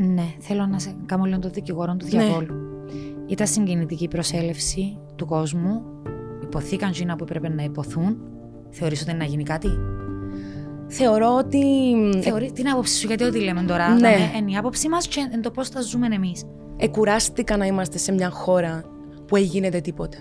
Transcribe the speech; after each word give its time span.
Ναι, 0.00 0.24
θέλω 0.38 0.66
να 0.66 0.78
σε 0.78 0.96
κάνω 1.06 1.24
λίγο 1.24 1.38
το 1.38 1.48
δικηγόρο 1.48 1.96
του 1.96 2.06
Ναι. 2.10 2.10
διαβόλου. 2.24 2.54
Ήταν 3.26 3.46
συγκινητική 3.46 4.04
η 4.04 4.08
προσέλευση 4.08 4.98
του 5.16 5.26
κόσμου. 5.26 5.82
Υποθήκαν 6.42 6.90
τζίνα 6.90 7.16
που 7.16 7.24
έπρεπε 7.24 7.48
να 7.48 7.62
υποθούν. 7.62 8.16
Θεωρείς 8.70 9.00
ότι 9.02 9.10
είναι 9.10 9.18
να 9.18 9.24
γίνει 9.24 9.42
κάτι; 9.42 9.68
Θεωρώ 10.86 11.36
ότι. 11.36 11.62
Θεωρεί 12.20 12.52
την 12.52 12.68
άποψη 12.68 12.96
σου, 12.98 13.06
γιατί 13.06 13.24
ό,τι 13.24 13.38
λέμε 13.40 13.62
τώρα. 13.62 13.88
Ναι. 13.88 14.00
δάμε, 14.00 14.30
Είναι 14.38 14.50
η 14.50 14.56
άποψη 14.56 14.88
μας 14.88 15.08
και 15.08 15.20
είναι 15.20 15.40
το 15.40 15.50
πώς 15.50 15.68
θα 15.68 15.80
ζούμε 15.80 16.06
εμείς. 16.14 16.44
Εκουράστηκα 16.76 17.56
να 17.56 17.66
είμαστε 17.66 17.98
σε 17.98 18.12
μια 18.12 18.30
χώρα 18.30 18.82
που 19.26 19.36
έγινεται 19.36 19.80
τίποτα. 19.80 20.18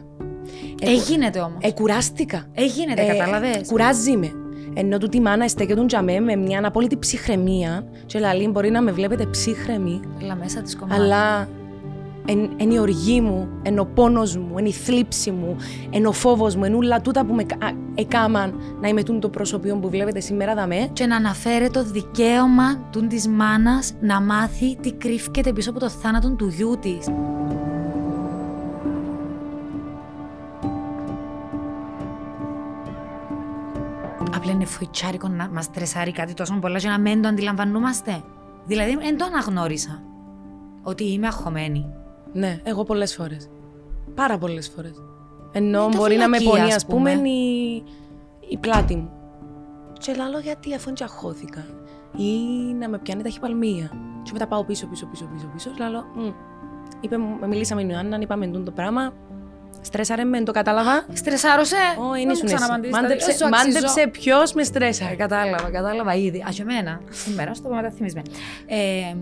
Εκου- 0.82 0.88
Εγίνεται 0.96 1.40
όμως. 1.40 1.58
Εκουράστηκα. 1.62 2.46
Εγίνεται, 2.54 3.02
Ε, 3.02 3.06
κατάλαβες. 3.18 3.68
Κουράζει 3.68 4.18
με. 4.18 4.32
Ενώ 4.80 4.98
τούτη 4.98 5.18
η 5.18 5.22
μάνα 5.22 5.48
στέκεται 5.48 5.86
τζαμέ 5.86 6.20
με 6.20 6.36
μια 6.36 6.62
απόλυτη 6.68 6.98
ψυχραιμία. 6.98 7.84
Και 8.06 8.20
λαλή 8.20 8.48
μπορεί 8.48 8.70
να 8.70 8.82
με 8.82 8.92
βλέπετε 8.92 9.26
ψύχρεμη, 9.26 10.00
Αλλά 10.22 10.36
μέσα 10.36 10.62
της 10.62 10.76
κομμάτι. 10.76 11.02
αλλά 11.02 11.48
εν, 12.58 12.70
η 12.72 12.80
οργή 12.80 13.22
μου, 13.22 13.48
εν 13.62 13.80
ο 13.80 13.86
πόνος 13.94 14.38
μου, 14.38 14.58
εν 14.58 14.66
η 14.66 14.72
θλίψη 14.72 15.32
μου, 15.32 15.56
εν 15.90 16.06
ο 16.06 16.12
φόβος 16.12 16.56
μου, 16.56 16.64
εν 16.64 16.74
ούλα 16.76 17.02
τούτα 17.02 17.26
που 17.26 17.34
με 17.34 17.44
κα- 17.44 17.58
εκάμαν 17.96 18.54
να 18.82 18.88
είμαι 18.88 19.04
τούτο 19.04 19.20
το 19.20 19.30
προσωπείο 19.30 19.76
που 19.76 19.90
βλέπετε 19.90 20.20
σήμερα 20.20 20.56
δαμέ. 20.56 20.90
Και 20.94 21.06
να 21.06 21.16
αναφέρει 21.16 21.70
το 21.70 21.84
δικαίωμα 21.84 22.76
του 22.92 23.08
της 23.08 23.28
μάνας 23.28 23.94
να 24.02 24.22
μάθει 24.22 24.76
τι 24.76 24.92
κρύφκεται 24.94 25.54
πίσω 25.54 25.70
από 25.70 25.80
το 25.80 25.90
θάνατο 25.90 26.30
του 26.36 26.48
γιού 26.48 26.78
της. 26.82 27.08
Φοητσάρικο 34.68 35.28
να 35.28 35.50
μας 35.50 35.72
τρεσάρει 35.72 36.12
κάτι 36.12 36.34
τόσο 36.34 36.60
πολλά 36.60 36.80
και 36.80 36.88
να 36.88 37.00
μην 37.00 37.22
το 37.22 37.28
αντιλαμβανόμαστε. 37.28 38.24
Δηλαδή, 38.66 38.96
δεν 38.96 39.18
το 39.18 39.26
αναγνώρισα. 39.26 40.02
Ότι 40.84 41.04
είμαι 41.12 41.28
αγχωμένη. 41.28 41.94
Ναι, 42.34 42.60
εγώ 42.64 42.84
πολλές 42.84 43.16
φορές. 43.16 43.50
Πάρα 44.16 44.38
πολλές 44.38 44.70
φορές. 44.70 45.02
Ενώ 45.52 45.84
Είναι 45.84 45.92
το 45.92 45.98
μπορεί 45.98 46.16
να 46.16 46.28
με 46.30 46.38
φυλακή, 46.38 46.58
πονεί, 46.58 46.70
ας 46.70 46.76
ας 46.76 46.86
πούμε, 46.86 47.16
πούμε. 47.16 47.30
η, 47.30 47.84
η 48.50 48.58
πλάτη 48.58 48.96
μου. 48.96 49.10
Και 50.00 50.14
λαλό 50.14 50.40
γιατί 50.40 50.74
αφού 50.74 50.94
τσαχώθηκα. 50.94 51.66
Ή 52.18 52.34
να 52.80 52.90
με 52.90 52.98
πιάνει 53.00 53.22
ταχυπαλμία. 53.24 53.92
Και 54.24 54.30
μετά 54.34 54.48
πάω 54.48 54.64
πίσω, 54.64 54.88
πίσω, 54.88 55.06
πίσω, 55.06 55.30
πίσω, 55.34 55.50
πίσω. 55.54 55.70
Και 55.70 55.76
λαλό, 55.84 56.06
«Μμ». 56.16 56.30
είπε, 57.02 57.18
μου- 57.18 57.48
μιλήσαμε 57.48 57.82
με 57.82 57.88
την 57.88 57.96
Ιωάννα, 57.96 58.20
είπαμε 58.22 58.46
τούτο 58.48 58.64
το 58.64 58.72
πράγμα. 58.72 59.14
Στρέσαρε 59.88 60.24
με, 60.24 60.42
το 60.44 60.52
κατάλαβα. 60.52 61.06
Στρεσάρωσε. 61.14 61.76
Ω, 62.00 62.10
Δεν 62.12 62.20
είναι 62.22 62.30
μου 62.30 62.36
σου 62.36 62.46
εσύ. 62.46 62.56
ξαναπαντήσεις, 62.56 62.96
δηλαδή, 62.98 63.08
Μάντεψε, 63.08 63.38
σου 63.38 63.46
αξίζω. 63.46 63.72
μάντεψε 63.74 64.08
ποιος 64.08 64.54
με 64.54 64.62
Ε, 64.62 64.66
στρέσαρε. 64.66 65.16
κατάλαβα, 65.16 65.70
κατάλαβα 65.72 66.14
ήδη. 66.16 66.38
Α, 66.42 66.50
και 66.54 66.62
εμένα. 66.62 67.02
Σήμερα 67.10 67.54
στο 67.54 67.68
πούμε 67.68 67.90
θυμισμένη. 67.98 68.30
Ε, 68.66 69.16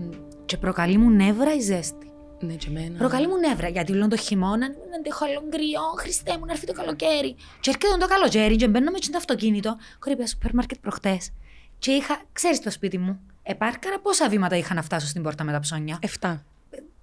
και 0.46 0.56
προκαλεί 0.56 0.96
μου 0.96 1.10
νεύρα 1.10 1.54
η 1.54 1.60
ζέστη. 1.60 2.10
Ναι, 2.40 2.52
και 2.52 2.66
εμένα. 2.68 2.98
Προκαλεί 2.98 3.26
μου 3.28 3.36
νεύρα 3.36 3.68
γιατί 3.68 3.92
λέω 3.92 4.08
το 4.08 4.16
χειμώνα, 4.16 4.66
δεν 4.66 4.94
αντέχω 4.98 5.24
άλλο 5.24 5.42
κρυό, 5.50 5.80
Χριστέ 5.96 6.32
μου, 6.38 6.44
να 6.46 6.52
έρθει 6.52 6.66
το 6.66 6.72
καλοκαίρι. 6.72 7.34
Και 7.60 7.70
έρχεται 7.70 7.86
το 8.00 8.06
καλοκαίρι 8.06 8.56
και 8.56 8.68
μπαίνω 8.68 8.90
με 8.90 8.98
το 8.98 9.16
αυτοκίνητο, 9.16 9.76
κορύπια 9.98 10.26
σούπερ 10.26 10.54
μάρκετ 10.54 10.78
προχτές. 10.80 11.30
Και 11.78 11.90
είχα, 11.92 12.20
ξέρεις 12.32 12.60
το 12.60 12.70
σπίτι 12.70 12.98
μου, 12.98 13.20
επάρκαρα 13.42 13.98
πόσα 14.00 14.28
βήματα 14.28 14.56
είχα 14.56 14.74
να 14.74 14.82
φτάσω 14.82 15.06
στην 15.06 15.22
πόρτα 15.22 15.44
με 15.44 15.52
τα 15.52 15.60
ψώνια. 15.60 15.98
Εφτά. 16.00 16.42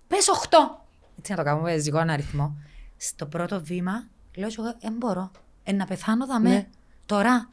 Πες 0.08 0.28
8. 0.30 0.58
Έτσι 1.18 1.32
να 1.32 1.38
το 1.38 1.44
κάνουμε, 1.44 1.72
με 1.72 1.78
ζυγό 1.78 2.00
ένα 2.00 2.14
αριθμό. 2.14 2.56
Στο 3.08 3.26
πρώτο 3.26 3.62
βήμα, 3.64 4.08
λέω 4.36 4.50
εγώ, 4.58 4.76
δεν 4.80 4.94
μπορώ. 4.98 5.32
Ε, 5.64 5.72
να 5.72 5.86
πεθάνω 5.86 6.26
δαμέ. 6.26 6.50
Ναι. 6.50 6.68
Τώρα 7.06 7.50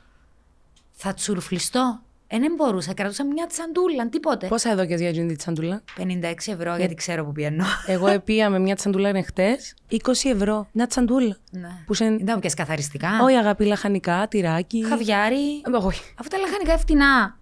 θα 0.91 1.15
τσουρφλιστώ. 1.15 2.01
Ε, 2.27 2.39
δεν 2.39 2.55
μπορούσα, 2.57 2.95
κρατούσα 2.95 3.25
μια 3.25 3.47
τσαντούλα, 3.47 4.09
τίποτε. 4.09 4.47
Πόσα 4.47 4.70
εδώ 4.70 4.87
και 4.87 4.95
για 4.95 5.12
την 5.12 5.37
τσαντούλα; 5.37 5.83
56 5.98 6.33
ευρώ, 6.47 6.77
γιατί 6.77 6.95
ξέρω 6.95 7.25
που 7.25 7.33
πιένω. 7.33 7.65
Εγώ 7.87 8.07
επία 8.20 8.51
με 8.51 8.59
μια 8.59 8.75
τσαντούλα 8.77 9.23
χτες 9.25 9.75
20 9.91 9.97
ευρώ. 10.25 10.67
Μια 10.73 10.87
τσαντούλα. 10.87 11.37
ναι. 11.51 11.69
Που 11.87 11.95
σε... 11.95 12.05
Ήταν 12.05 12.41
και 12.41 12.51
καθαριστικά. 12.57 13.09
Όχι, 13.23 13.35
αγάπη, 13.37 13.64
λαχανικά, 13.64 14.29
τυράκι. 14.29 14.85
Χαβιάρι. 14.85 15.55
Ε, 15.57 15.77
Όχι. 15.83 16.03
Αφού 16.20 16.29
τα 16.29 16.39
λαχανικά 16.39 16.79
φτηνά. 16.79 17.39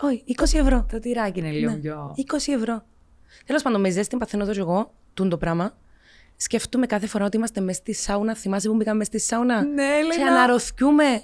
Όχι, 0.00 0.24
20 0.38 0.42
ευρώ. 0.42 0.86
Το 0.92 0.98
τυράκι 0.98 1.38
είναι 1.38 1.50
λίγο 1.50 1.70
Ναι. 1.70 1.76
πιο. 1.76 2.14
20 2.16 2.52
ευρώ. 2.56 2.82
Τέλος 3.46 3.62
πάντων, 3.62 3.80
με 3.80 3.90
ζέστη 3.90 4.16
παθαίνω 4.16 4.42
εδώ 4.42 4.52
και 4.52 4.60
εγώ, 4.60 4.92
τούν 5.14 5.28
το 5.28 5.36
πράγμα. 5.36 5.74
Σκεφτούμε 6.42 6.86
κάθε 6.86 7.06
φορά 7.06 7.24
ότι 7.24 7.36
είμαστε 7.36 7.60
μέσα 7.60 7.78
στη 7.80 7.94
σάουνα. 7.94 8.34
Θυμάσαι 8.34 8.68
που 8.68 8.74
μπήκαμε 8.74 9.04
στη 9.04 9.18
σάουνα; 9.20 9.62
Ναι, 9.64 9.82
Και 9.82 10.16
Έλενα. 10.20 10.30
αναρωθιούμε. 10.30 11.22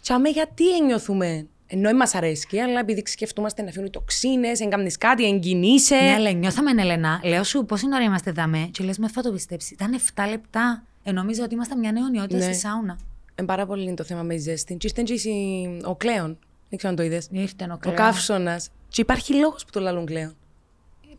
Και 0.00 0.12
αμέ 0.12 0.28
γιατί 0.28 0.76
ένιωθούμε. 0.76 1.46
Ενώ 1.66 1.92
μας 1.92 2.14
αρέσει, 2.14 2.58
αλλά 2.58 2.80
επειδή 2.80 3.02
σκεφτούμαστε 3.06 3.62
να 3.62 3.70
φύγουν 3.70 3.86
οι 3.86 3.90
τοξίνες, 3.90 4.60
εγκαμνεί 4.60 4.90
κάτι, 4.92 5.24
εγκινείσαι. 5.26 5.94
Ναι, 5.96 6.12
αλλά 6.12 6.30
νιώθαμε, 6.30 6.70
Ελένα. 6.82 7.20
Λέω 7.24 7.42
σου 7.44 7.64
πόση 7.64 7.86
ώρα 7.94 8.04
είμαστε 8.04 8.30
δαμέ. 8.32 8.68
Και 8.72 8.84
λες, 8.84 8.98
με 8.98 9.08
θα 9.08 9.22
το 9.22 9.32
πιστέψει. 9.32 9.74
Ήταν 9.74 9.94
7 10.14 10.26
λεπτά. 10.28 10.84
Ε, 11.02 11.12
νομίζω 11.12 11.42
ότι 11.44 11.54
ήμασταν 11.54 11.78
μια 11.78 11.92
αιωνιότητα 11.96 12.36
Ναι. 12.36 12.42
στη 12.42 12.54
σάουνα. 12.54 12.98
Είναι 13.38 13.46
πάρα 13.46 13.66
πολύ 13.66 13.84
είναι 13.84 13.94
το 13.94 14.04
θέμα 14.04 14.22
με 14.22 14.34
τη 14.34 14.40
ζέστη. 14.40 14.74
Και 14.76 14.86
ήρθε 14.98 15.02
και 15.02 15.28
η- 15.30 15.80
ο 15.84 15.94
Κλέον. 15.96 16.38
Δεν 16.68 16.78
ξέρω 16.78 16.88
αν 16.92 16.96
το 16.96 17.02
είδες. 17.02 17.28
Ήρθε 17.30 17.64
ο 17.64 17.72
Ο 17.72 17.76
Κλέον. 17.76 17.96
καύσωνας. 17.96 18.70
Και 18.88 19.00
υπάρχει 19.00 19.34
λόγος 19.34 19.64
που 19.64 19.70
το 19.70 19.80
λαλούν 19.80 20.06
Κλέον. 20.06 20.36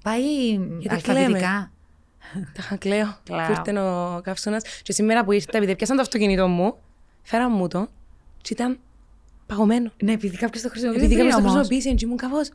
Πάει 0.03 0.21
Γιατί 0.79 0.89
αλφαβητικά. 0.89 1.71
Τα 2.33 2.59
είχα 2.59 2.75
κλαίω. 2.77 3.17
Κλαίω. 3.23 3.45
Που 3.45 3.51
ήρθε 3.51 3.79
ο 3.79 4.21
καύσωνας. 4.23 4.63
Και 4.81 4.91
σήμερα 4.93 5.23
που 5.23 5.31
ήρθε, 5.31 5.57
επειδή 5.57 5.75
πιάσαν 5.75 5.95
το 5.95 6.01
αυτοκίνητό 6.01 6.47
μου, 6.47 6.77
φέραν 7.23 7.51
μου 7.51 7.67
το. 7.67 7.87
Και 8.41 8.53
ήταν 8.53 8.79
παγωμένο. 9.45 9.91
Ναι, 10.03 10.11
επειδή 10.11 10.37
κάποιος 10.37 10.63
το 10.63 10.69
χρησιμοποιεί. 10.69 10.97
Επειδή 10.97 11.15
κάποιος 11.15 11.33
το 11.33 11.39
όμως. 11.39 11.51
χρησιμοποίησε, 11.51 11.93
και 11.93 12.05
ήμουν 12.05 12.17
κάπως. 12.17 12.49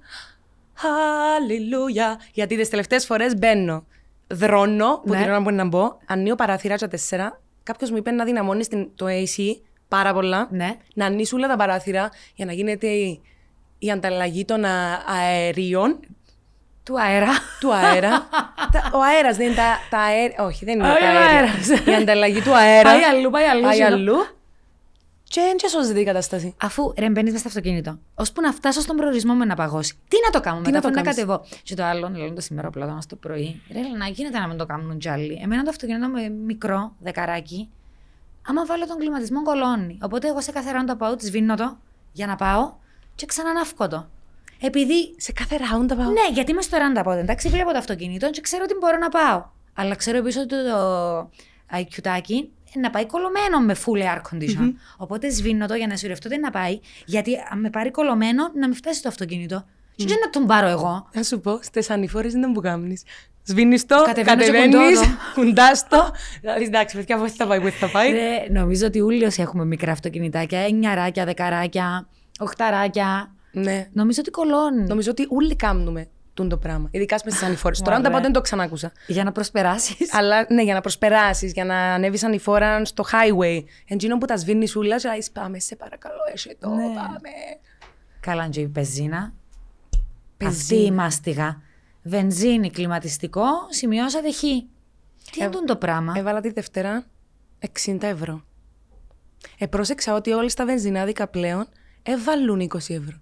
Χαλιλούια. 0.75 2.21
Γιατί 2.33 2.57
τις 2.57 2.69
τελευταίες 2.69 3.07
φορές 3.07 3.37
μπαίνω. 3.37 3.85
Δρώνω, 4.27 5.01
που 5.05 5.11
Ναι. 5.13 5.17
την 5.21 5.29
ώρα 5.31 5.43
που 5.43 5.49
είναι 5.49 5.63
να 5.63 5.69
μπω, 5.69 5.97
ανοίγω 6.07 6.35
παράθυρα 6.35 6.77
τέσσερα. 6.77 7.41
Κάποιος 7.63 7.91
μου 7.91 7.97
είπε 7.97 8.11
να 8.11 8.25
δυναμώνεις 8.25 8.69
το 8.95 9.07
AC 9.09 9.61
πάρα 9.89 10.13
πολλά. 10.13 10.49
Ναι. 10.51 10.77
Να 10.95 11.07
ανοίξει 11.07 11.35
όλα 11.35 11.49
τα 11.49 11.57
παράθυρα 11.57 12.09
για 12.35 12.47
να 12.47 12.53
γίνεται 12.53 12.87
η, 12.87 13.21
η 13.79 13.91
ανταλλαγή 13.91 14.45
των 14.45 14.65
α, 14.65 15.03
αερίων 15.07 16.01
Του 16.91 17.01
αέρα. 17.01 17.29
του 17.61 17.75
αέρα. 17.75 18.29
Τα- 18.73 18.91
ο 18.93 19.03
αέρας 19.03 19.37
δεν 19.37 19.47
είναι 19.47 19.55
τα, 19.55 19.79
τα 19.91 19.99
αέρια. 19.99 20.45
Όχι, 20.45 20.65
δεν 20.65 20.75
είναι 20.79 20.91
Όχι, 20.91 20.99
τα 21.01 21.05
ο 21.07 21.09
αέρια. 21.09 21.31
αέρας. 21.31 21.69
Η 21.87 21.95
ανταλλαγή 21.95 22.41
του 22.41 22.55
αέρα. 22.57 22.91
Πάει 22.91 23.03
αλλού, 23.03 23.31
πάει 23.31 23.45
αλλού. 23.45 23.63
Πάει 23.63 23.75
συγγνώμη. 23.77 24.03
αλλού. 24.03 24.17
Και 25.25 25.41
δεν 25.41 25.57
και 25.57 25.69
σώζεται 25.69 26.01
η 26.01 26.05
κατάσταση. 26.05 26.55
Αφού 26.61 26.93
ρε 26.99 27.11
μπαίνεις 27.11 27.39
στο 27.39 27.49
αυτοκίνητο, 27.49 27.99
ώσπου 28.15 28.41
να 28.41 28.53
φτάσω 28.53 28.81
στον 28.81 28.97
προορισμό 28.97 29.35
μου 29.35 29.47
να 29.47 29.55
παγώσει. 29.55 29.95
Τι 30.09 30.17
να 30.25 30.31
το 30.31 30.41
κάνουμε 30.41 30.65
Τι 30.65 30.71
μετά, 30.73 30.89
να 30.89 30.93
το 30.95 31.01
αφού 31.01 31.07
να 31.07 31.13
κάνεις; 31.13 31.37
κατεβώ. 31.39 31.61
Και 31.63 31.75
το 31.75 31.85
άλλο, 31.85 32.11
λέω 32.17 32.33
το 32.33 32.41
σήμερα 32.41 32.69
απλά 32.69 32.99
το 33.09 33.17
πρωί. 33.17 33.63
Ρε, 33.73 33.81
να 33.99 34.07
γίνεται 34.07 34.39
να 34.39 34.47
μην 34.49 34.57
το 34.57 34.67
κάνουν 34.67 34.99
κι 34.99 35.09
άλλοι. 35.09 35.41
Εμένα 35.43 35.63
το 35.63 35.71
αυτοκίνητο 35.71 36.09
με 36.09 36.29
μικρό, 36.29 36.93
δεκαράκι, 37.01 37.69
άμα 38.49 38.65
βάλω 38.67 38.87
τον 38.87 38.99
κλιματισμό 38.99 39.43
κολώνει. 39.43 39.99
Οπότε 40.03 40.29
εγώ 40.29 40.41
σε 40.41 40.53
κάθε 40.53 40.71
round 40.75 40.95
πάω, 40.99 41.17
της 41.17 41.29
σβήνω 41.29 41.55
το 41.55 41.77
για 42.13 42.27
να 42.27 42.37
πάω 42.37 42.73
και 43.15 43.27
ξαναναύκω 43.27 43.89
το. 43.89 44.09
Επειδή. 44.61 45.15
Σε 45.17 45.33
κάθε 45.33 45.57
round 45.57 45.87
τα 45.87 45.97
πάω. 45.97 46.11
Ναι, 46.11 46.33
γιατί 46.33 46.51
είμαι 46.51 46.63
στο 46.63 46.79
roundabout, 46.79 47.17
εντάξει, 47.17 47.49
βλέπω 47.49 47.71
το 47.71 47.79
αυτοκίνητο 47.79 48.31
και 48.31 48.41
ξέρω 48.41 48.63
ότι 48.65 48.75
μπορώ 48.81 48.99
να 48.99 49.09
πάω. 49.09 49.45
Αλλά 49.75 49.95
ξέρω 49.95 50.19
επίση 50.19 50.39
ότι 50.39 50.55
το 50.71 51.31
IQ 51.73 52.49
να 52.75 52.91
πάει 52.91 53.07
κολωμένο 53.07 53.61
με 53.61 53.77
full 53.85 54.03
air 54.03 54.19
condition. 54.19 54.73
Οπότε 54.97 55.31
σβήνω 55.31 55.67
το 55.67 55.75
για 55.75 55.87
να 55.87 55.97
σιγουρευτώ 55.97 56.29
ότι 56.33 56.41
να 56.41 56.51
πάει, 56.51 56.81
γιατί 57.05 57.33
αν 57.51 57.61
με 57.61 57.71
πάρει 57.71 57.91
κολωμένο 57.91 58.51
να 58.55 58.69
με 58.69 58.75
φτάσει 58.75 59.03
το 59.03 59.09
αυτοκίνητο. 59.09 59.65
Και 59.97 60.07
δεν 60.07 60.17
να 60.25 60.31
τον 60.31 60.47
πάρω 60.47 60.67
εγώ. 60.67 61.09
Να 61.13 61.23
σου 61.23 61.41
πω, 61.41 61.59
στις 61.63 61.91
ανηφόρες 61.91 62.33
δεν 62.33 62.53
που 62.53 62.61
κάνεις. 62.61 63.03
Σβήνεις 63.45 63.87
το, 63.87 64.03
Κατεβαίνω 64.03 64.43
και 64.43 64.47
κατεβαίνεις, 64.47 64.99
κουντώ 64.99 65.11
το. 65.35 65.41
κουντάς 65.41 65.89
το. 65.89 66.11
Δηλαδή, 66.41 66.65
εντάξει, 66.65 66.97
παιδιά, 66.97 67.19
πού 67.19 67.29
θα 67.29 67.47
πάει, 67.47 67.61
πού 67.61 67.69
θα 67.71 67.91
πάει. 67.91 68.11
Ρε, 68.11 68.47
νομίζω 68.51 68.87
ότι 68.87 69.01
όλοι 69.01 69.25
όσοι 69.25 69.43
έχουμε 69.43 69.65
μικρά 69.65 69.93
αυτοκινητάκια, 69.93 70.61
εννιαράκια, 70.61 71.25
δεκαράκια, 71.25 72.09
οχταράκια. 72.39 73.35
Ναι. 73.53 73.89
Νομίζω 73.93 74.21
ότι 74.21 74.31
κολώνει. 74.31 74.87
Νομίζω 74.87 75.11
ότι 75.11 75.27
όλοι 75.31 75.57
κάνουμε 75.57 76.09
τούν 76.35 76.49
το 76.49 76.57
πράγμα. 76.57 76.89
Ειδικά 76.91 77.19
στις 77.19 77.43
ανηφόρες. 77.43 77.79
Τώρα 77.81 77.97
Ωραία. 77.97 78.11
τα 78.11 78.21
δεν 78.21 78.33
το 78.33 78.41
ξανάκουσα. 78.41 78.93
Για 79.07 79.25
να 79.25 79.33
προσπεράσεις. 79.33 80.15
Αλλά 80.15 80.47
ναι, 80.49 80.63
για 80.63 80.75
να 80.75 80.81
προσπεράσεις, 80.81 81.53
για 81.53 81.65
να 81.65 81.77
ανέβεις 81.95 82.25
ανηφόρα 82.25 82.85
στο 82.85 83.05
highway. 83.13 83.65
Εντζήνο 83.89 84.19
που 84.19 84.27
τα 84.27 84.37
σβήνει 84.37 84.67
σούλα, 84.67 84.97
και 84.97 85.09
λες, 85.15 85.31
πάμε, 85.31 85.59
σε 85.59 85.77
παρακαλώ, 85.77 86.21
εσύ 86.35 86.57
το, 86.61 86.69
Ναι. 86.69 86.83
πάμε. 86.83 87.29
Καλά, 88.21 88.43
Αντζή, 88.43 88.67
πεζίνα. 88.69 89.17
Αυτή 90.43 90.45
Πεζίνα. 90.45 90.83
η 90.83 90.91
μάστιγα. 90.91 91.61
Βενζίνη, 92.03 92.71
κλιματιστικό, 92.71 93.45
σημειώσατε 93.69 94.33
χ. 94.33 94.39
Τι 94.41 95.41
Ε, 95.41 95.45
είναι 95.45 95.65
το 95.67 95.77
πράγμα; 95.77 96.13
Έβαλα 96.17 96.41
τη 96.41 96.51
Δευτέρα 96.51 97.05
60 97.87 97.97
ευρώ. 98.03 98.45
Ε, 99.59 99.67
πρόσεξα 99.67 100.15
ότι 100.15 100.33
όλοι 100.33 100.51
στα 100.51 100.65
βενζινάδικα 100.65 101.27
πλέον 101.29 101.67
έβαλουν 102.03 102.61
20 102.61 102.75
ευρώ. 102.77 103.17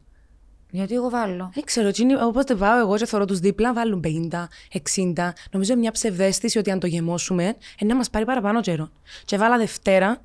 Γιατί 0.71 0.95
εγώ 0.95 1.11
βάλω. 1.11 1.51
Δεν 1.55 1.65
ξέρω, 1.65 1.91
τσίνη, 1.91 2.15
όποτε 2.15 2.55
πάω 2.55 2.79
εγώ 2.79 2.97
και 2.97 3.07
θωρώ 3.07 3.25
τους 3.25 3.39
δίπλα, 3.39 3.73
βάλουν 3.73 4.01
50, 4.05 4.49
60. 5.17 5.29
Νομίζω 5.51 5.77
μια 5.77 5.91
ψευδέστηση 5.91 6.59
ότι 6.59 6.71
αν 6.71 6.79
το 6.79 6.87
γεμώσουμε, 6.87 7.57
ε, 7.79 7.85
να 7.85 7.97
μας 7.97 8.11
πάρει 8.11 8.25
παραπάνω 8.25 8.61
καιρό. 8.61 8.89
Και 9.25 9.37
βάλα 9.37 9.59
Δευτέρα, 9.59 10.23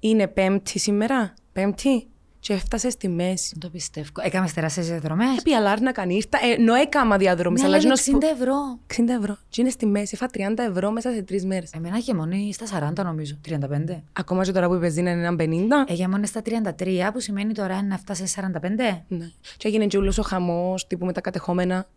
είναι 0.00 0.28
Πέμπτη 0.28 0.78
σήμερα, 0.78 1.34
Πέμπτη, 1.52 2.06
Και 2.44 2.52
έφτασες 2.52 2.92
στη 2.92 3.08
μέση. 3.08 3.48
Δεν 3.52 3.60
το 3.60 3.68
πιστεύω. 3.70 4.08
Έκαμε 4.22 4.48
τεράστιε 4.54 4.82
διαδρομές. 4.82 5.38
Επί 5.38 5.52
Αλάρνακα 5.54 6.04
ήρθα, 6.08 6.38
ε, 6.38 6.50
ενώ 6.60 6.74
έκαμα 6.74 7.16
διαδρομής. 7.16 7.60
Ναι, 7.60 7.66
αλλά 7.66 7.76
αλλά 7.76 7.84
γίνος 7.84 8.00
60 8.00 8.10
που- 8.12 8.26
ευρώ. 8.40 8.78
60 8.86 9.12
ευρώ. 9.20 9.36
Και 9.48 9.60
είναι 9.60 9.70
στη 9.70 9.86
μέση. 9.86 10.10
Έφα 10.14 10.26
30 10.26 10.62
ευρώ 10.62 10.90
μέσα 10.90 11.12
σε 11.12 11.22
τρεις 11.22 11.44
μέρες. 11.44 11.70
Εμένα 11.72 11.96
είχε 11.96 12.14
μονή 12.14 12.52
στα 12.52 12.66
40 12.66 13.02
νομίζω. 13.04 13.38
35. 13.42 14.02
Ακόμα 14.12 14.42
και 14.44 14.52
τώρα 14.52 14.68
που 14.68 14.74
η 14.74 14.78
βενζίνα 14.78 15.10
είναι 15.10 15.20
έναν 15.20 15.36
50. 15.36 15.84
Έγινε 15.86 16.08
μόνο 16.08 16.26
στα 16.26 16.42
33, 16.42 17.10
που 17.12 17.20
σημαίνει 17.20 17.52
τώρα 17.54 17.82
να 17.82 17.98
φτάσεις 17.98 18.30
σε 18.30 18.40
45. 18.40 19.04
Ναι. 19.08 19.30
Και 19.56 19.68
έγινε 19.68 19.86
και 19.86 19.96
όλο 19.96 20.12
ο 20.18 20.22
χαμός 20.22 20.86
τύπου 20.86 21.04
με 21.06 21.12
τα 21.12 21.20
κατεχόμενα. 21.20 21.88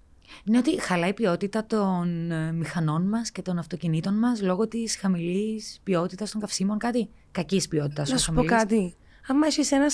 Είναι 0.44 0.58
ότι 0.58 0.82
χαλάει 0.82 1.10
η 1.10 1.14
ποιότητα 1.14 1.66
των 1.66 2.32
ε, 2.32 2.52
μηχανών 2.52 3.08
μας 3.08 3.32
και 3.32 3.42
των 3.42 3.58
αυτοκινήτων 3.58 4.14
μας 4.20 4.42
λόγω 4.42 4.68
της 4.68 4.96
χαμηλής 4.98 5.80
ποιότητας 5.84 6.32
των 6.32 6.42
καυσίμων. 6.42 6.78
Κάτι 6.78 7.10
κακής 7.32 7.68
ποιότητας. 7.68 8.10
Να 8.10 8.18
σου 8.18 8.34
πω 8.34 8.44
κάτι. 8.44 8.96
Άμα 9.28 9.48
έχει 9.48 9.76
ένα 9.76 9.88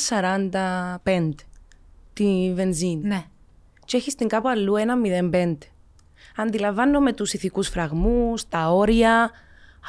45 1.03 1.29
τη 2.13 2.51
βενζίνη 2.53 3.07
Ναι. 3.07 3.23
και 3.85 3.97
έχεις 3.97 4.15
την 4.15 4.27
κάπου 4.27 4.47
αλλού 4.47 4.75
ένα 4.75 4.95
05. 5.33 5.57
Αντιλαμβάνομαι 6.35 7.13
τους 7.13 7.33
ηθικούς 7.33 7.67
φραγμούς, 7.67 8.47
τα 8.49 8.69
όρια. 8.71 9.31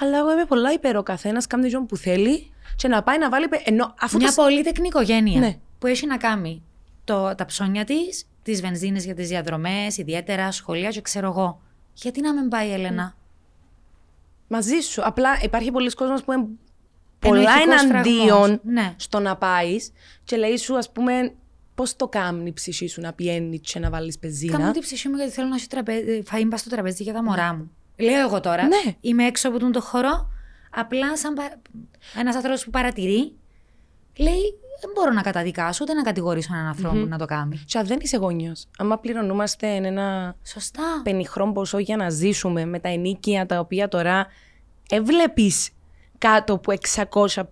Αλλά 0.00 0.18
εγώ 0.18 0.32
είμαι 0.32 0.44
πολλά 0.44 0.72
υπέρ 0.72 0.96
ο 0.96 1.02
καθένας 1.02 1.46
κάνει 1.46 1.70
τον 1.70 1.86
που 1.86 1.96
θέλει 1.96 2.52
και 2.76 2.88
να 2.88 3.02
πάει 3.02 3.18
να 3.18 3.28
βάλει. 3.30 3.48
πε- 3.48 3.68
Ενώ 3.68 3.94
αφού 4.00 4.16
Μια 4.16 4.28
το... 4.32 4.42
πολύτεκνη 4.42 4.86
οικογένεια 4.88 5.40
Ναι. 5.40 5.58
που 5.78 5.86
έχει 5.86 6.06
να 6.06 6.16
κάνει 6.16 6.62
το, 7.04 7.34
τα 7.34 7.44
ψώνια 7.44 7.84
της, 7.84 8.26
τις 8.42 8.60
βενζίνες 8.60 9.04
για 9.04 9.14
τις 9.14 9.28
διαδρομές, 9.28 9.96
ιδιαίτερα 9.96 10.50
σχολεία 10.52 10.90
και 10.90 11.00
ξέρω 11.00 11.26
εγώ. 11.28 11.60
Γιατί 11.94 12.20
να 12.20 12.34
μην 12.34 12.48
πάει 12.48 12.68
η 12.68 12.72
Έλενα; 12.72 13.14
Μαζί 14.48 14.80
σου. 14.80 15.00
Απλά 15.04 15.28
υπάρχει 15.42 15.70
πολλοί 15.70 15.90
κόσμος 15.90 16.24
που 16.24 16.32
είναι 16.32 16.42
Ενώ 16.42 16.48
πολλά 17.28 17.56
ηθικός 17.56 17.82
εναντίον 17.82 18.26
φραγμός. 18.26 18.58
Ναι. 18.62 18.94
στο 18.96 19.20
να 19.20 19.36
πάεις 19.36 19.92
και 20.24 20.36
λέει 20.36 20.56
σου, 20.56 20.76
ας 20.76 20.92
πούμε, 20.92 21.34
πώς 21.74 21.96
το 21.96 22.08
κάνει 22.08 22.48
η 22.48 22.52
ψυχή 22.52 22.86
σου 22.88 23.00
να 23.00 23.12
πιένει 23.12 23.58
και 23.58 23.78
να 23.78 23.90
βάλεις 23.90 24.18
πεζίνα; 24.18 24.58
Κάνω 24.58 24.70
την 24.70 24.80
ψυχή 24.82 25.08
μου 25.08 25.16
γιατί 25.16 25.32
θέλω 25.32 25.48
να 25.48 25.54
έχει 25.54 25.66
τραπέ... 25.66 26.22
φαΐ 26.30 26.44
μπα 26.46 26.56
στο 26.56 26.70
τραπέζι 26.70 27.02
για 27.02 27.12
τα 27.12 27.22
μωρά 27.22 27.54
μου. 27.54 27.70
Λέω 27.96 28.20
εγώ 28.20 28.40
τώρα. 28.40 28.66
Ναι. 28.66 28.96
Είμαι 29.00 29.24
έξω 29.26 29.48
από 29.48 29.58
τον 29.58 29.72
το 29.72 29.80
χώρο. 29.80 30.30
Απλά 30.70 31.16
σαν 31.16 31.34
πα... 31.34 31.42
ένας 32.18 32.36
άνθρωπος 32.36 32.64
που 32.64 32.70
παρατηρεί, 32.70 33.32
λέει: 34.16 34.58
Δεν 34.80 34.90
μπορώ 34.94 35.12
να 35.12 35.22
καταδικάσω 35.22 35.84
ούτε 35.84 35.94
να 35.94 36.02
κατηγορήσω 36.02 36.54
έναν 36.54 36.66
άνθρωπο 36.66 36.98
που 36.98 37.06
να 37.06 37.18
το 37.18 37.24
κάνει. 37.24 37.62
Και 37.66 37.78
αν 37.78 37.86
δεν 37.86 37.98
είσαι 38.00 38.16
γόνιος, 38.16 38.66
άμα 38.78 38.98
πληρωνούμαστε 38.98 39.66
ένα 39.68 40.36
Σωστά. 40.44 41.00
πενιχρό 41.02 41.52
ποσό 41.52 41.78
για 41.78 41.96
να 41.96 42.10
ζήσουμε 42.10 42.64
με 42.64 42.78
τα 42.78 42.88
ενίκια 42.88 43.46
τα 43.46 43.58
οποία 43.58 43.88
τώρα 43.88 44.26
έβλεπει 44.90 45.52
κάτω 46.22 46.52
από 46.52 46.72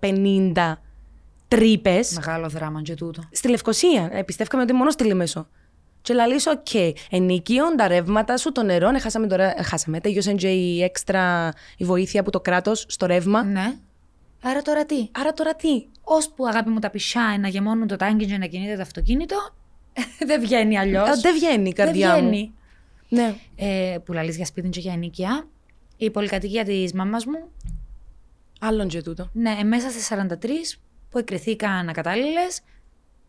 650 0.00 0.76
τρύπες. 1.48 2.12
Μεγάλο 2.12 2.48
δράμα 2.48 2.82
και 2.82 2.94
τούτο. 2.94 3.22
Στη 3.32 3.48
Λευκοσία. 3.48 4.08
Ε, 4.12 4.22
πιστεύκαμε 4.22 4.62
ότι 4.62 4.72
μόνο 4.72 4.90
στη 4.90 5.04
Λεμεσό. 5.04 5.48
Και 6.02 6.14
λαλείς, 6.14 6.46
οκ, 6.46 6.66
ενοίκιο, 7.10 7.74
τα 7.76 7.88
ρεύματα 7.88 8.36
σου, 8.36 8.52
το 8.52 8.62
νερό, 8.62 8.90
ναι, 8.90 8.98
χάσαμε 8.98 9.26
τώρα, 9.26 9.58
ε, 9.58 9.62
χάσαμε, 9.62 10.00
τέλειωσε 10.00 10.32
και 10.32 10.48
η 10.48 10.82
έξτρα, 10.82 11.52
η 11.76 11.84
βοήθεια 11.84 12.20
από 12.20 12.30
το 12.30 12.40
κράτος 12.40 12.84
στο 12.88 13.06
ρεύμα. 13.06 13.42
Ναι. 13.44 13.74
Άρα 14.42 14.62
τώρα 14.62 14.84
τι; 14.84 15.08
Άρα 15.12 15.32
τώρα 15.32 15.54
τι; 15.54 15.86
Ώσπου 16.02 16.46
αγάπη 16.46 16.70
μου 16.70 16.78
τα 16.78 16.90
πισιά 16.90 17.36
να 17.40 17.48
γεμώνουν 17.48 17.86
το 17.86 17.96
τάγκι 17.96 18.26
και 18.26 18.36
να 18.38 18.46
κινείται 18.46 18.74
το 18.74 18.82
αυτοκίνητο, 18.82 19.36
δεν 20.28 20.40
βγαίνει 20.40 20.78
αλλιώς. 20.78 21.08
Ε, 21.08 21.20
δεν 21.20 21.34
βγαίνει 21.34 21.68
η 21.68 21.72
Δεν 21.76 21.86
καρδιά 21.86 22.14
μου. 22.14 22.18
βγαίνει. 22.20 22.52
Ναι. 23.08 23.34
Ε, 23.56 23.96
που 24.04 24.12
λαλείς 24.12 24.36
για 24.36 24.44
σπίτι 24.44 24.68
και 24.68 24.80
για 24.80 24.92
ενοικία. 24.92 25.48
Η 25.96 26.10
πολυκατοικία 26.10 26.64
της 26.64 26.92
μάμας 26.92 27.24
μου 27.24 27.48
Άλλον 28.62 28.88
και 28.88 29.02
τούτο. 29.02 29.30
Ναι, 29.32 29.56
ε, 29.60 29.62
μέσα 29.62 29.90
στις 29.90 30.08
43 30.08 30.78
που 31.10 31.18
εκριθήκαν 31.18 31.88
ακατάλληλες 31.88 32.60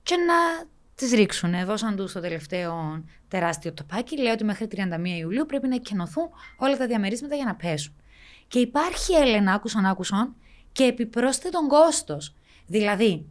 και 0.03 0.15
να 0.15 0.67
τις 0.95 1.11
ρίξουν. 1.11 1.65
Δώσαν 1.65 1.95
τους 1.95 2.11
το 2.11 2.19
τελευταίο 2.19 3.03
τεράστιο 3.27 3.73
τοπάκι. 3.73 4.21
Λέω 4.21 4.33
ότι 4.33 4.43
μέχρι 4.43 4.67
31 4.67 5.17
Ιουλίου 5.19 5.45
πρέπει 5.45 5.67
να 5.67 5.75
εκενωθούν 5.75 6.29
όλα 6.57 6.77
τα 6.77 6.87
διαμερίσματα 6.87 7.35
για 7.35 7.45
να 7.45 7.55
πέσουν. 7.55 7.93
Και 8.47 8.59
υπάρχει 8.59 9.13
Έλενα, 9.13 9.53
άκουσαν, 9.53 9.85
άκουσαν, 9.85 10.35
και 10.71 10.83
επιπρόσθετον 10.83 11.67
κόστος. 11.67 12.33
Δηλαδή, 12.67 13.25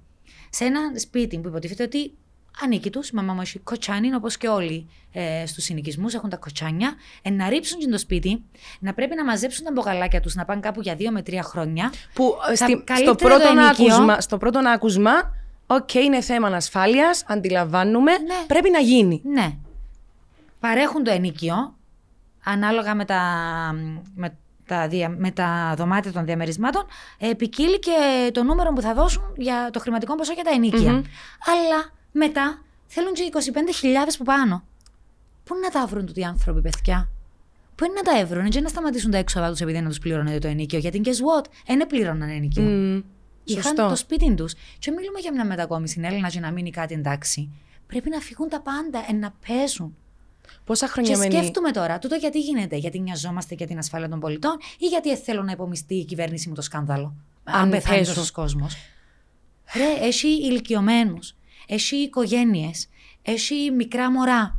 σε 0.50 0.64
ένα 0.64 0.80
σπίτι 0.98 1.38
που 1.38 1.48
υποτίθεται 1.48 1.82
ότι 1.82 2.14
ανήκει 2.64 2.90
τους, 2.90 3.08
η 3.08 3.14
μαμά 3.14 3.32
μου 3.32 3.40
έχει 3.40 3.58
κοτσιάνι, 3.58 4.14
όπως 4.14 4.36
και 4.36 4.48
όλοι 4.48 4.88
ε, 5.12 5.46
στους 5.46 5.64
συνοικισμούς 5.64 6.14
έχουν 6.14 6.30
τα 6.30 6.36
κοτσιάνια, 6.36 6.94
ε, 7.22 7.30
να 7.30 7.48
ρίψουν 7.48 7.78
και 7.78 7.86
το 7.88 7.98
σπίτι, 7.98 8.42
να 8.80 8.94
πρέπει 8.94 9.14
να 9.14 9.24
μαζέψουν 9.24 9.64
τα 9.64 9.70
μπογαλάκια 9.74 10.20
τους, 10.20 10.34
να 10.34 10.44
πάνε 10.44 10.60
κάπου 10.60 10.80
για 10.80 10.94
δύο 10.94 11.10
με 11.10 11.22
τρία 11.22 11.42
χρόνια. 11.42 11.92
Που 12.14 12.36
ε, 12.50 12.56
Θα- 12.56 12.64
στη- 12.64 12.72
στο, 12.72 12.82
καλύτερο 12.84 13.14
πρώτο 13.14 13.38
το 13.42 13.48
ενοικίο. 13.48 13.94
άκουσμα, 13.94 14.20
στο 14.20 14.38
πρώτο 14.38 14.58
άκουσμα, 14.58 15.10
οκ, 15.66 15.94
είναι 15.94 16.20
θέμα 16.20 16.48
ασφάλεια, 16.48 17.10
αντιλαμβάνουμαι, 17.26 18.12
Ναι. 18.12 18.44
πρέπει 18.46 18.70
να 18.70 18.78
γίνει. 18.78 19.20
Ναι. 19.24 19.56
Παρέχουν 20.60 21.04
το 21.04 21.10
ενοίκιο, 21.10 21.74
ανάλογα 22.44 22.94
με 22.94 23.04
τα, 23.04 23.20
με 24.14 24.36
τα, 24.66 24.88
δια- 24.88 25.14
με 25.18 25.30
τα 25.30 25.74
δωμάτια 25.76 26.12
των 26.12 26.24
διαμερισμάτων, 26.24 26.86
ε, 27.18 27.32
ποικίλει 27.34 27.78
και 27.78 28.30
το 28.32 28.42
νούμερο 28.42 28.72
που 28.72 28.80
θα 28.80 28.94
δώσουν 28.94 29.22
για 29.36 29.68
το 29.72 29.78
χρηματικό 29.80 30.14
ποσό 30.14 30.32
για 30.32 30.44
τα 30.44 30.50
ενοίκια. 30.50 30.92
Μμμ. 30.92 31.02
Αλλά 31.46 31.90
μετά 32.12 32.62
θέλουν 32.86 33.12
και 33.12 33.30
25.000 33.32 34.14
που 34.18 34.24
πάνω. 34.24 34.64
Πού 35.44 35.54
να 35.62 35.70
τα 35.70 35.86
βρουν 35.86 36.06
τούτοι 36.06 36.20
οι 36.20 36.24
άνθρωποι, 36.24 36.60
παιδιά; 36.60 37.08
Πού 37.74 37.84
είναι 37.84 37.94
να 37.94 38.02
τα 38.12 38.18
έβρουν, 38.18 38.48
και 38.50 38.60
να 38.60 38.68
σταματήσουν 38.68 39.10
τα 39.10 39.18
έξοδα 39.18 39.50
τους 39.50 39.60
επειδή 39.60 39.80
να 39.80 39.88
τους 39.88 39.98
πληρώνεται 39.98 40.38
το 40.38 40.48
ενίκιο; 40.48 40.78
Γιατί 40.78 41.00
guess 41.04 41.08
what, 41.08 41.44
δεν 41.66 41.86
πλήρωναν 41.86 42.28
ενίκιο. 42.28 42.62
Μμ, 42.62 43.00
Είχαν 43.44 43.62
σωστό. 43.62 43.88
το 43.88 43.96
σπίτι 43.96 44.34
τους. 44.34 44.54
Και 44.78 44.90
μιλούμε 44.90 45.18
για 45.18 45.32
μια 45.32 45.44
μετακόμιση, 45.44 46.00
Έλληνα, 46.04 46.28
για 46.28 46.40
να 46.40 46.50
μείνει 46.50 46.70
κάτι 46.70 46.94
εντάξει. 46.94 47.50
Πρέπει 47.86 48.10
να 48.10 48.18
φύγουν 48.20 48.48
τα 48.48 48.60
πάντα, 48.60 49.04
ε, 49.08 49.12
να 49.12 49.34
παίζουν. 49.46 49.96
Πόσα 50.64 50.86
Και 50.86 50.92
χρόνια 50.92 51.18
μένει; 51.18 51.32
σκέφτομαι 51.34 51.70
τώρα, 51.70 51.98
τούτο 51.98 52.14
γιατί 52.14 52.40
γίνεται, 52.40 52.76
γιατί 52.76 52.98
νοιαζόμαστε 53.00 53.54
για 53.54 53.66
την 53.66 53.78
ασφάλεια 53.78 54.08
των 54.08 54.20
πολιτών 54.20 54.58
ή 54.78 54.86
γιατί 54.86 55.16
θέλω 55.16 55.42
να 55.42 55.52
υπομειστεί 55.52 55.94
η 55.94 56.04
κυβέρνηση 56.04 56.48
μου 56.48 56.54
το 56.54 56.62
σκάνδαλο; 56.62 57.14
Αν, 57.44 57.60
Αν 57.62 57.70
πεθάνει 57.70 57.98
πέσουν. 57.98 58.14
τόσος 58.14 58.30
κόσμος. 58.30 58.76
Ρε, 59.74 60.06
έχει 60.06 60.28
ηλικιωμένους, 60.28 61.34
έχει 61.70 61.96
οικογένειες, 61.96 62.88
έχει 63.22 63.70
μικρά 63.70 64.10
μωρά. 64.10 64.58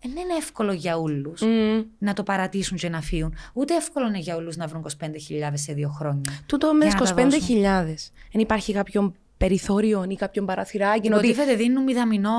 Δεν 0.00 0.10
είναι 0.10 0.34
εύκολο 0.38 0.72
για 0.72 0.96
όλου 0.96 1.34
Μμ. 1.40 1.82
να 1.98 2.12
το 2.12 2.22
παρατήσουν 2.22 2.76
και 2.76 2.88
να 2.88 3.00
φύγουν. 3.00 3.34
Ούτε 3.52 3.74
εύκολο 3.74 4.06
είναι 4.06 4.18
για 4.18 4.36
όλου 4.36 4.52
να 4.56 4.66
βρουν 4.66 4.86
25.000 5.00 5.06
σε 5.52 5.72
δύο 5.72 5.88
χρόνια. 5.88 6.32
Τούτο 6.46 6.74
με 6.74 6.86
Για 6.86 6.94
τις 6.94 7.10
να 7.10 7.16
τα 7.16 7.28
25.000. 7.28 7.84
Δεν 8.32 8.40
υπάρχει 8.40 8.72
κάποιον 8.72 9.14
περιθώριο 9.36 10.06
ή 10.08 10.14
κάποιον 10.14 10.46
παραθυράκι. 10.46 11.12
Ότι... 11.12 11.26
Υποτίθεται 11.26 11.54
δίνουν 11.54 11.82
μηδαμινό. 11.82 12.30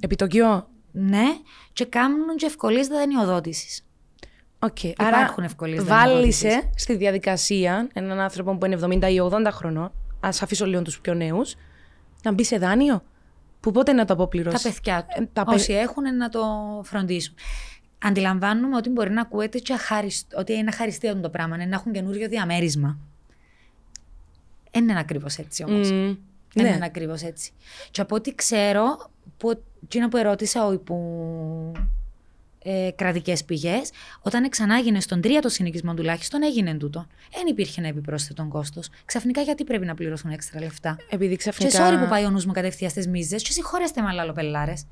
Επιτοκιό. 0.00 0.68
Ναι, 0.92 1.24
και 1.72 1.84
κάνουν 1.84 2.36
και 2.36 2.46
ευκολίες 2.46 2.86
δανειοδότησης. 2.86 3.84
Οκ. 4.58 4.82
Υπάρχουν 4.82 5.44
ευκολίες 5.44 5.84
Βάλλεις 5.84 6.48
δανειοδότησης. 6.48 6.82
στη 6.82 6.96
διαδικασία 6.96 7.88
έναν 7.92 8.20
άνθρωπο 8.20 8.56
που 8.56 8.66
είναι 8.66 8.78
70 8.82 9.10
ή 9.10 9.20
80 9.20 9.48
χρονών, 9.50 9.92
ας 10.20 10.42
αφήσω 10.42 10.66
λίγο 10.66 10.82
τους 10.82 11.00
πιο 11.00 11.14
νέους, 11.14 11.54
να 12.22 12.32
μπει 12.32 12.44
σε 12.44 12.58
δάνειο; 12.58 13.02
Που 13.60 13.70
πότε 13.72 13.92
να 13.92 14.00
το 14.00 14.06
Τα 14.06 14.12
αποπληρώσει. 14.12 14.62
παιδιά 14.72 15.00
του. 15.08 15.22
Ε, 15.22 15.28
τα 15.32 15.44
παι- 15.44 15.54
Όσοι 15.54 15.72
έχουν 15.72 16.16
να 16.16 16.28
το 16.28 16.44
φροντίσουν. 16.84 17.34
Αντιλαμβάνουμαι 18.04 18.76
ότι 18.76 18.88
μπορεί 18.90 19.10
να 19.10 19.20
ακούεται 19.20 19.58
και 19.58 19.72
αχάριστο, 19.72 20.38
ότι 20.38 20.52
είναι 20.52 20.68
αχαριστία 20.72 21.16
το 21.20 21.28
πράγμα, 21.30 21.54
είναι 21.54 21.64
να 21.64 21.74
έχουν 21.74 21.92
καινούριο 21.92 22.28
διαμέρισμα. 22.28 22.98
Δεν 24.70 24.88
είναι 24.88 24.98
ακριβώς 24.98 25.36
έτσι 25.38 25.64
όμως. 25.64 25.90
Μμ. 25.90 26.14
Δεν 26.54 26.64
Ναι. 26.64 26.68
είναι 26.74 26.84
ακριβώς 26.84 27.22
έτσι. 27.22 27.52
Και 27.90 28.00
από 28.00 28.14
ό,τι 28.14 28.34
ξέρω, 28.34 29.10
που, 29.36 29.62
εκείνο 29.84 30.08
που 30.08 30.16
ερώτησα 30.16 30.66
ο 30.66 30.78
που 30.78 30.96
ε, 32.68 32.90
κρατικές 32.90 33.44
πηγές, 33.44 33.90
όταν 34.22 34.48
ξανάγινε 34.48 35.00
στον 35.00 35.20
τρίτο 35.20 35.48
συνοικισμό 35.48 35.94
τουλάχιστον, 35.94 36.42
έγινε 36.42 36.74
τούτο. 36.74 37.06
Δεν 37.32 37.46
υπήρχε 37.46 37.80
ένα 37.80 37.88
επιπρόσθετο 37.88 38.46
κόστος. 38.48 38.88
Ξαφνικά 39.04 39.40
γιατί 39.40 39.64
πρέπει 39.64 39.84
να 39.86 39.94
πληρωθούν 39.94 40.30
έξτρα 40.30 40.60
λεφτά; 40.60 40.96
Επειδή 41.10 41.30
Και 41.30 41.36
ξαφνικά. 41.36 41.88
sorry 41.90 42.02
που 42.02 42.08
πάει 42.08 42.24
ο 42.24 42.30
νους 42.30 42.44
μου 42.46 42.52
κατευθείαν 42.52 42.90
στις 42.90 43.06
μίζες, 43.08 43.42
και 43.42 43.52
συγχωρέστε 43.52 44.00
με 44.02 44.08
άλλο 44.20 44.32
πελάρες. 44.32 44.84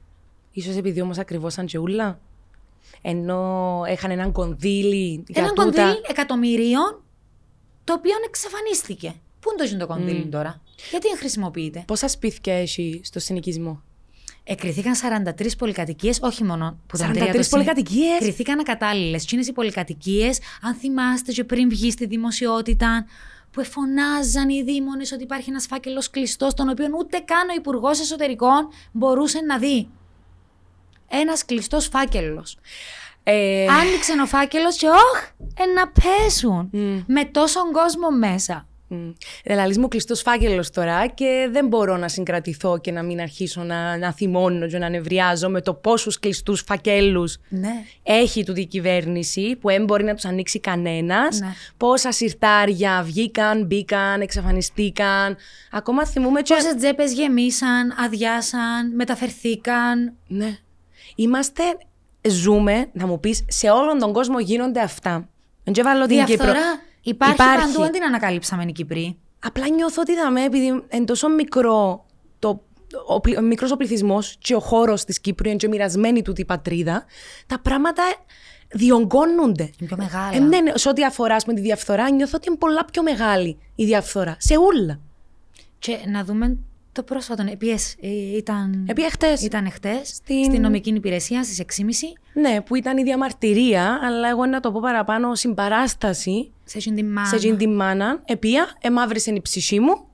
Ίσως 0.52 0.76
επειδή 0.76 1.00
όμως 1.00 1.18
ακριβώς 1.18 1.52
σαν 1.52 1.66
τσεούλα. 1.66 2.20
Ενώ 3.02 3.82
είχαν 3.92 4.10
έναν 4.10 4.32
κονδύλι 4.32 5.24
για 5.28 5.42
Ένα 5.42 5.48
τούτα. 5.52 5.62
κονδύλι 5.62 6.00
εκατομμυρίων, 6.08 7.02
το 7.84 7.92
οποίο 7.92 8.12
εξαφανίστηκε. 8.26 9.14
Πού 9.40 9.48
είναι 9.50 9.58
το 9.62 9.64
γίνει 9.64 9.78
το 9.80 9.86
κονδύλι 9.86 10.24
Μμ. 10.24 10.30
τώρα, 10.30 10.60
Γιατί 10.90 11.08
δεν 11.08 11.16
χρησιμοποιείται; 11.18 11.82
Πόσα 11.86 12.08
σπίτια 12.08 12.54
έχει 12.54 13.00
στο 13.04 13.18
συνοικισμό; 13.20 13.82
Εκριθήκαν 14.44 14.94
43 15.38 15.56
πολυκατοικίες, 15.58 16.18
όχι 16.22 16.44
μόνο 16.44 16.78
που 16.86 16.96
ήταν 16.96 17.10
43 17.10 17.12
τρία 17.18 17.32
το 17.32 17.38
συν- 17.42 17.50
πολυκατοικίες; 17.50 18.18
Κριθήκαν 18.18 18.58
ακατάλληλες. 18.58 19.24
Τι 19.24 19.36
είναι 19.36 19.44
οι 19.48 19.52
πολυκατοικίες, 19.52 20.38
αν 20.62 20.74
θυμάστε 20.74 21.32
και 21.32 21.44
πριν 21.44 21.68
βγει 21.68 21.90
στη 21.90 22.06
δημοσιότητα, 22.06 23.06
που 23.50 23.60
εφωνάζαν 23.60 24.48
οι 24.48 24.62
δήμονες 24.62 25.12
ότι 25.12 25.22
υπάρχει 25.22 25.50
ένας 25.50 25.66
φάκελος 25.66 26.10
κλειστός, 26.10 26.54
τον 26.54 26.68
οποίο 26.68 26.86
ούτε 26.98 27.18
καν 27.18 27.48
ο 27.48 27.54
Υπουργός 27.56 28.00
Εσωτερικών 28.00 28.68
μπορούσε 28.92 29.40
να 29.40 29.58
δει. 29.58 29.88
Ένας 31.08 31.44
κλειστός 31.44 31.86
φάκελος. 31.86 32.58
Ε, 33.22 33.66
Άνοιξε 33.66 34.12
ο 34.22 34.26
φάκελος 34.26 34.76
και 34.76 34.86
όχ, 34.88 35.28
ε, 35.58 35.64
να 35.74 35.88
πέσουν. 35.88 36.68
Μμ. 36.72 37.00
Με 37.06 37.24
τόσον 37.24 37.72
κόσμο 37.72 38.10
μέσα. 38.10 38.66
Δηλαδή 39.44 39.78
μου 39.78 39.88
κλειστό 39.88 40.14
φάκελο 40.14 40.64
τώρα 40.72 41.06
και 41.06 41.48
δεν 41.52 41.66
μπορώ 41.66 41.96
να 41.96 42.08
συγκρατηθώ 42.08 42.78
και 42.78 42.90
να 42.92 43.02
μην 43.02 43.20
αρχίσω 43.20 43.62
να, 43.62 43.96
να 43.96 44.12
θυμώνω 44.12 44.66
και 44.66 44.78
να 44.78 44.88
νευριάζω 44.88 45.48
με 45.48 45.60
το 45.60 45.74
πόσους 45.74 46.18
κλειστούς 46.18 46.60
φακέλους 46.66 47.36
Ναι. 47.48 47.72
έχει 48.02 48.44
τούτη 48.44 48.60
η 48.60 48.66
κυβέρνηση 48.66 49.56
που 49.60 49.68
δεν 49.68 49.84
μπορεί 49.84 50.04
να 50.04 50.14
τους 50.14 50.24
ανοίξει 50.24 50.60
κανένας. 50.60 51.40
Ναι. 51.40 51.52
Πόσα 51.76 52.12
συρτάρια 52.12 53.02
βγήκαν, 53.04 53.64
μπήκαν, 53.66 54.20
εξαφανιστήκαν. 54.20 55.36
Ακόμα 55.70 56.06
θυμούμε. 56.06 56.42
και- 56.42 56.54
Πόσες 56.54 56.74
τσέπε 56.74 57.04
γεμίσαν, 57.04 57.94
αδειάσαν, 58.04 58.94
μεταφερθήκαν. 58.94 60.12
Ναι. 60.26 60.56
Είμαστε, 61.14 61.62
ζούμε, 62.28 62.86
να 62.92 63.06
μου 63.06 63.20
πεις, 63.20 63.44
σε 63.48 63.70
όλον 63.70 63.98
τον 63.98 64.12
κόσμο 64.12 64.40
γίνονται 64.40 64.80
αυτά. 64.80 65.28
Δεν 65.64 65.74
και 65.74 65.82
βάλω 65.82 66.06
την 66.06 66.24
Κύπρο. 66.24 66.52
Διαφθορά 67.04 67.52
υπάρχει, 67.52 67.72
παντού, 67.72 67.82
αν 67.82 67.90
την 67.90 68.02
ανακαλύψαμε 68.02 68.64
οι 68.66 68.72
Κυπροί. 68.72 69.18
Απλά 69.38 69.68
νιώθω 69.68 70.00
ότι 70.00 70.12
είδαμε, 70.12 70.44
επειδή 70.44 70.84
είναι 70.90 71.04
τόσο 71.04 71.28
μικρό 71.28 72.06
το, 72.38 72.62
ο, 73.06 73.20
πλη- 73.20 73.38
ο 73.38 73.40
μικρός 73.40 73.70
ο 73.70 73.76
πληθυσμός 73.76 74.36
και 74.38 74.54
ο 74.54 74.60
χώρος 74.60 75.04
της 75.04 75.20
Κύπρου, 75.20 75.48
είναι 75.48 75.56
και 75.56 75.68
μοιρασμένη 75.68 76.22
τούτη 76.22 76.40
η 76.40 76.44
πατρίδα, 76.44 77.04
τα 77.46 77.58
πράγματα 77.60 78.02
διονγκώνονται. 78.68 79.62
Είναι 79.62 79.86
πιο 79.86 79.96
μεγάλα. 79.96 80.36
Ε, 80.36 80.38
ναι, 80.38 80.60
ναι, 80.60 80.72
σε 80.74 80.88
ό,τι 80.88 81.04
αφορά 81.04 81.36
με 81.46 81.54
τη 81.54 81.60
διαφθορά, 81.60 82.10
νιώθω 82.10 82.32
ότι 82.36 82.48
είναι 82.48 82.56
πολλά 82.56 82.84
πιο 82.84 83.02
μεγάλη 83.02 83.58
η 83.74 83.84
διαφθορά. 83.84 84.36
Σε 84.38 84.54
ούλα. 84.58 85.00
Και 85.78 85.98
να 86.06 86.24
δούμε 86.24 86.58
το 86.94 87.02
πρόσφατο. 87.02 87.44
Επίση, 87.52 87.96
ήταν, 88.36 88.84
Επί 88.88 89.02
χτες. 89.10 89.42
ήταν 89.42 89.70
χτες 89.70 90.08
Στην- 90.08 90.44
στην... 90.44 90.60
νομική 90.60 90.90
υπηρεσία 90.90 91.44
στις 91.44 91.58
6.30 91.58 92.40
Ναι, 92.40 92.60
που 92.60 92.74
ήταν 92.74 92.98
η 92.98 93.02
διαμαρτυρία, 93.02 93.98
αλλά 94.02 94.28
εγώ 94.28 94.46
να 94.46 94.60
το 94.60 94.72
πω 94.72 94.80
παραπάνω 94.82 95.34
συμπαράσταση 95.34 96.50
σε 96.64 96.78
εκείνη 96.78 96.96
τη 96.96 97.02
μάνα. 97.02 97.28
σε 97.28 97.36
εκείνη 97.36 97.56
τη 97.56 97.66
μάνα. 97.68 98.22
Επία, 98.24 98.66
εμαύρησε 98.80 99.30
η 99.30 99.40
ψυχή 99.40 99.80
μου 99.80 100.06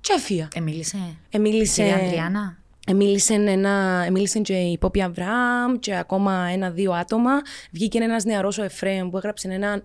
και 0.00 0.12
έφυγα. 0.16 0.48
Ε, 0.54 0.60
μίλησε. 0.60 0.98
Εμίλησε, 1.30 1.82
Κυρία 1.82 1.96
Αντριάννα. 2.06 2.58
εμίλησε, 2.86 3.34
ένα, 3.34 4.02
εμίλησε 4.06 4.38
και 4.38 4.54
η 4.54 4.78
Πόπη 4.78 5.02
Αβραάμ 5.02 5.78
και 5.78 5.96
ακόμα 5.96 6.48
ένα-δύο 6.52 6.92
άτομα. 6.92 7.30
Βγήκε 7.70 7.98
ένας 7.98 8.24
νεαρός 8.24 8.58
ο 8.58 8.62
Εφραίμ 8.62 9.10
που 9.10 9.16
έγραψε 9.16 9.48
έναν 9.48 9.82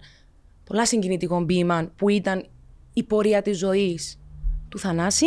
πολλά 0.64 0.86
συγκινητικό 0.86 1.46
ποίημα 1.46 1.92
που 1.96 2.10
ήταν 2.10 2.46
η 2.94 3.04
πορεία 3.04 3.42
της 3.42 3.58
ζωής 3.58 4.20
του 4.78 4.84
Θανάση. 4.84 5.26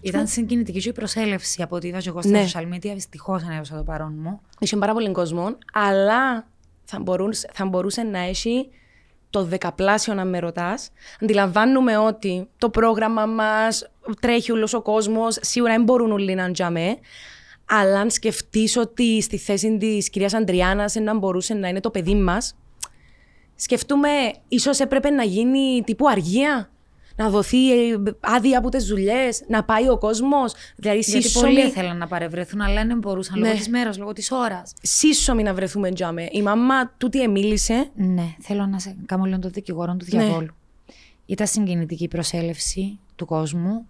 Ήταν 0.00 0.26
συγκινητική 0.26 0.80
και 0.80 0.88
η 0.88 0.92
προσέλευση 0.92 1.62
από 1.62 1.76
ό,τι 1.76 1.88
είδα 1.88 1.98
και 1.98 2.08
εγώ 2.08 2.22
στα 2.22 2.30
Ναι. 2.30 2.46
social 2.52 2.74
media. 2.74 2.90
Δυστυχώς 2.94 3.42
ανέβασα 3.42 3.76
το 3.76 3.82
παρόν 3.82 4.14
μου. 4.18 4.40
Είχε 4.58 4.76
πάρα 4.76 4.92
πολύ 4.92 5.12
κόσμο, 5.12 5.56
αλλά 5.72 6.46
θα 6.84 7.00
μπορούσε, 7.00 7.48
θα 7.52 7.64
μπορούσε 7.64 8.02
να 8.02 8.18
έχει 8.18 8.68
το 9.30 9.44
δεκαπλάσιο 9.44 10.14
να 10.14 10.24
με 10.24 10.38
ρωτάς. 10.38 10.90
Αντιλαμβάνουμε 11.22 11.96
ότι 11.96 12.48
το 12.58 12.70
πρόγραμμα 12.70 13.26
μας 13.26 13.90
τρέχει 14.20 14.52
όλος 14.52 14.74
ο 14.74 14.82
κόσμος, 14.82 15.38
σίγουρα 15.40 15.72
δεν 15.72 15.82
μπορούν 15.82 16.12
όλοι 16.12 16.34
να 16.34 16.50
τζαμέ. 16.50 16.98
Αλλά 17.66 18.00
αν 18.00 18.10
σκεφτείς 18.10 18.76
ότι 18.76 19.20
στη 19.22 19.38
θέση 19.38 19.78
της 19.78 20.10
κυρίας 20.10 20.34
Αντριάννας 20.34 20.94
να 20.94 21.14
μπορούσε 21.18 21.54
να 21.54 21.68
είναι 21.68 21.80
το 21.80 21.90
παιδί 21.90 22.14
μας, 22.14 22.54
σκεφτούμε 23.56 24.08
ίσως 24.48 24.80
έπρεπε 24.80 25.10
να 25.10 25.22
γίνει 25.22 25.82
τύπου 25.84 26.08
αργία. 26.08 26.70
Να 27.16 27.28
δοθεί 27.30 27.72
ε, 27.90 27.96
άδεια 28.20 28.58
από 28.58 28.68
τις 28.68 28.86
δουλειές, 28.86 29.42
να 29.48 29.64
πάει 29.64 29.88
ο 29.88 29.98
κόσμος. 29.98 30.52
Δηλαδή, 30.76 30.98
Γιατί 30.98 31.22
σύσσωμη- 31.22 31.54
πολλοί 31.54 31.66
ήθελαν 31.66 31.96
να 31.96 32.06
παρευρεθούν, 32.06 32.60
αλλά 32.60 32.86
δεν 32.86 32.98
μπορούσαν 32.98 33.38
λόγω 33.38 33.52
Ναι. 33.52 33.58
της 33.58 33.68
μέρας, 33.68 33.98
λόγω 33.98 34.12
της 34.12 34.30
ώρας. 34.30 34.72
σύσσωμοι 34.82 35.42
να 35.42 35.54
βρεθούμε 35.54 35.90
τζάμε. 35.92 36.28
Η 36.30 36.42
μαμά 36.42 36.92
τούτη 36.98 37.22
εμίλησε. 37.22 37.90
Ναι, 37.94 38.34
θέλω 38.40 38.66
να 38.66 38.78
σε 38.78 38.96
κάνω 39.06 39.24
λίγο 39.24 39.38
το 39.38 39.48
δικηγόρο 39.48 39.96
του 39.96 40.06
Ναι. 40.10 40.22
διαβόλου. 40.24 40.54
Ήταν 41.26 41.46
συγκινητική 41.46 42.04
η 42.04 42.08
προσέλευση 42.08 42.98
του 43.16 43.26
κόσμου. 43.26 43.86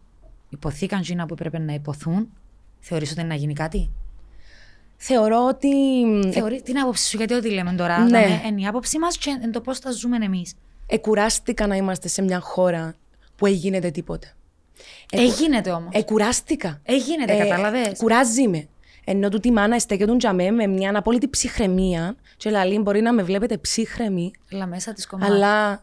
Υποθήκαν 0.49 1.01
τζίνα 1.01 1.27
που 1.27 1.35
έπρεπε 1.35 1.59
να 1.59 1.75
υποθούν. 1.75 2.29
Θεωρείς 2.81 3.11
ότι 3.11 3.21
είναι 3.21 3.29
να 3.29 3.35
γίνει 3.35 3.53
κάτι; 3.53 3.91
Θεωρώ 4.97 5.47
ότι. 5.47 5.69
Θεωρεί 6.33 6.63
την 6.63 6.79
άποψη 6.79 7.09
σου, 7.09 7.17
γιατί 7.17 7.35
ό,τι 7.35 7.51
λέμε 7.51 7.73
τώρα. 7.73 7.99
Ναι. 7.99 8.19
Ναι. 8.19 8.43
Είναι 8.49 8.61
η 8.61 8.67
άποψη 8.67 8.99
μας 8.99 9.19
και 9.19 9.31
είναι 9.31 9.51
το 9.51 9.61
πώς 9.61 9.79
τα 9.81 9.91
ζούμε 9.91 10.17
εμείς. 10.25 10.55
Εκουράστηκα 10.87 11.67
να 11.67 11.77
είμαστε 11.77 12.09
σε 12.09 12.23
μια 12.23 12.41
χώρα 12.41 12.95
που 13.43 13.49
έγινε 13.49 13.81
τίποτε. 13.91 14.35
Εγίνεται 15.11 15.71
όμως. 15.71 15.89
Εκουράστηκα. 15.95 16.81
Εγίνεται, 16.85 17.33
Ε, 17.35 17.39
κατάλαβες; 17.39 17.99
Κουράζει 17.99 18.49
με. 18.49 18.69
Ενώ 19.05 19.29
τούτη 19.29 19.49
η 19.49 19.51
μάνα 19.51 19.79
στέκεται 19.79 20.17
τζαμέ 20.17 20.51
με 20.51 20.67
μια 20.67 20.99
απόλυτη 20.99 21.29
ψυχραιμία. 21.29 22.17
Και 22.37 22.51
λέει, 22.51 22.79
μπορεί 22.83 23.01
να 23.01 23.13
με 23.13 23.23
βλέπετε 23.23 23.57
ψύχρεμη, 23.59 24.31
Αλλά 24.53 24.67
μέσα 24.67 24.93
της 24.93 25.07
κομμάτι. 25.07 25.33
αλλά 25.33 25.83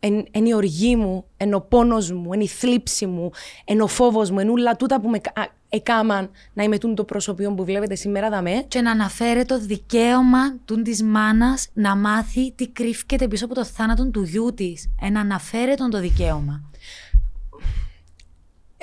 είναι 0.00 0.48
η 0.48 0.54
οργή 0.54 0.96
μου, 0.96 1.24
είναι 1.36 1.54
ο 1.54 1.60
πόνος 1.60 2.10
μου, 2.12 2.32
είναι 2.32 2.42
η 2.42 2.46
θλίψη 2.46 3.06
μου, 3.06 3.30
είναι 3.64 3.82
ο 3.82 3.86
φόβος 3.86 4.30
μου, 4.30 4.38
είναι 4.40 4.50
όλα 4.50 4.76
τούτα 4.76 5.00
που 5.00 5.08
με 5.08 5.18
κα- 5.18 5.40
α, 5.40 5.46
εκάμαν 5.68 6.30
να 6.52 6.62
είμαι 6.62 6.78
τούτο 6.78 6.94
το 6.94 7.04
προσωπείο 7.04 7.54
που 7.54 7.64
βλέπετε 7.64 7.94
σήμερα 7.94 8.30
δαμέ. 8.30 8.64
Και 8.68 8.80
να 8.80 8.90
αναφέρει 8.90 9.44
το 9.44 9.58
δικαίωμα 9.58 10.56
του 10.64 10.82
της 10.82 11.02
μάνας 11.02 11.68
να 11.72 11.96
μάθει 11.96 12.52
τι 12.52 12.68
κρύφκεται 12.68 13.28
πίσω 13.28 13.44
από 13.44 13.54
το 13.54 13.64
θάνατο 13.64 14.10
του 14.10 14.22
γιού 14.22 14.54
της. 14.54 14.88
Ένα 15.02 15.20
αναφέρει 15.20 15.74
τον 15.74 15.90
το 15.90 16.00
δικαίωμα. 16.00 16.62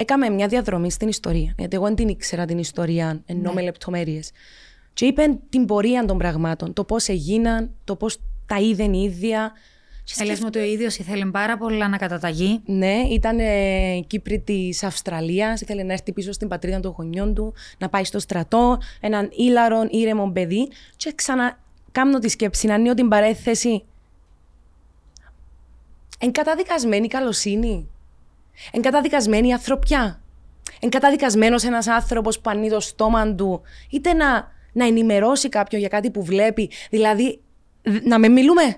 Έκαμε 0.04 0.30
μια 0.30 0.48
διαδρομή 0.48 0.92
στην 0.92 1.08
ιστορία. 1.08 1.54
Γιατί 1.58 1.76
εγώ 1.76 1.86
δεν 1.86 1.96
την 1.96 2.08
ήξερα 2.08 2.46
την 2.46 2.58
ιστορία, 2.58 3.22
ενώ 3.26 3.50
Ναι. 3.50 3.54
με 3.54 3.62
λεπτομέρειες. 3.62 4.32
Και 4.94 5.06
είπε 5.06 5.40
την 5.50 5.66
πορεία 5.66 6.06
των 6.06 6.18
πραγμάτων. 6.18 6.74
Το 6.74 6.84
πώς 6.84 7.08
έγιναν, 7.08 7.72
το 7.84 7.96
πώς 7.96 8.18
τα 8.46 8.60
είδε 8.60 8.84
η 8.84 9.02
ίδια. 9.04 9.52
Και 10.04 10.14
Έλεγε 10.20 10.40
μου 10.40 10.46
ότι 10.48 10.60
ο 10.60 10.64
ίδιος 10.64 10.98
ήθελε 10.98 11.26
πάρα 11.26 11.58
πολλά 11.58 11.88
να 11.88 11.98
καταταγεί. 11.98 12.62
Ναι, 12.66 13.02
ήταν 13.12 13.40
ε, 13.40 14.00
Κύπρη 14.08 14.40
της 14.40 14.84
Αυστραλίας. 14.84 15.62
Ήθελε 15.62 15.84
να 15.84 15.94
έρθει 15.94 16.12
πίσω 16.14 16.32
στην 16.32 16.48
πατρίδα 16.48 16.80
των 16.80 16.94
γονιών 16.98 17.34
του, 17.34 17.54
να 17.78 17.90
πάει 17.90 18.04
στο 18.04 18.20
στρατό. 18.20 18.78
Έναν 19.00 19.30
ήλαρο, 19.34 19.88
ήρεμο 19.90 20.32
παιδί. 20.32 20.70
Και 20.96 21.12
ξανά 21.16 21.60
κάνω 21.92 22.20
τη 22.20 22.30
σκέψη 22.30 22.68
να 22.68 22.74
ανοίγω 22.74 22.94
την 22.94 23.08
παρέθεση. 23.08 23.84
Εγκαταδικασμένη 26.20 27.08
καλοσύνη. 27.08 27.88
Εγκαταδικασμένη 28.72 29.48
η 29.48 29.54
ανθρωπιά. 29.54 30.22
Εγκαταδικασμένος 30.80 31.64
ένας 31.64 31.88
άνθρωπος 31.88 32.40
που 32.40 32.50
ανοίγει 32.50 32.70
το 32.70 32.80
στόμα 32.80 33.36
του, 33.36 33.62
είτε 33.90 34.14
να, 34.14 34.52
να 34.74 34.86
ενημερώσει 34.86 35.50
κάποιον 35.50 35.82
για 35.82 35.90
κάτι 35.90 36.12
που 36.12 36.24
βλέπει. 36.24 36.70
Δηλαδή, 36.90 37.42
δ- 37.84 38.06
να 38.06 38.20
με 38.20 38.28
μιλούμε. 38.28 38.78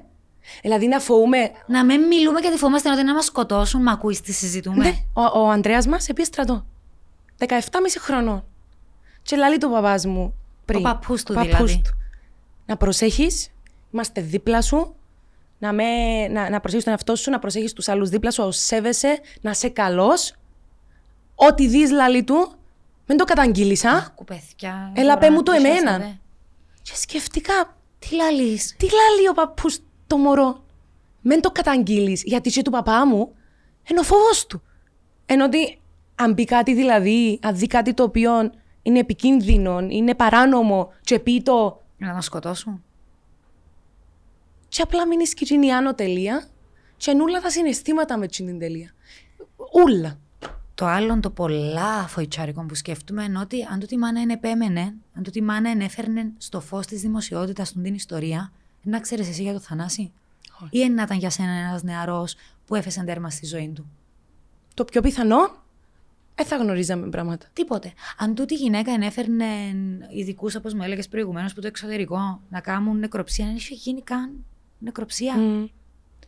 Δηλαδή, 0.61 0.87
να 0.87 0.99
φοβούμε 0.99 1.51
Να 1.67 1.85
μην 1.85 2.01
μιλούμε 2.07 2.39
γιατί 2.39 2.57
φοβόμαστε 2.57 2.91
ότι 2.91 3.03
να 3.03 3.13
μας 3.13 3.25
σκοτώσουν. 3.25 3.81
Μα 3.81 3.91
ακούεις 3.91 4.21
τι 4.21 4.31
συζητούμε. 4.33 4.83
ναι, 4.83 4.93
ο, 5.13 5.39
ο 5.41 5.49
Ανδρέας 5.49 5.87
μας 5.87 6.09
επίε 6.09 6.25
στρατό. 6.25 6.65
17,5 7.39 7.47
χρονών. 7.99 8.43
Και 9.21 9.35
λέει 9.35 9.57
το 9.57 9.69
παπάς 9.69 10.05
μου 10.05 10.33
πριν. 10.65 10.79
Ο 10.79 10.81
παππούς 10.83 11.23
του 11.23 11.33
ο 11.37 11.41
παππούς 11.41 11.57
δηλαδή. 11.57 11.81
του. 11.81 11.97
Να 12.65 12.77
προσέχεις, 12.77 13.51
είμαστε 13.91 14.21
δίπλα 14.21 14.61
σου. 14.61 14.95
Να, 15.65 15.73
με, 15.73 15.83
να, 16.27 16.49
να 16.49 16.59
προσέχεις 16.59 16.83
τον 16.83 16.93
εαυτό 16.93 17.15
σου, 17.15 17.29
να 17.31 17.39
προσέχεις 17.39 17.73
τους 17.73 17.87
άλλους 17.87 18.09
δίπλα 18.09 18.31
σου, 18.31 18.41
να 18.43 18.51
σέβεσαι, 18.51 19.19
να 19.41 19.49
είσαι 19.51 19.69
καλός. 19.69 20.33
Ό,τι 21.35 21.67
δεις, 21.67 21.91
λαλή 21.91 22.23
του, 22.23 22.51
μην 23.07 23.17
το 23.17 23.23
καταγγείλεις, 23.23 23.85
α. 23.85 23.91
Αχ, 23.91 24.11
κουπέθια. 24.15 24.91
Έλα, 24.95 25.13
τώρα 25.13 25.17
πέ 25.27 25.29
μου 25.29 25.43
το 25.43 25.51
τι 25.51 25.57
εμένα. 25.57 25.91
χέσατε. 25.91 26.19
Και 26.81 26.91
σκεφτικά, 26.95 27.77
Τι 27.99 28.15
λαλείς. 28.15 28.75
τι 28.77 28.85
λαλεί 28.85 29.27
ο 29.29 29.33
παππούς 29.33 29.79
το 30.07 30.17
μωρό. 30.17 30.63
Μην 31.21 31.41
το 31.41 31.51
καταγγείλεις, 31.51 32.23
γιατί 32.25 32.49
και 32.49 32.61
του 32.61 32.71
παπά 32.71 33.07
μου 33.07 33.31
είναι 33.89 33.99
ο 33.99 34.03
φόβος 34.03 34.45
του. 34.47 34.61
Ενώ 35.25 35.45
ότι 35.45 35.79
αν 36.15 36.35
πει 36.35 36.43
κάτι 36.45 36.73
δηλαδή, 36.73 37.39
αν 37.43 37.55
δει 37.57 37.67
κάτι 37.67 37.93
το 37.93 38.03
οποίο 38.03 38.51
είναι 38.81 38.99
επικίνδυνο, 38.99 39.79
είναι 39.79 40.15
παράνομο 40.15 40.91
και 41.01 41.19
πει 41.19 41.41
το 41.41 41.81
Να 41.97 42.13
μα 42.13 42.21
σκοτώσουν. 42.21 42.83
Και 44.75 44.81
απλά 44.81 45.07
μείνεις 45.07 45.29
σκηνή 45.29 45.73
άνω 45.73 45.95
τελεία 45.95 46.47
και 46.97 47.13
νουλα 47.13 47.41
τα 47.41 47.49
συναισθήματα 47.49 48.17
με 48.17 48.27
την 48.27 48.59
τελεία. 48.59 48.93
Ούλα. 49.73 50.19
Το 50.75 50.85
άλλο 50.85 51.19
το 51.19 51.29
πολλά 51.29 52.07
φοητσάρικο 52.07 52.65
που 52.65 52.75
σκέφτομαι 52.75 53.23
είναι 53.23 53.39
ότι 53.39 53.63
αν 53.71 53.79
τούτη 53.79 53.93
η 53.93 53.97
μάνα 53.97 54.21
είναι 54.21 54.33
επέμενε, 54.33 54.93
αν 55.13 55.23
τούτη 55.23 55.37
η 55.37 55.41
μάνα 55.41 55.69
ενέφερνε 55.69 56.31
στο 56.37 56.61
φως 56.61 56.85
της 56.85 57.01
δημοσιότητας 57.01 57.71
του 57.71 57.81
την 57.81 57.93
ιστορία, 57.93 58.51
να 58.83 58.99
ξέρεις 58.99 59.29
εσύ 59.29 59.41
για 59.41 59.53
το 59.53 59.59
Θανάση. 59.59 60.11
Ή 60.69 60.89
να 60.89 61.03
ήταν 61.03 61.17
για 61.17 61.29
σένα 61.29 61.51
ένας 61.51 61.83
νεαρός 61.83 62.35
που 62.65 62.75
έφεσε 62.75 63.03
τέρμα 63.03 63.29
στη 63.29 63.45
ζωή 63.45 63.71
του. 63.75 63.89
Το 64.73 64.85
πιο 64.85 65.01
πιθανό, 65.01 65.63
δεν 66.35 66.45
θα 66.45 66.55
γνωρίζαμε 66.55 67.09
πράγματα. 67.09 67.45
Τίποτε. 67.53 67.93
Αν 68.17 68.35
τούτη 68.35 68.53
η 68.53 68.57
γυναίκα 68.57 68.91
ενέφερνε 68.91 69.45
ειδικούς, 70.15 70.55
όπως 70.55 70.73
μου 70.73 70.83
έλεγες 70.83 71.07
προηγουμένως, 71.07 71.53
που 71.53 71.61
το 71.61 71.67
εξωτερικό 71.67 72.41
να 72.49 72.59
κάνουν 72.59 72.99
νεκροψία, 72.99 73.45
δεν 73.45 73.55
είχε 73.55 73.73
γίνει 73.73 74.01
καν 74.01 74.45
νεκροψία. 74.85 75.33
Μμ. 75.37 75.65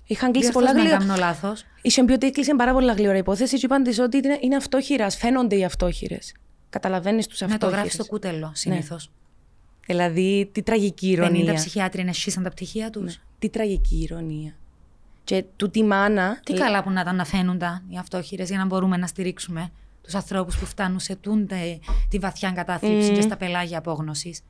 Είχαν 0.09 0.31
κλείσει 0.31 0.49
Διορθώσ' 0.51 0.73
πολλά 0.73 0.73
με 0.73 0.79
αν 0.79 0.97
γλυόρα. 0.97 1.05
κάνω 1.15 1.19
λάθος. 1.27 1.65
Είχε 1.81 2.03
πει 2.03 2.11
ότι 2.11 2.27
έκλεισε 2.27 2.55
πάρα 2.55 2.73
πολλά 2.73 2.93
γλυόρα 2.93 3.17
υπόθεση 3.17 3.57
και 3.57 3.65
είπαν 3.65 3.83
της 3.83 3.99
ότι 3.99 4.17
είναι, 4.17 4.37
είναι 4.41 4.55
αυτόχειρας. 4.55 5.17
Φαίνονται 5.17 5.55
οι 5.57 5.63
αυτόχειρες. 5.63 6.33
Καταλαβαίνεις 6.69 7.27
τους 7.27 7.41
Ναι, 7.41 7.47
το 7.47 7.53
αυτόχειρες. 7.53 7.79
γράφει 7.79 7.93
στο 7.95 8.05
κούτελο 8.05 8.51
συνήθως. 8.55 9.11
Δηλαδή, 9.85 10.49
τι 10.51 10.61
τραγική 10.61 11.07
50 11.07 11.11
ηρωνία. 11.11 11.53
ψυχιάτροι 11.53 12.01
είναι 12.01 12.13
σχίσαν 12.13 12.43
τα 12.43 12.49
πτυχία 12.49 12.89
τους; 12.89 13.03
Ναι. 13.03 13.21
Τι 13.39 13.49
τραγική 13.49 14.01
ηρωνία. 14.01 14.53
Και 15.23 15.43
τούτη 15.55 15.83
μάνα. 15.83 16.39
Τι 16.43 16.53
καλά 16.53 16.83
που 16.83 16.89
να 16.91 17.03
τα 17.03 17.09
αναφαίνουν 17.09 17.57
τα 17.57 17.83
οι 17.89 17.97
αυτόχειρες 17.97 18.49
για 18.49 18.57
να 18.57 18.65
μπορούμε 18.65 18.97
να 18.97 19.07
στηρίξουμε 19.07 19.69
τους 20.03 20.15
ανθρώπους 20.15 20.57
που 20.57 20.65
φτάνουν 20.65 20.99
σε 20.99 21.15
τούντε 21.15 21.79
τη 22.09 22.17
βαθιά 22.19 22.51
κατάθλιψη 22.51 23.11
και 23.11 23.21
στα 23.21 23.37
πελάγια 23.37 23.77
απόγνωσης. 23.77 24.41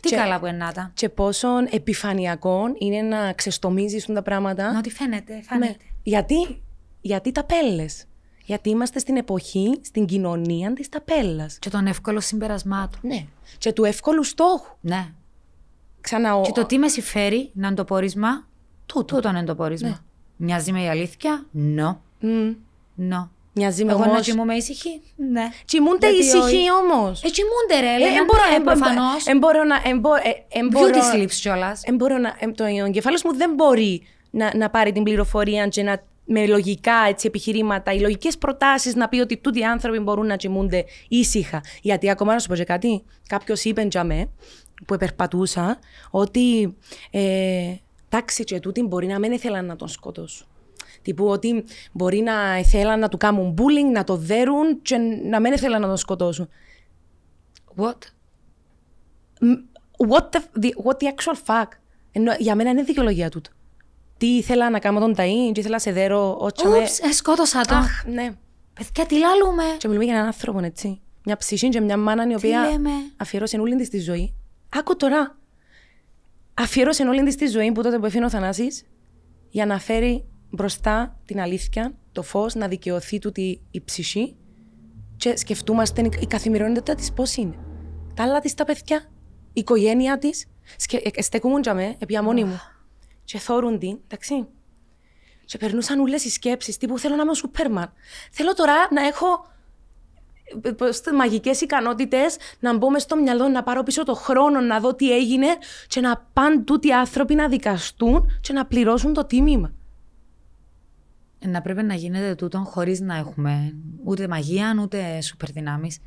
Τι 0.00 0.08
Και- 0.08 0.16
καλά 0.16 0.38
που 0.38 0.46
ενάτα. 0.46 0.90
Και 0.94 1.08
πόσο 1.08 1.48
επιφανειακό 1.70 2.64
είναι 2.78 3.00
να 3.00 3.32
ξεστομίζεις 3.32 4.06
τα 4.06 4.22
πράγματα. 4.22 4.72
Να 4.72 4.78
ότι 4.78 4.90
φαίνεται, 4.90 5.34
Ναι. 5.34 5.42
φαίνεται. 5.42 5.76
Γιατί, 6.02 6.62
γιατί 7.00 7.32
ταπέλες. 7.32 8.04
Γιατί 8.44 8.70
είμαστε 8.70 8.98
στην 8.98 9.16
εποχή, 9.16 9.78
στην 9.82 10.06
κοινωνία 10.06 10.72
της 10.72 10.88
ταπέλας. 10.88 11.58
Και 11.58 11.70
των 11.70 11.86
εύκολων 11.86 12.20
συμπερασμάτων. 12.20 13.00
Ναι. 13.02 13.26
Και 13.58 13.72
του 13.72 13.84
εύκολου 13.84 14.22
στόχου. 14.24 14.76
Ναι. 14.80 15.12
Ξανά 16.00 16.36
ο... 16.36 16.42
Και 16.42 16.52
το 16.52 16.64
τι 16.66 16.78
με 16.78 16.88
συμφέρει 16.88 17.50
να 17.54 17.66
είναι 17.66 17.76
το 17.76 17.84
πόρισμα, 17.84 18.46
Τούτο. 18.86 19.14
τούτο 19.14 19.28
είναι 19.28 19.44
το 19.44 19.54
πόρισμα. 19.54 19.88
Ναι. 19.88 19.96
Μοιάζει 20.36 20.72
με 20.72 20.82
η 20.82 20.88
αλήθεια, 20.88 21.46
no. 21.54 21.96
Μμ. 22.20 22.52
no. 23.10 23.28
Μοιάζει 23.58 23.84
με 23.84 23.92
Εγώ 23.92 24.00
να 24.04 24.10
όμως... 24.10 24.20
κοιμούμαι 24.26 24.54
ήσυχη, 24.54 25.00
ναι. 25.16 25.48
Κοιμούνται 25.64 26.06
Γιατί 26.10 26.24
ήσυχοι 26.26 26.38
όχι. 26.42 26.70
όμως. 26.72 27.22
Ε, 27.22 27.28
κοιμούνται 27.28 27.88
ρε, 27.88 27.94
Ε, 27.94 27.98
λένε, 27.98 28.16
εν 28.18 28.24
μπορώ- 28.24 28.48
ναι, 28.50 28.54
εν 28.56 28.62
μπο- 28.62 28.72
προφανώς. 28.72 29.26
εν 29.26 29.38
μπορώ 29.38 29.64
να... 29.64 29.76
εν 29.84 29.98
μπο- 29.98 30.14
ε, 30.14 30.58
εν 30.58 30.68
μπορώ- 30.68 30.90
Beauty 30.94 31.16
sleeps 31.16 31.32
κιόλας. 31.32 31.82
εν 31.84 31.94
μπορώ 31.94 32.18
να... 32.18 32.36
εν- 32.38 32.54
Το 32.54 32.64
εγκεφάλος 32.64 33.22
μου 33.22 33.36
δεν 33.36 33.54
μπορεί 33.54 34.02
να, 34.30 34.56
να 34.56 34.70
πάρει 34.70 34.92
την 34.92 35.02
πληροφορία 35.02 35.66
και 35.68 35.82
να 35.82 36.02
με 36.30 36.46
λογικά 36.46 36.94
έτσι, 37.08 37.26
επιχειρήματα, 37.26 37.92
οι 37.92 38.00
λογικές 38.00 38.38
προτάσεις 38.38 38.94
να 38.94 39.08
πει 39.08 39.18
ότι 39.20 39.36
τούτοι 39.36 39.58
οι 39.60 39.64
άνθρωποι 39.64 39.98
μπορούν 39.98 40.26
να 40.26 40.36
κοιμούνται 40.36 40.84
ήσυχα. 41.08 41.60
Γιατί 41.82 42.10
ακόμα 42.10 42.32
να 42.32 42.38
σου 42.38 42.48
πω 42.48 42.54
και 42.54 42.64
κάτι, 42.64 43.02
κάποιος 43.28 43.64
είπε 43.64 43.86
για 43.90 44.04
με, 44.04 44.28
που 44.86 44.94
επερπατούσα, 44.94 45.78
ότι 46.10 46.76
ε, 47.10 47.20
εντάξει, 48.10 48.44
και 48.44 48.60
τούτοι 48.60 48.82
μπορεί 48.82 49.06
να 49.06 49.18
μην 49.18 49.32
ήθελαν 49.32 49.64
να 49.64 49.76
τον 49.76 49.88
σκοτώσουν. 49.88 50.46
Τύπου 51.02 51.26
ότι 51.26 51.64
μπορεί 51.92 52.20
να 52.20 52.58
ήθελαν 52.58 52.98
να 52.98 53.08
του 53.08 53.16
κάνουν 53.16 53.54
bullying, 53.58 53.92
να 53.92 54.04
το 54.04 54.16
δέρουν 54.16 54.82
και 54.82 54.96
να 55.24 55.40
μην 55.40 55.52
ήθελαν 55.52 55.80
να 55.80 55.86
τον 55.86 55.96
σκοτώσουν. 55.96 56.48
What? 57.76 57.98
What 60.08 60.30
the, 60.30 60.40
the, 60.62 60.70
what 60.84 60.96
the 61.00 61.06
actual 61.06 61.36
fuck; 61.46 61.68
Ενώ, 62.12 62.32
για 62.38 62.54
μένα 62.54 62.70
είναι 62.70 62.82
δικαιολογία 62.82 63.28
τούτο. 63.28 63.50
Τι 64.16 64.26
ήθελα 64.26 64.70
να 64.70 64.78
κάνω 64.78 65.00
τον 65.00 65.14
ταΐ, 65.16 65.50
τι 65.52 65.60
ήθελα 65.60 65.74
να 65.74 65.78
σε 65.78 65.92
δέρω, 65.92 66.36
ότσα 66.40 66.68
με... 66.68 66.78
Ούψ, 66.78 66.98
ε, 67.00 67.12
σκότωσα 67.12 67.60
το. 67.60 67.74
Αχ, 67.74 68.04
ναι. 68.06 68.30
Παιδιά, 68.74 69.06
τι 69.06 69.18
λαλούμε. 69.18 69.62
Και 69.78 69.86
μιλούμε 69.86 70.04
για 70.04 70.14
έναν 70.14 70.26
άνθρωπο, 70.26 70.60
έτσι. 70.64 71.00
Μια 71.24 71.36
ψυχή 71.36 71.68
και 71.68 71.80
μια 71.80 71.96
μάνα 71.96 72.30
η 72.30 72.34
οποία 72.34 72.68
λέμε; 72.70 72.90
αφιέρωσε 73.16 73.58
όλη 73.58 73.76
της 73.76 73.88
τη 73.88 74.00
ζωή. 74.00 74.34
Άκου 74.68 74.96
τώρα. 74.96 75.36
Αφιέρωσε 76.54 77.02
όλη 77.02 77.22
της 77.22 77.36
τη 77.36 77.46
ζωή 77.46 77.72
που 77.72 77.82
τότε 77.82 77.98
που 77.98 78.06
έφυγε 78.06 78.24
ο 78.24 78.30
Θανάσης 78.30 78.84
για 79.50 79.66
να 79.66 79.78
φέρει 79.78 80.24
μπροστά 80.50 81.16
την 81.24 81.40
αλήθεια, 81.40 81.94
το 82.12 82.22
φως, 82.22 82.54
να 82.54 82.68
δικαιωθεί 82.68 83.18
τούτη 83.18 83.60
η 83.70 83.80
ψυχή 83.80 84.36
και 85.16 85.36
σκεφτούμαστε 85.36 86.08
η 86.20 86.26
καθημερινότητα 86.26 86.94
της 86.94 87.12
πώς 87.12 87.36
είναι. 87.36 87.58
Τα 88.14 88.22
άλλα 88.22 88.40
της 88.40 88.54
τα 88.54 88.64
παιδιά, 88.64 89.02
η 89.52 89.60
οικογένεια 89.60 90.18
της, 90.18 90.46
σκε... 90.76 91.00
ε, 91.14 91.22
στεκούμουν 91.22 91.60
για 91.62 91.74
με, 91.74 91.96
επί 91.98 92.20
μόνη 92.20 92.44
μου. 92.44 92.60
Και 93.24 93.38
θόρουν 93.38 93.78
την, 93.78 93.98
εντάξει. 94.04 94.46
Και 95.44 95.58
περνούσαν 95.58 96.00
όλες 96.00 96.24
οι 96.24 96.30
σκέψεις, 96.30 96.76
τύπου 96.76 96.98
θέλω 96.98 97.16
να 97.16 97.22
είμαι 97.22 97.30
ο 97.30 97.34
Σούπερμαν. 97.34 97.92
Θέλω 98.30 98.54
τώρα 98.54 98.74
να 98.90 99.06
έχω 99.06 99.46
μαγικές 101.14 101.60
ικανότητες 101.60 102.36
να 102.60 102.76
μπω 102.76 102.90
μες 102.90 103.02
στο 103.02 103.16
μυαλό, 103.16 103.48
να 103.48 103.62
πάρω 103.62 103.82
πίσω 103.82 104.04
το 104.04 104.14
χρόνο, 104.14 104.60
να 104.60 104.80
δω 104.80 104.94
τι 104.94 105.12
έγινε 105.12 105.46
και 105.86 106.00
να 106.00 106.28
πάνε 106.32 106.58
τούτοι 106.58 106.88
οι 106.88 106.92
άνθρωποι 106.92 107.34
να 107.34 107.48
δικαστούν 107.48 108.38
και 108.40 108.52
να 108.52 108.66
πληρώσουν 108.66 109.12
το 109.12 109.24
τίμημα. 109.24 109.72
Ε, 111.38 111.48
Να 111.48 111.62
πρέπει 111.62 111.82
να 111.82 111.94
γίνεται 111.94 112.34
τούτον 112.34 112.64
χωρίς 112.64 113.00
να 113.00 113.16
έχουμε 113.16 113.74
ούτε 114.04 114.28
μαγεία 114.28 114.78
ούτε 114.82 115.20
σούπερ 115.20 115.52
δυνάμεις. 115.52 115.98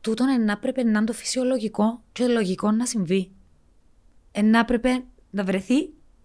Τούτον 0.00 0.28
ε, 0.28 0.36
να 0.36 0.58
πρέπει 0.58 0.84
να 0.84 0.90
είναι 0.90 1.04
το 1.04 1.12
φυσιολογικό 1.12 2.02
και 2.12 2.26
λογικό 2.26 2.70
να 2.70 2.86
συμβεί. 2.86 3.30
Ε, 4.32 4.42
να 4.42 4.64
πρέπει 4.64 5.04
να 5.30 5.44
βρεθεί 5.44 5.78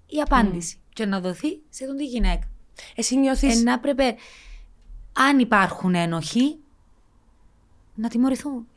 η 0.06 0.22
απάντηση 0.26 0.78
και 0.94 1.06
να 1.06 1.20
δοθεί 1.20 1.62
σε 1.70 1.86
τον 1.86 1.98
τη 1.98 2.06
γυναίκα. 2.06 2.48
Εσύ 2.96 3.18
νιώθει. 3.18 3.48
Ε, 3.48 3.56
να 3.56 3.80
πρέπει, 3.80 4.04
αν 5.14 5.40
υπάρχουν 5.40 5.96
ένοχοι, 5.96 6.58
να 7.96 8.10
τιμωρηθούν. 8.10 8.68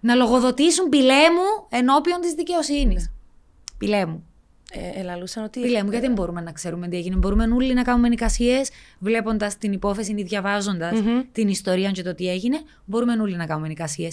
Να 0.00 0.14
λογοδοτήσουν 0.14 0.88
πιλέ 0.88 1.30
μου 1.30 1.66
ενώπιον 1.68 2.20
της 2.20 2.32
δικαιοσύνης. 2.32 3.12
Πιλέ 3.78 4.06
μου. 4.06 4.24
Ε, 4.76 5.00
ελαλούσαν 5.00 5.44
ότι. 5.44 5.60
Πιλέ 5.60 5.82
μου, 5.82 5.90
γιατί 5.90 6.06
δεν 6.06 6.14
μπορούμε 6.14 6.40
να 6.40 6.52
ξέρουμε 6.52 6.88
τι 6.88 6.96
έγινε; 6.96 7.16
Μπορούμε 7.16 7.44
όλοι 7.44 7.74
να 7.74 7.82
κάνουμε 7.82 8.08
νοικασίε, 8.08 8.60
βλέποντας 8.98 9.58
την 9.58 9.72
υπόθεση 9.72 10.14
ή 10.16 10.22
διαβάζοντας 10.22 10.98
την 11.32 11.48
ιστορία 11.48 11.90
και 11.90 12.02
το 12.02 12.14
τι 12.14 12.28
έγινε. 12.30 12.60
Μπορούμε 12.84 13.12
όλοι 13.12 13.36
να 13.36 13.46
κάνουμε 13.46 13.68
νοικασίε. 13.68 14.08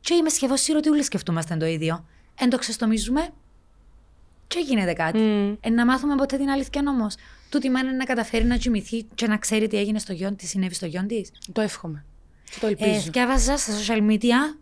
Και 0.00 0.14
είμαι 0.14 0.28
σχεδόν 0.28 0.56
σίγουρη 0.56 0.78
ότι 0.86 0.94
όλοι 0.94 1.02
σκεφτούμαστε 1.04 1.56
το 1.56 1.66
ίδιο. 1.66 2.04
Εν 2.38 2.50
το 2.50 2.58
ξεστομίζουμε 2.58 3.28
και 4.46 4.58
γίνεται 4.66 4.92
κάτι. 4.92 5.18
Μμμ. 5.18 5.54
Ε, 5.60 5.70
να 5.70 5.84
μάθουμε 5.86 6.14
ποτέ 6.14 6.36
την 6.36 6.48
αλήθεια 6.48 6.82
όμως. 6.88 7.14
Τούτη 7.50 7.70
μάνα 7.70 7.94
να 7.94 8.04
καταφέρει 8.04 8.44
να 8.44 8.56
κοιμηθεί 8.56 9.02
και 9.14 9.26
να 9.26 9.36
ξέρει 9.36 9.66
τι 9.68 9.76
έγινε 9.76 9.98
στο 9.98 10.12
γιον, 10.12 10.36
τι 10.36 10.46
συνέβη 10.46 10.74
στο 10.74 10.86
γιον 10.86 11.06
της. 11.06 11.30
Το 11.52 11.60
εύχομαι. 11.60 12.04
Και 12.50 12.56
το 12.60 12.66
Ε, 12.66 12.70
ελπίζω. 12.70 13.10
διάβαζα 13.10 13.56
στα 13.56 13.72
social 13.72 14.10
media. 14.10 14.56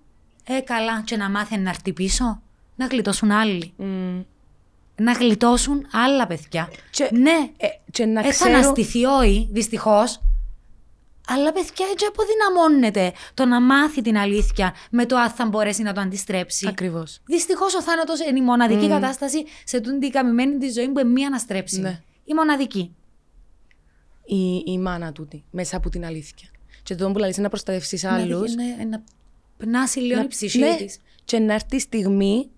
Ε, 0.44 0.60
καλά, 0.60 1.02
και 1.04 1.16
να 1.16 1.30
μάθει 1.30 1.58
να 1.58 1.70
έρθει 1.70 1.92
πίσω. 1.92 2.42
Να 2.76 2.86
γλιτώσουν 2.86 3.30
άλλοι. 3.30 3.72
Μμ. 3.76 4.20
Να 4.96 5.12
γλιτώσουν 5.12 5.86
άλλα 5.92 6.26
παιδιά. 6.26 6.70
Και- 6.90 7.08
Ναι, 7.12 7.50
Ε, 7.56 7.66
και 7.90 8.04
να 8.06 8.20
ε, 8.20 8.22
θα 8.22 8.28
ξέρω. 8.30 8.54
αναστηθεί 8.54 9.04
όχι, 9.04 9.48
δυστυχώς. 9.52 10.20
Αλλά 11.28 11.52
παιδιά, 11.52 11.86
έτσι 11.92 12.04
αποδυναμώνεται 12.08 13.12
το 13.34 13.44
να 13.44 13.60
μάθει 13.60 14.02
την 14.02 14.16
αλήθεια 14.18 14.74
με 14.90 15.06
το 15.06 15.16
αν 15.16 15.30
θα 15.30 15.46
μπορέσει 15.46 15.82
να 15.82 15.92
το 15.92 16.00
αντιστρέψει. 16.00 16.66
Ακριβώς. 16.68 17.20
Δυστυχώς 17.24 17.74
ο 17.74 17.82
θάνατος 17.82 18.20
είναι 18.20 18.38
η 18.38 18.42
μοναδική 18.42 18.88
κατάσταση 18.88 19.44
σε 19.64 19.80
τούτη 19.80 19.98
την 19.98 20.10
καμημένη 20.10 20.58
τη 20.58 20.70
ζωή 20.70 20.88
που 20.88 20.98
είναι 20.98 21.08
μία 21.10 21.26
αναστρέψη. 21.26 21.80
Ναι. 21.80 22.00
Η 22.24 22.34
μοναδική. 22.34 22.94
Η, 24.24 24.62
η 24.72 24.78
μάνα 24.78 25.12
τούτη, 25.12 25.44
μέσα 25.50 25.76
από 25.76 25.88
την 25.90 26.04
αλήθεια. 26.04 26.48
Και 26.82 26.94
το 26.94 27.10
που 27.10 27.18
λέει 27.18 27.34
να 27.36 27.48
προστατεύσεις 27.48 28.04
άλλους. 28.04 28.54
Ναι, 28.54 28.84
να 28.88 29.02
πνάσει 29.56 29.98
λίγο 30.00 30.20
η 30.20 30.26
ψυχή 30.26 30.58
ναι, 30.58 30.76
της. 30.76 30.98
Και 31.24 31.38
να 31.38 31.54
έρθει 31.54 31.76
η 31.76 31.80
στιγμή 31.80 32.50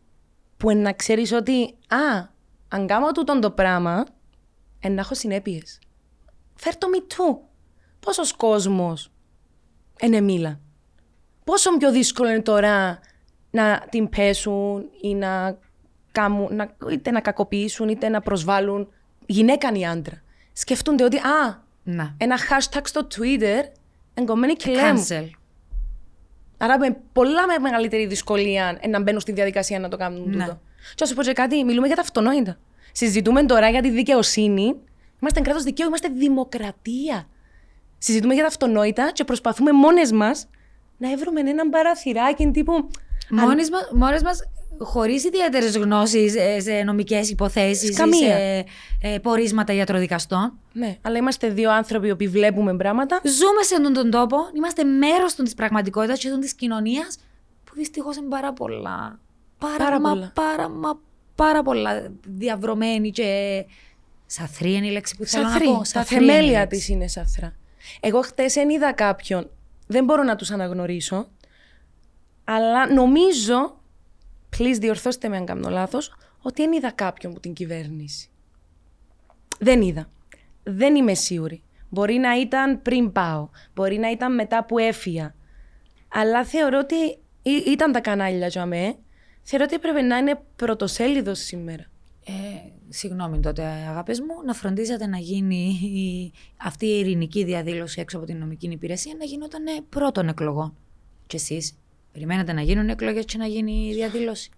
που 0.57 0.77
να 0.77 0.92
ξέρεις 0.92 1.33
ότι, 1.33 1.75
α, 1.88 2.29
αν 2.69 2.87
κάνω 2.87 3.12
τούτο 3.12 3.38
το 3.38 3.51
πράγμα, 3.51 4.05
εν 4.81 4.92
να 4.95 5.01
έχω 5.01 5.14
συνέπειες. 5.14 5.79
Φέρ 6.55 6.77
το 6.77 6.87
me 6.95 7.12
too. 7.12 7.38
Πόσος 8.01 8.33
κόσμος 8.33 9.11
είναι 10.01 10.21
μίλα. 10.21 10.61
Πόσο 11.45 11.77
πιο 11.77 11.90
δύσκολο 11.92 12.29
είναι 12.31 12.42
τώρα 12.42 13.01
να 13.51 13.85
την 13.90 14.09
πέσουν 14.09 14.88
ή 15.01 15.14
να, 15.14 15.59
κάμουν, 16.12 16.55
να 16.55 16.77
είτε 16.90 17.11
να 17.11 17.21
κακοποιήσουν 17.21 17.88
είτε 17.88 18.09
να 18.09 18.21
προσβάλλουν 18.21 18.88
γυναίκα 19.27 19.73
ή 19.73 19.87
άντρα. 19.87 20.23
Σκεφτούνται 20.53 21.05
ότι, 21.05 21.16
α, 21.16 21.62
Να. 21.83 22.14
ένα 22.19 22.37
hashtag 22.38 22.81
στο 22.85 23.07
Twitter 23.16 23.62
εγκομμένη 24.14 24.55
και 24.55 24.71
λέμε. 24.71 25.31
Cancel. 26.59 26.64
Άρα 26.64 26.79
με 26.79 26.97
πολλά 27.12 27.47
με- 27.47 27.59
μεγαλύτερη 27.59 28.07
δυσκολία 28.07 28.79
ε, 28.81 28.88
να 28.88 29.03
μπαίνουν 29.03 29.21
στη 29.21 29.33
διαδικασία 29.33 29.79
να 29.79 29.88
το 29.88 29.97
κάνουν 29.97 30.29
Ναι. 30.31 30.42
τούτο. 30.45 30.61
Και 30.88 31.01
να 31.01 31.07
σου 31.07 31.14
πω 31.14 31.23
και 31.23 31.33
κάτι, 31.33 31.64
μιλούμε 31.64 31.87
για 31.87 31.97
τα 31.97 32.03
αυτονόητα. 32.03 32.59
Συζητούμε 32.92 33.45
τώρα 33.45 33.69
για 33.69 33.83
τη 33.83 33.90
δικαιοσύνη. 33.90 34.75
Είμαστε 35.21 35.40
κράτος 35.40 35.62
δικαίου, 35.62 35.87
είμαστε 35.87 36.09
δημοκρατία. 36.09 37.29
Συζητούμε 37.99 38.35
για 38.35 38.42
τα 38.42 38.49
αυτονόητα 38.49 39.11
και 39.12 39.25
προσπαθούμε 39.25 39.73
μόνες 39.73 40.12
μας 40.12 40.49
να 40.97 41.16
βρούμε 41.16 41.40
έναν 41.40 41.69
παραθυράκι 41.71 42.51
τύπου. 42.51 42.90
Μόνες 43.31 43.71
μας, 43.71 43.90
μόνες 43.95 44.23
μας 44.23 44.42
χωρίς 44.79 45.25
ιδιαίτερες 45.25 45.77
γνώσεις 45.77 46.35
ε, 46.37 46.61
σε 46.61 46.83
νομικές 46.83 47.31
υποθέσεις 47.31 47.89
ή 47.89 47.93
Καμία. 47.93 48.19
σε 48.37 48.65
ε, 49.01 49.19
πορίσματα 49.19 49.73
ιατροδικαστών. 49.73 50.59
Ναι, 50.73 50.97
αλλά 51.03 51.17
είμαστε 51.19 51.49
δύο 51.49 51.73
άνθρωποι 51.73 52.17
που 52.17 52.31
βλέπουμε 52.31 52.77
πράγματα. 52.77 53.21
Ζούμε 53.25 53.62
σε 53.62 53.75
αυτόν 53.75 53.93
τον 53.93 54.11
τόπο, 54.11 54.37
είμαστε 54.57 54.85
μέρος 54.85 55.35
των 55.35 55.45
της 55.45 55.55
πραγματικότητας 55.55 56.19
και 56.19 56.29
των 56.29 56.41
της 56.41 56.55
κοινωνίας 56.55 57.17
που 57.65 57.73
δυστυχώς 57.75 58.17
είναι 58.17 58.29
πάρα 58.29 58.53
πολλά. 58.53 59.19
Πάρα, 59.59 59.77
Πάρα 59.79 60.01
μα, 60.01 60.11
πολλά. 60.11 60.31
πάρα, 60.35 60.69
μα, 60.69 60.99
πάρα 61.35 61.62
πολλά 61.62 62.11
διαβρωμένοι 62.27 63.11
και 63.11 63.65
σαθρή 64.27 64.73
είναι 64.75 64.87
η 64.87 64.91
λέξη 64.91 65.17
που 65.17 65.25
θέλω 65.25 65.45
να 65.45 65.51
Σαθρή. 65.51 65.67
πω. 65.67 65.79
Τα 65.79 65.85
Σαθρή 65.85 66.17
είναι 66.17 66.25
η 66.25 66.29
θεμέλια 66.29 66.59
λέξη. 66.59 66.79
της 66.79 66.89
είναι 66.89 67.09
σαθρά. 67.09 67.55
Εγώ 68.01 68.21
χτες 68.23 68.53
δεν 68.55 68.69
είδα 68.69 68.93
κάποιον. 68.93 69.51
Δεν 69.87 70.05
μπορώ 70.05 70.23
να 70.23 70.37
τους 70.37 70.51
αναγνωρίσω. 70.51 71.29
Αλλά 72.45 72.93
νομίζω, 72.93 73.81
please 74.59 74.77
διορθώστε 74.79 75.29
με 75.29 75.37
αν 75.37 75.45
κάνω 75.45 75.69
λάθος, 75.69 76.16
ότι 76.42 76.62
δεν 76.62 76.73
είδα 76.73 76.90
κάποιον 76.90 77.33
που 77.33 77.40
την 77.40 77.53
κυβέρνηση. 77.53 78.29
Δεν 79.59 79.83
είδα. 79.83 80.11
Δεν 80.62 80.95
είμαι 80.95 81.14
σίγουρη. 81.14 81.62
Μπορεί 81.88 82.14
να 82.14 82.40
ήταν 82.40 82.83
πριν 82.83 83.12
πάω. 83.12 83.49
Μπορεί 83.75 83.99
να 83.99 84.11
ήταν 84.11 84.35
μετά 84.35 84.64
που 84.64 84.79
έφυγα. 84.79 85.35
Αλλά 86.09 86.45
θεωρώ 86.45 86.79
ότι 86.79 86.95
ή- 87.42 87.64
ήταν 87.66 87.92
τα 87.92 88.01
κανάλια 88.01 88.47
για 88.47 88.66
μέ. 88.66 88.97
Θεωρώ 89.42 89.64
ότι 89.64 89.75
έπρεπε 89.75 90.03
να 90.03 90.16
είναι 90.16 90.40
πρωτοσέλιδος 90.57 91.38
σήμερα. 91.38 91.85
Ε, 92.25 92.33
συγγνώμη 92.88 93.40
τότε 93.40 93.62
αγάπες 93.64 94.21
μου, 94.21 94.42
να 94.47 94.55
φροντίζατε 94.55 95.07
να 95.07 95.19
γίνει 95.19 95.69
η, 95.83 96.33
αυτή 96.57 96.87
η 96.87 96.99
ειρηνική 96.99 97.45
διαδήλωση 97.45 98.01
έξω 98.01 98.16
από 98.16 98.27
την 98.27 98.37
νομική 98.38 98.66
υπηρεσία 98.66 99.14
να 99.19 99.25
γινόταν 99.25 99.62
πρώτων 99.88 100.29
εκλογών. 100.29 100.77
Και 101.27 101.37
εσείς; 101.37 101.79
Περιμένατε 102.17 102.53
να 102.53 102.61
γίνουν 102.63 102.89
εκλογές 102.89 103.25
και 103.25 103.39
να 103.39 103.47
γίνει 103.47 103.89
η 103.91 103.95
διαδήλωση. 103.95 104.51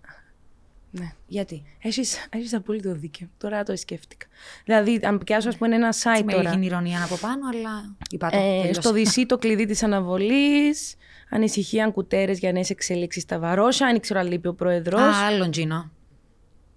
Ναι. 0.90 1.12
Γιατί; 1.26 1.62
Έχεις, 1.82 2.28
έχεις 2.30 2.54
απόλυτο 2.54 2.92
δίκιο. 2.94 3.28
Τώρα 3.38 3.62
το 3.62 3.76
σκέφτηκα. 3.76 4.26
Δηλαδή, 4.64 5.00
αν 5.02 5.18
πιάσω, 5.18 5.48
ας 5.48 5.56
πούμε, 5.56 5.74
ένα 5.74 5.92
site 5.92 6.24
Με 6.24 6.32
τώρα. 6.32 6.54
λίγη 6.54 6.66
ηρωνία 6.66 7.04
από 7.04 7.16
πάνω, 7.16 7.48
αλλά 7.52 7.96
είπα 8.10 8.30
το. 8.30 8.36
Ε, 8.36 8.40
τελείωσα. 8.40 8.80
στο 8.80 8.90
DC 8.92 9.24
το 9.26 9.38
κλειδί 9.38 9.66
της 9.66 9.82
αναβολής, 9.82 10.94
ανησυχία 11.30 11.90
κουτέρες 11.90 12.38
για 12.38 12.52
νέες 12.52 12.70
εξελίξεις 12.70 13.22
στα 13.22 13.38
Βαρόσα, 13.38 13.86
αν 13.86 13.96
ήξερα 13.96 14.20
αν 14.20 14.26
λείπει 14.26 14.48
ο 14.48 14.54
πρόεδρος. 14.54 15.00
Α, 15.00 15.26
άλλον 15.26 15.50
Τζίνο. 15.50 15.90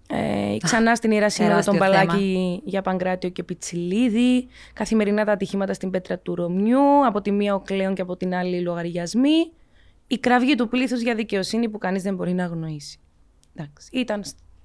Ε, 0.08 0.56
ξανά 0.62 0.94
στην 0.94 1.10
Ιερά 1.10 1.30
Σύνοδο 1.30 1.50
Τεράστιο 1.52 1.78
τον 1.78 1.88
Παλάκη 1.88 2.60
για 2.64 2.82
Παγκράτιο 2.82 3.28
και 3.28 3.42
Πιτσιλίδη. 3.42 4.48
Καθημερινά 4.72 5.24
τα 5.24 5.32
ατυχήματα 5.32 5.72
στην 5.74 5.90
πέτρα 5.90 6.18
του 6.18 6.34
Ρωμιού. 6.34 7.06
Από 7.06 7.20
τη 7.20 7.30
μία 7.30 7.54
ο 7.54 7.60
Κλέον 7.60 7.94
και 7.94 8.02
από 8.02 8.16
την 8.16 8.34
άλλη 8.34 8.56
οι 8.56 8.60
λογαριασμοί. 8.60 9.50
Η 10.12 10.18
κραυγή 10.18 10.54
του 10.54 10.68
πλήθους 10.68 11.00
για 11.00 11.14
δικαιοσύνη 11.14 11.68
που 11.68 11.78
κανείς 11.78 12.02
δεν 12.02 12.14
μπορεί 12.14 12.32
να 12.32 12.44
αγνοήσει. 12.44 12.98
Εντάξει. 13.54 13.88
Ήταν, 13.92 14.22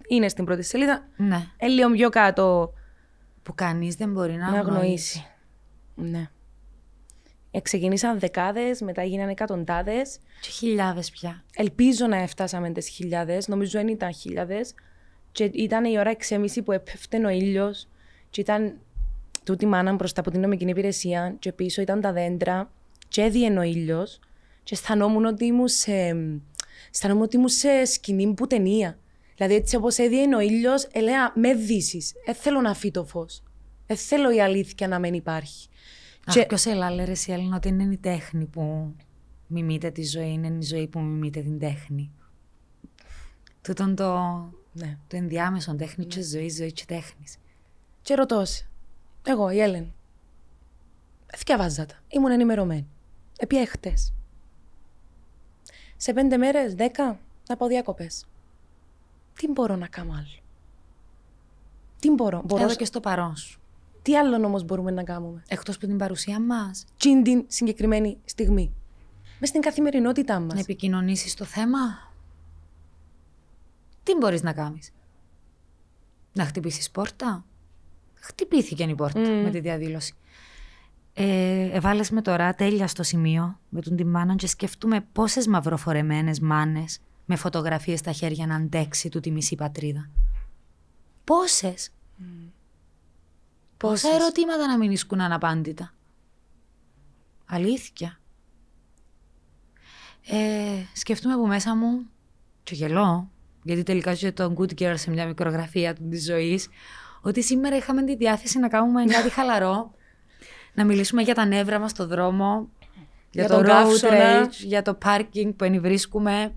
είναι 0.08 0.30
στην 0.30 0.46
πρώτη 0.46 0.64
σελίδα. 0.64 1.08
Ναι. 1.18 1.48
Ε, 1.58 1.68
λίγο 1.68 1.92
πιο 1.92 2.10
κάτω 2.10 2.74
Που 3.44 3.56
κανείς 3.56 3.96
δεν 3.96 4.12
μπορεί 4.12 4.34
να, 4.34 4.52
να 4.52 4.60
αγνοήσει. 4.60 5.24
αγνοήσει. 5.96 6.12
Ναι. 6.18 6.30
Ε, 7.52 7.60
ξεκινήσαν 7.60 8.20
δεκάδες, 8.20 8.82
μετά 8.82 9.04
γίνανε 9.04 9.32
εκατοντάδες. 9.32 10.18
Και 10.42 10.50
χιλιάδες 10.50 11.12
πια. 11.12 11.44
Ελπίζω 11.56 12.08
να 12.08 12.18
έφτασαμε 12.18 12.70
τις 12.70 12.88
χιλιάδες, 12.88 13.48
νομίζω 13.48 13.80
δεν 13.80 13.88
ήταν 13.88 14.14
χιλιάδες. 14.14 14.74
Και 15.32 15.44
ήταν 15.44 15.86
η 15.86 16.00
ώρα 16.00 16.12
6.30 16.30 16.62
που 16.66 16.72
έπεφτε 16.72 17.26
ο 17.26 17.30
ήλιος 17.30 17.88
και 18.30 18.42
ήταν 18.42 18.78
τούτη 19.44 19.66
η 19.66 19.68
μάνα 19.68 19.94
μπροστά 19.94 20.22
από 20.22 20.32
την 20.32 20.42
νομική 20.42 20.66
υπηρεσία 20.66 21.36
και 21.40 21.52
πίσω 21.52 21.82
ήταν 21.82 22.02
τα 22.02 22.12
δέντρα 22.12 22.72
και 23.08 23.22
έδιε 23.22 23.60
ο 23.60 23.62
ήλιος 23.62 24.20
και 24.68 24.74
αισθανόμουν 24.74 25.26
ότι 25.26 25.46
ήμουν 25.46 25.68
σε, 25.68 25.92
αισθανόμουν 26.92 27.24
ότι 27.24 27.36
ήμουν 27.36 27.48
σε 27.50 27.86
σκηνή 27.86 28.34
που 28.34 28.48
ταινία. 28.48 29.00
Δηλαδή 29.36 29.54
έτσι 29.56 29.76
όπως 29.76 29.98
έδιε 29.98 30.36
ο 30.36 30.40
ήλιος, 30.40 30.88
έλεγα 30.92 31.32
με 31.36 31.54
δύσεις, 31.54 32.14
δεν 32.26 32.36
θέλω 32.36 32.62
να 32.62 32.74
φύγει 32.74 32.92
το 32.92 33.06
φως. 33.06 33.44
Δεν 33.88 33.98
θέλω 33.98 34.32
η 34.36 34.42
αλήθεια 34.42 34.88
να 34.88 35.00
μην 35.00 35.14
υπάρχει. 35.14 35.68
Αχ, 36.26 36.34
Και- 36.36 36.46
ποιος 36.46 36.66
έλα, 36.66 37.06
ρε 37.06 37.12
εσύ, 37.12 37.32
Έλληνα, 37.32 37.56
ότι 37.56 37.68
είναι 37.68 37.84
η 37.84 37.98
τέχνη 37.98 38.46
που 38.46 38.96
μιμείται 39.48 39.92
τη 39.92 40.04
ζωή, 40.04 40.32
είναι 40.32 40.48
η 40.48 40.62
ζωή 40.62 40.88
που 40.88 41.00
μιμείται 41.00 41.42
την 41.42 41.60
τέχνη. 41.60 42.12
Τούτον 43.62 43.96
το, 43.96 44.14
Ναι. 44.74 44.98
το 45.08 45.16
ενδιάμεσο 45.18 45.76
τέχνη 45.76 46.06
και 46.06 46.24
ζωή, 46.24 46.50
ζωή 46.50 46.72
και 46.72 46.84
τέχνης. 46.88 47.38
Και 48.02 48.16
ρωτώ 48.16 48.46
σε. 48.46 48.70
Εγώ, 49.24 49.50
η 49.50 49.60
Έλεν. 49.60 49.94
Θυκιαβάζα 51.38 51.86
τα. 51.86 51.96
Ήμουν 52.08 52.32
ενημερωμένη. 52.32 52.88
Επία 53.38 53.66
χτες. 53.66 54.12
Σε 55.98 56.14
πέντε 56.14 56.38
μέρες, 56.38 56.76
δέκα, 56.76 57.20
να 57.50 57.56
πάω 57.58 57.68
διακοπές. 57.68 58.26
Τι 59.34 59.48
μπορώ 59.48 59.76
να 59.76 59.88
κάνω 59.88 60.12
άλλο; 60.12 60.42
Τι 62.00 62.12
μπορώ. 62.12 62.42
μπορώ 62.46 62.64
Εδώ 62.64 62.76
και 62.76 62.86
στο 62.86 63.00
παρόν 63.00 63.36
σου. 63.36 63.60
Τι 64.02 64.18
άλλο 64.18 64.46
όμως 64.46 64.64
μπορούμε 64.64 64.92
να 64.92 65.04
κάνουμε; 65.04 65.44
Εκτός 65.48 65.76
από 65.76 65.86
την 65.88 65.98
παρουσία 65.98 66.40
μας, 66.40 66.86
Τι 66.98 67.22
την 67.22 67.44
συγκεκριμένη 67.48 68.18
στιγμή. 68.26 68.74
Μες 69.40 69.50
στην 69.50 69.62
καθημερινότητά 69.62 70.40
να 70.40 70.46
μας. 70.46 70.60
επικοινωνήσεις 70.60 71.34
το 71.34 71.46
θέμα. 71.46 72.12
Τι 74.04 74.16
μπορείς 74.16 74.42
να 74.42 74.54
κάνεις; 74.54 74.92
Να 76.34 76.46
χτυπήσεις 76.46 76.92
πόρτα; 76.92 77.46
Χτυπήθηκε 78.20 78.84
η 78.84 78.96
πόρτα 78.96 79.20
Μμμ. 79.20 79.42
με 79.44 79.50
τη 79.50 79.60
διαδήλωση. 79.60 80.14
Ε, 81.20 81.70
εβάλες 81.72 82.10
με 82.10 82.22
τώρα 82.22 82.54
τέλεια 82.54 82.88
στο 82.88 83.04
σημείο 83.04 83.60
με 83.70 83.82
τον 83.82 83.96
τη 83.96 84.06
μάνα 84.06 84.36
και 84.36 84.48
σκεφτούμε 84.48 85.02
πόσες 85.12 85.48
μαυροφορεμένες 85.48 86.40
μάνες 86.40 87.00
με 87.26 87.36
φωτογραφίες 87.36 88.00
στα 88.00 88.12
χέρια 88.12 88.48
να 88.48 88.56
αντέξει 88.56 89.10
του 89.10 89.20
τη 89.20 89.32
μισή 89.32 89.56
πατρίδα. 89.56 90.10
Πόσες. 91.24 91.92
Πόσα 93.78 94.08
Πόσες. 94.08 94.12
ερωτήματα 94.12 94.68
να 94.68 94.78
μην 94.78 94.92
ισκούν 94.92 95.22
αναπάντητα. 95.22 95.94
Αλήθεια. 97.46 98.20
Ε, 100.28 100.84
σκεφτούμε 100.94 101.34
από 101.34 101.48
μέσα 101.48 101.76
μου 101.76 102.06
και 102.64 102.76
γελώ, 102.76 103.32
γιατί 103.64 103.84
τελικά 103.84 104.14
και 104.14 104.32
το 104.32 104.54
Good 104.58 104.82
Girl 104.82 104.94
σε 104.98 105.10
μια 105.12 105.28
μικρογραφία 105.28 105.96
του 105.96 106.08
της 106.10 106.26
ζωής, 106.26 106.68
ότι 107.22 107.44
σήμερα 107.44 107.76
είχαμε 107.76 108.04
τη 108.04 108.16
διάθεση 108.16 108.60
να 108.60 108.68
κάνουμε 108.68 109.06
κάτι 109.06 109.30
χαλαρό, 109.30 109.96
να 110.78 110.86
μιλήσουμε 110.86 111.22
για 111.22 111.34
τα 111.34 111.46
νεύρα 111.46 111.80
μας 111.80 111.92
στο 111.92 112.08
δρόμο, 112.08 112.70
για, 113.32 113.44
Για 113.44 113.48
το 113.48 113.56
τον 113.56 113.63
road 113.63 113.68
καύσωνα. 113.68 114.46
rage, 114.46 114.52
για 114.66 114.82
το 114.82 114.98
parking 115.06 115.54
που 115.56 115.63
ενυβρίσκουμε, 115.63 116.54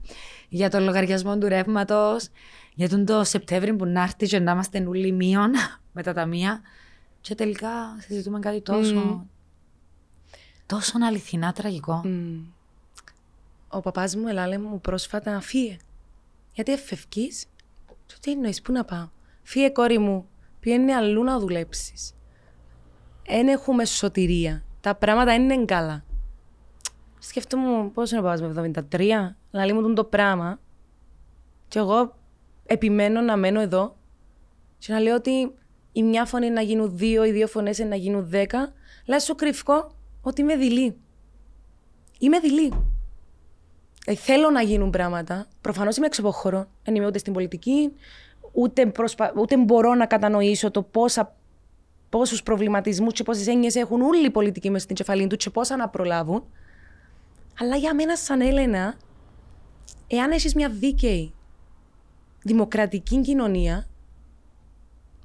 για 0.48 0.70
το 0.70 0.80
λογαριασμό 0.80 1.38
του 1.38 1.48
ρεύματος, 1.48 2.28
για 2.74 2.88
τον 2.88 3.04
το 3.04 3.24
Σεπτέμβρη 3.24 3.74
που 3.74 3.84
να 3.84 4.02
έρθει 4.02 4.26
και 4.26 4.38
να 4.38 4.52
είμαστε 4.52 4.78
νουλοί 4.78 5.12
μείον 5.12 5.50
με 5.94 6.02
τα 6.02 6.12
ταμεία. 6.12 6.60
Και 7.20 7.34
τελικά 7.34 7.70
συζητούμε 7.98 8.38
κάτι 8.38 8.60
τόσο. 8.60 8.94
Μμμ. 8.94 9.20
τόσο 10.66 10.92
αληθινά 11.06 11.52
τραγικό. 11.52 12.02
Μμμ. 12.04 12.40
Ο 13.68 13.80
παπάς 13.80 14.16
μου 14.16 14.28
ελάλε 14.28 14.58
μου 14.58 14.80
πρόσφατα 14.80 15.32
να 15.32 15.40
φύγε. 15.40 15.76
Γιατί 16.52 16.72
εφευκείς. 16.72 17.46
Του 18.06 18.16
τι 18.20 18.30
εννοείς, 18.30 18.62
πού 18.62 18.72
να 18.72 18.84
πάω; 18.84 19.08
Φύγε 19.42 19.70
κόρη 19.70 19.98
μου, 19.98 20.28
πιένει 20.60 20.92
αλλού 20.92 21.22
να 21.24 21.38
δουλέψεις; 21.38 22.14
Εν 23.26 23.48
έχουμε 23.48 23.84
σωτηρία. 23.84 24.62
Τα 24.80 24.94
πράγματα 24.94 25.32
δεν 25.32 25.50
είναι 25.50 25.64
καλά. 25.64 26.04
Σκέφτομαι 27.18 27.90
πώς 27.94 28.10
είναι 28.10 28.20
ο 28.20 28.22
παπάς 28.22 28.40
μου, 28.42 28.72
73. 28.90 29.34
Λαλή 29.50 29.72
μου 29.72 29.82
τον 29.82 29.94
το 29.94 30.04
πράγμα. 30.04 30.60
Και 31.68 31.78
εγώ 31.78 32.14
επιμένω 32.66 33.20
να 33.20 33.36
μένω 33.36 33.60
εδώ 33.60 33.96
και 34.78 34.92
να 34.92 35.00
λέω 35.00 35.14
ότι 35.14 35.54
η 35.92 36.02
μια 36.02 36.24
φωνή 36.24 36.50
να 36.50 36.60
γίνουν 36.60 36.96
δύο, 36.96 37.24
οι 37.24 37.30
δύο 37.30 37.46
φωνές 37.46 37.78
να 37.78 37.96
γίνουν 37.96 38.28
δέκα. 38.28 38.72
Αλλά 39.08 39.20
σου 39.20 39.34
κρυφκό 39.34 39.90
ότι 40.22 40.40
είμαι 40.40 40.56
δειλή. 40.56 40.96
Είμαι 42.18 42.38
δειλή. 42.40 42.72
Ε, 44.06 44.14
θέλω 44.14 44.50
να 44.50 44.62
γίνουν 44.62 44.90
πράγματα. 44.90 45.46
Προφανώς 45.60 45.96
είμαι 45.96 46.06
έξω 46.06 46.20
από 46.20 46.30
χώρο. 46.30 46.66
Δεν 46.84 46.94
είμαι 46.94 47.06
ούτε 47.06 47.18
στην 47.18 47.32
πολιτική, 47.32 47.92
ούτε, 48.52 48.86
προσπα... 48.86 49.32
ούτε 49.36 49.56
μπορώ 49.56 49.94
να 49.94 50.06
κατανοήσω 50.06 50.70
το 50.70 50.82
πόσα, 50.82 51.36
πόσους 52.10 52.42
προβληματισμούς 52.42 53.12
και 53.12 53.22
πόσες 53.22 53.46
έννοιες 53.46 53.74
έχουν 53.74 54.02
όλοι 54.02 54.26
οι 54.26 54.30
πολιτικοί 54.30 54.70
μες 54.70 54.82
στην 54.82 54.96
κεφαλή 54.96 55.26
του 55.26 55.36
και 55.36 55.50
πόσα 55.50 55.76
να 55.76 55.88
προλάβουν. 55.88 56.44
Αλλά 57.60 57.76
για 57.76 57.94
μένα 57.94 58.16
σαν 58.16 58.40
Έλενα, 58.40 58.94
εάν 60.06 60.30
έχεις 60.30 60.54
μια 60.54 60.68
δίκαιη 60.68 61.34
δημοκρατική 62.42 63.20
κοινωνία, 63.20 63.88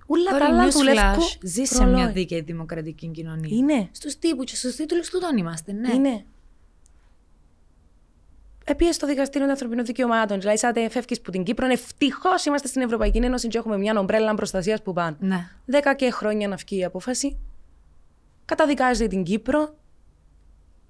όλα 0.06 0.24
τα 0.24 0.32
Τώρα 0.32 0.46
άλλα 0.46 0.68
newsflash, 0.68 0.72
δουλεύουν 0.72 1.24
ζει 1.42 1.64
σε 1.64 1.76
προλόγια. 1.76 2.04
μια 2.04 2.12
δίκαιη 2.12 2.42
δημοκρατική 2.42 3.08
κοινωνία. 3.08 3.58
Είναι. 3.58 3.90
Στους 3.92 4.20
τύπους 4.20 4.46
και 4.46 4.56
στους 4.56 4.76
τίτλους 4.76 5.10
του 5.10 5.20
τον 5.20 5.38
είμαστε, 5.38 5.72
ναι. 5.72 5.94
Είναι. 5.94 6.26
Επίε 8.68 8.92
στο 8.92 9.08
Δικαστήριο 9.08 9.42
των 9.42 9.50
Ανθρωπίνων 9.50 9.86
Δικαιωμάτων. 9.86 10.40
Δηλαδή, 10.40 10.58
σαν 10.58 10.74
φεύγει 10.90 11.20
που 11.22 11.32
την 11.32 11.44
Κύπρο. 11.44 11.66
Ευτυχώς 11.66 12.46
είμαστε 12.46 12.68
στην 12.68 12.82
Ευρωπαϊκή 12.82 13.18
Ένωση 13.18 13.48
και 13.48 13.58
έχουμε 13.58 13.78
μια 13.78 14.00
ομπρέλα 14.00 14.36
προστασίας 14.36 14.82
που 14.82 14.94
πάνε. 14.94 15.18
Ναι. 15.20 15.50
Δέκα 15.66 15.96
και 15.96 16.12
χρόνια 16.12 16.48
να 16.48 16.56
βγει 16.56 16.78
η 16.78 16.84
απόφαση. 16.84 17.38
Καταδικάζει 18.46 19.08
την 19.08 19.24
Κύπρο. 19.24 19.76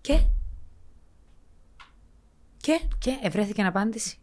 Και; 0.02 0.20
Και; 2.58 2.80
Και 2.98 3.18
ευρέθηκε 3.22 3.64
απάντηση. 3.64 4.18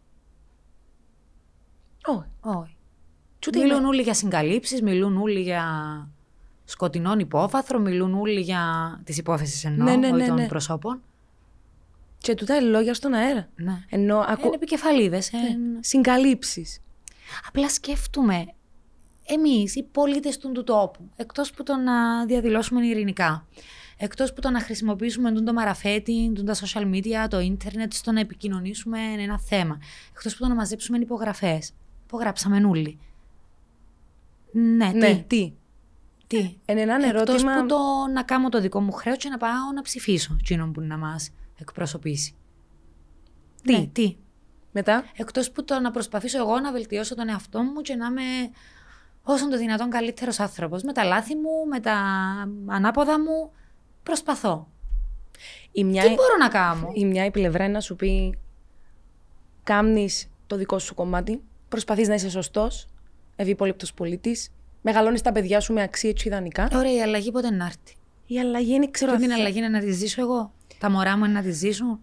Όχι. 2.07 2.29
Όχι. 2.41 2.77
Τσούτε 3.39 3.59
Μιλούν 3.59 3.77
είναι; 3.79 3.87
όλοι 3.87 4.03
για 4.03 4.15
συγκαλύψεις, 4.15 4.83
μιλούν 4.83 5.17
όλοι 5.17 5.41
για 5.41 5.65
σκοτεινόν 6.65 7.19
υπόβαθρο, 7.19 7.79
μιλούν 7.79 8.15
όλοι 8.15 8.41
για 8.41 8.63
τις 9.05 9.19
υπόθεσεις 9.19 9.65
εννοώ, 9.65 9.87
Ναι, 9.87 9.97
ναι, 9.97 10.07
όχι 10.07 10.17
ναι, 10.17 10.27
των 10.27 10.37
ναι. 10.37 10.47
προσώπων. 10.47 11.03
Και 12.23 12.35
τούτα 12.35 12.57
είναι 12.57 12.69
λόγια 12.69 12.95
στον 12.95 13.13
αέρα. 13.13 13.49
Ναι. 13.55 13.85
Ενώ 13.91 14.19
ακού... 14.19 14.47
Είναι 14.47 14.55
επικεφαλίδες. 14.55 15.31
συγκαλύψεις. 15.81 16.79
Απλά 17.49 17.69
σκέφτομαι 17.69 18.47
εμείς, 19.27 19.75
οι 19.75 19.83
πολίτες 19.93 20.39
του, 20.39 20.53
του 20.53 20.65
τόπου, 20.65 21.11
εκτός 21.17 21.51
που 21.51 21.63
το 21.63 21.77
να 21.77 22.27
διαδηλώσουμε 22.27 22.87
ειρηνικά, 22.87 23.47
εκτός 23.97 24.33
που 24.33 24.41
το 24.41 24.51
να 24.51 24.61
χρησιμοποιήσουμε 24.61 25.33
τον 25.33 25.45
το 25.45 25.53
μαραφέτη, 25.53 26.33
τον 26.35 26.45
τα 26.45 26.55
social 26.55 26.83
media, 26.95 27.27
το 27.31 27.41
ίντερνετ, 27.41 27.93
στο 27.93 28.13
να 28.13 28.21
επικοινωνήσουμε 28.21 28.99
ένα 29.19 29.39
θέμα, 29.41 29.79
εκτός 30.15 30.37
που 30.37 30.43
το 30.43 30.49
να 30.49 30.55
μαζέψουμε 30.55 30.99
υπογραφές. 30.99 31.73
Υπογράψαμε 32.05 32.65
όλοι. 32.67 32.99
Ναι, 34.53 34.87
Ναι, 34.95 35.15
τι. 35.15 35.25
τι. 35.27 35.53
τι. 36.27 36.57
Είναι 36.67 36.81
ένα 36.81 36.95
Εκτός 36.95 37.09
ερώτημα. 37.09 37.61
που 37.61 37.67
το 37.67 37.79
να 38.13 38.23
κάνω 38.23 38.49
το 38.49 38.61
δικό 38.61 38.81
μου 38.81 38.93
χρέος 38.93 39.17
και 39.17 39.29
να 39.29 39.37
πάω 39.37 39.73
να 39.75 39.83
ψηφίσω 39.83 40.37
εκείνον 40.41 40.73
που 40.73 40.81
να 40.81 40.97
μας 40.97 41.31
εκπροσωπήσει. 41.61 42.35
Τι; 43.63 43.73
Ναι, 43.79 43.87
τι. 43.87 44.17
Μετά; 44.73 45.05
Εκτός 45.17 45.51
που 45.51 45.65
το 45.65 45.81
να 45.81 45.91
προσπαθήσω 45.91 46.39
εγώ 46.39 46.61
να 46.61 46.73
βελτιώσω 46.73 47.15
τον 47.15 47.29
εαυτό 47.29 47.63
μου 47.63 47.81
και 47.81 47.95
να 47.95 48.07
είμαι 48.07 48.23
όσο 49.23 49.49
το 49.49 49.57
δυνατόν 49.59 49.91
καλύτερος 49.91 50.41
άνθρωπος. 50.41 50.83
Με 50.83 50.93
τα 50.93 51.05
λάθη 51.05 51.35
μου, 51.35 51.67
με 51.69 51.81
τα 51.81 51.93
ανάποδα 52.67 53.21
μου. 53.21 53.53
Προσπαθώ. 54.03 54.69
Η 55.73 55.85
μια, 55.85 56.03
Τι 56.03 56.09
μπορώ 56.09 56.37
να 56.41 56.49
κάνω; 56.49 56.91
η 56.95 57.05
μια 57.05 57.25
η 57.25 57.31
πλευρά 57.31 57.65
είναι 57.65 57.73
να 57.73 57.81
σου 57.81 57.97
πει 57.97 58.39
κάμνεις 59.63 60.31
το 60.47 60.57
δικό 60.57 60.79
σου 60.79 60.95
κομμάτι, 60.95 61.43
προσπαθείς 61.69 62.09
να 62.09 62.15
είσαι 62.15 62.31
σωστός, 62.31 62.87
ευήπολεπτος 63.37 63.95
πολίτης, 63.95 64.53
μεγαλώνεις 64.83 65.21
τα 65.21 65.33
παιδιά 65.33 65.61
σου 65.61 65.73
με 65.73 65.83
αξίες 65.83 66.13
και 66.13 66.23
ιδανικά. 66.29 66.69
Ωραία, 66.75 66.95
η 66.95 67.03
αλλαγή 67.03 67.31
πότε 67.33 67.51
να 67.51 67.65
έρθει; 67.65 67.95
Η 68.27 68.41
αλλαγή 68.41 68.73
είναι, 68.75 68.91
ξέρω, 68.91 69.13
Και 69.13 69.19
την 69.19 69.29
θα- 69.29 69.35
αλλαγή 69.35 69.59
είναι 69.59 69.69
να 69.69 69.81
τη 69.81 69.91
ζήσω 69.93 70.21
εγώ; 70.21 70.53
Τα 70.83 70.91
μωρά 70.91 71.17
μου 71.19 71.25
είναι 71.25 71.33
να 71.33 71.43
τη 71.43 71.51
ζήσουν. 71.53 72.01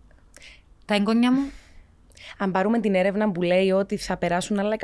Τα 0.86 0.96
εγγόνια 0.96 1.32
μου. 1.32 1.50
αν 2.38 2.52
πάρουμε 2.52 2.80
την 2.80 2.96
έρευνα 2.96 3.32
που 3.32 3.42
λέει 3.42 3.72
ότι 3.72 3.98
θα 3.98 4.18
περάσουν 4.18 4.60
άλλα 4.60 4.76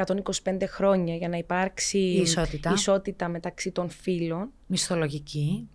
125 0.44 0.58
χρόνια 0.68 1.16
για 1.16 1.30
να 1.30 1.38
υπάρξει 1.38 1.98
Η 1.98 2.22
ισότητα. 2.22 2.72
ισότητα 2.74 3.28
μεταξύ 3.28 3.72
των 3.72 3.90
φύλων, 3.90 4.50
Μισθολογική. 4.68 5.70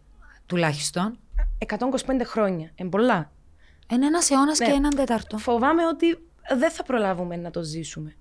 Τουλάχιστον. 0.46 1.18
125 1.66 1.76
χρόνια, 2.24 2.70
εν 2.74 2.88
πολλά. 2.88 3.30
Είναι 3.92 4.06
ένας 4.06 4.30
αιώνας 4.30 4.58
Ναι. 4.58 4.66
και 4.66 4.72
έναν 4.72 4.90
τέταρτο. 4.94 5.38
Φοβάμαι 5.38 5.86
ότι 5.86 6.06
δεν 6.58 6.70
θα 6.70 6.82
προλάβουμε 6.82 7.36
να 7.36 7.50
το 7.50 7.62
ζήσουμε. 7.62 8.14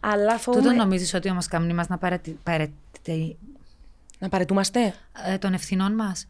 Αλλά 0.00 0.38
φοβάμαι... 0.38 0.64
Τούτο 0.66 0.76
νομίζεις 0.76 1.14
ότι 1.14 1.30
όμως 1.30 1.46
καμνή 1.46 1.72
μας 1.74 1.88
να 1.88 1.98
παρατη... 1.98 2.38
παρατη- 2.42 3.36
Να 4.18 4.28
παρετούμαστε; 4.28 4.94
ε, 5.26 5.38
των 5.38 5.52
ευθυνών 5.52 5.94
μας; 5.94 6.26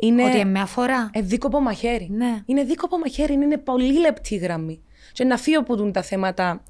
Είναι... 0.00 0.24
Ότι 0.24 0.44
με 0.44 0.60
αφορά. 0.60 1.10
Ε, 1.12 1.20
δίκοπο 1.20 1.60
μαχαίρι. 1.60 2.08
Ναι. 2.10 2.42
Είναι 2.46 2.64
δίκοπο 2.64 2.98
μαχαίρι, 2.98 3.32
είναι 3.32 3.58
πολύ 3.58 3.98
λεπτή 3.98 4.36
γραμμή. 4.36 4.80
Και 5.12 5.24
να 5.24 5.36
φύγω 5.36 5.62
που 5.62 5.76
δουν 5.76 5.92
τα 5.92 6.02
θέματα 6.02 6.62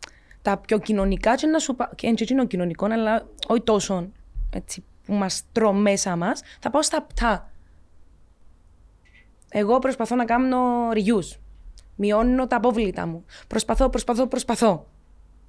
τα 0.43 0.57
πιο 0.57 0.79
κοινωνικά 0.79 1.35
και 1.35 1.47
να 1.47 1.59
σου 1.59 1.75
πάω, 1.75 1.89
και 1.95 2.11
και 2.11 2.23
εκείνο 2.23 2.47
κοινωνικό, 2.47 2.87
αλλά 2.87 3.27
όχι 3.47 3.63
τόσο 3.63 4.09
έτσι, 4.55 4.85
που 5.05 5.13
μας 5.13 5.43
τρώ 5.53 5.73
μέσα 5.73 6.17
μας, 6.17 6.43
θα 6.61 6.71
πάω 6.71 6.83
στα 6.83 6.97
απτά. 6.97 7.51
Εγώ 9.49 9.79
προσπαθώ 9.79 10.17
να 10.17 10.25
κάνω 10.25 10.89
reuse. 10.91 11.39
Μειώνω 11.97 12.47
τα 12.47 12.57
απόβλητα 12.57 13.07
μου. 13.07 13.25
Προσπαθώ, 13.47 13.89
προσπαθώ, 13.89 14.27
προσπαθώ. 14.27 14.87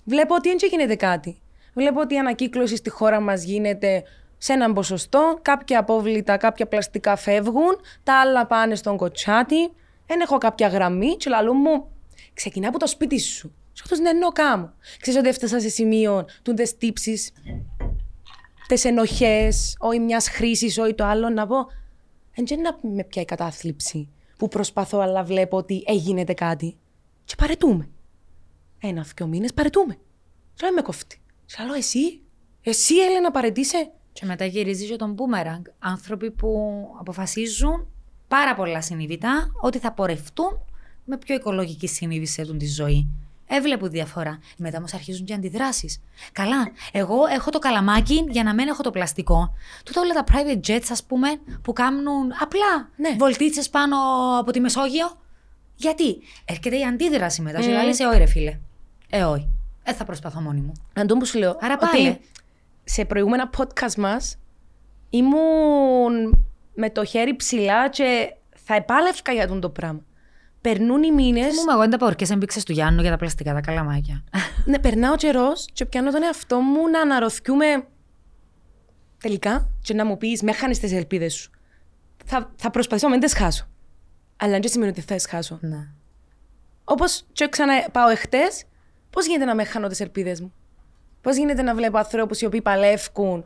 Βλέπω 0.05 0.35
ότι 0.35 0.49
δεν 0.49 0.69
γίνεται 0.69 0.95
κάτι. 0.95 1.41
Βλέπω 1.73 1.99
ότι 1.99 2.13
η 2.13 2.17
ανακύκλωση 2.17 2.75
στη 2.75 2.89
χώρα 2.89 3.19
μας 3.19 3.43
γίνεται 3.43 4.03
σε 4.43 4.53
έναν 4.53 4.73
ποσοστό. 4.73 5.39
Κάποια 5.41 5.79
απόβλητα, 5.79 6.37
κάποια 6.37 6.67
πλαστικά 6.67 7.15
φεύγουν. 7.15 7.79
Τα 8.03 8.19
άλλα 8.19 8.45
πάνε 8.45 8.75
στον 8.75 8.97
κοτσάτι. 8.97 9.71
Δεν 10.05 10.19
έχω 10.21 10.37
κάποια 10.37 10.67
γραμμή. 10.67 11.15
Και 11.15 11.29
λαλού 11.29 11.53
μου, 11.53 11.91
ξεκινά 12.33 12.67
από 12.67 12.79
το 12.79 12.87
σπίτι 12.87 13.19
σου. 13.19 13.53
Σε 13.73 13.81
αυτός 13.83 13.99
ναι, 13.99 14.09
εννοώ 14.09 14.29
κάμω. 14.29 14.73
Ξέρεις 14.99 15.19
ότι 15.19 15.29
έφτασα 15.29 15.59
σε 15.59 15.69
σημείο 15.69 16.25
του 16.41 16.53
τις 16.53 16.77
τύψεις, 16.77 17.31
τις 18.67 18.85
ενοχές, 18.85 19.75
όχι 19.79 19.99
μιας 19.99 20.29
χρήσης, 20.29 20.77
όχι 20.77 20.93
το 20.93 21.03
άλλο, 21.05 21.29
να 21.29 21.47
πω, 21.47 21.55
δεν 22.35 22.61
να 22.61 22.89
με 22.95 23.03
πιάει 23.03 23.25
κατάθλιψη 23.25 24.09
που 24.37 24.47
προσπαθώ, 24.47 24.99
αλλά 24.99 25.23
βλέπω 25.23 25.57
ότι 25.57 25.83
έγινε 25.85 26.23
κάτι. 26.23 26.77
Και 27.25 27.35
παρετούμε. 27.37 27.89
Ένα, 28.79 29.05
δυο 29.15 29.27
μήνες 29.27 29.53
παρετούμε. 29.53 29.93
Και 30.53 30.65
λέω, 30.65 30.73
με 30.73 30.81
κοφτεί. 30.81 31.21
Σε 31.45 31.63
λέω, 31.63 31.73
εσύ, 31.73 32.21
εσύ 32.61 32.95
Έλενα 32.95 33.31
παρετήσε. 33.31 33.91
Και 34.13 34.25
μετά 34.25 34.45
γυρίζει 34.45 34.87
και 34.87 34.95
τον 34.95 35.15
boomerang. 35.15 35.61
Άνθρωποι 35.79 36.31
που 36.31 36.81
αποφασίζουν 36.99 37.87
πάρα 38.27 38.55
πολλά 38.55 38.81
συνείδητα 38.81 39.51
ότι 39.61 39.77
θα 39.79 39.91
πορευτούν 39.91 40.59
με 41.05 41.17
πιο 41.17 41.35
οικολογική 41.35 41.87
συνείδηση 41.87 42.33
σε 42.33 42.53
τη 42.55 42.67
ζωή. 42.67 43.07
Έβλεπουν 43.47 43.89
διαφορά. 43.89 44.39
Μετά 44.57 44.77
όμως 44.77 44.93
αρχίζουν 44.93 45.25
και 45.25 45.33
αντιδράσεις. 45.33 46.01
Καλά, 46.31 46.71
εγώ 46.91 47.25
έχω 47.25 47.49
το 47.49 47.59
καλαμάκι 47.59 48.25
για 48.29 48.43
να 48.43 48.53
μην 48.53 48.67
έχω 48.67 48.83
το 48.83 48.91
πλαστικό. 48.91 49.53
Τούτα 49.85 50.01
όλα 50.01 50.13
τα 50.13 50.23
private 50.31 50.69
jets, 50.69 50.85
ας 50.91 51.03
πούμε, 51.03 51.27
που 51.61 51.73
κάνουν 51.73 52.31
απλά 52.39 52.89
Ναι. 52.95 53.15
βολτίτσες 53.17 53.69
πάνω 53.69 53.95
από 54.39 54.51
τη 54.51 54.59
Μεσόγειο. 54.59 55.07
Γιατί; 55.75 56.17
Έρχεται 56.45 56.77
η 56.77 56.83
αντίδραση 56.83 57.41
μετά. 57.41 57.59
Mm. 57.59 57.61
Και 57.61 57.67
λέει, 57.67 57.95
Ε, 57.99 58.05
όχι, 58.05 58.17
ρε 58.17 58.25
φίλε. 58.25 58.59
Ε, 59.09 59.23
όχι. 59.23 59.49
Ε, 59.83 59.93
θα 59.93 60.03
προσπαθώ 60.03 60.39
μόνη 60.41 60.61
μου. 60.61 60.71
Να 60.93 61.05
το 61.05 61.17
που 61.17 61.25
σου 61.25 61.37
λέω. 61.37 61.57
Άρα 61.61 61.73
ότι 61.73 61.85
πάλι. 61.91 62.19
Σε 62.83 63.05
προηγούμενα 63.05 63.49
podcast 63.57 63.95
μας 63.95 64.37
ήμουν 65.09 66.45
με 66.73 66.89
το 66.89 67.05
χέρι 67.05 67.35
ψηλά 67.35 67.89
και 67.89 68.33
θα 68.55 68.75
επάλευκα 68.75 69.31
για 69.31 69.47
τον 69.47 69.59
το 69.59 69.69
πράγμα. 69.69 70.05
Περνούν 70.61 71.03
οι 71.03 71.11
μήνες. 71.11 71.53
Μου 71.55 71.71
εγώ 71.71 71.79
δεν 71.79 71.89
τα 71.89 71.97
πω 71.97 72.11
και 72.13 72.27
έμπηξες 72.31 72.63
του 72.63 72.71
Γιάννου 72.71 73.01
για 73.01 73.11
τα 73.11 73.17
πλαστικά, 73.17 73.53
τα 73.53 73.61
καλαμάκια. 73.61 74.23
ναι, 74.65 74.79
περνά 74.79 75.11
ο 75.11 75.15
καιρός 75.15 75.67
και 75.73 75.85
πιάνω 75.85 76.11
τον 76.11 76.23
εαυτό 76.23 76.59
μου 76.59 76.89
να 76.89 77.01
αναρωθιούμε 77.01 77.65
τελικά 79.21 79.69
και 79.81 79.93
να 79.93 80.05
μου 80.05 80.17
πεις 80.17 80.41
με 80.41 80.51
χάνει 80.51 80.77
τις 80.77 80.91
ελπίδες 80.91 81.33
σου. 81.33 81.51
Θα, 82.25 82.51
θα 82.55 82.69
προσπαθήσω 82.69 83.07
να 83.07 83.13
μην 83.13 83.21
τις 83.21 83.33
χάσω. 83.33 83.67
Αλλά 84.37 84.51
δεν 84.59 84.69
σημαίνει 84.69 84.91
ότι 84.91 85.01
θα 85.01 85.15
τις 85.15 85.25
χάσω. 85.25 85.57
ναι. 85.61 85.87
Όπως 86.83 87.25
και 87.31 87.47
ξαναπάω 87.49 88.09
εχθές, 88.09 88.63
πώς 89.09 89.25
γίνεται 89.25 89.45
να 89.45 89.55
με 89.55 89.63
χάνω 89.63 89.87
τις 89.87 89.99
ελπίδες 89.99 90.41
μου; 90.41 90.53
Πώς 91.21 91.35
γίνεται 91.35 91.61
να 91.61 91.75
βλέπω 91.75 91.97
ανθρώπους 91.97 92.41
οι 92.41 92.45
οποίοι 92.45 92.61
παλεύκουν; 92.61 93.45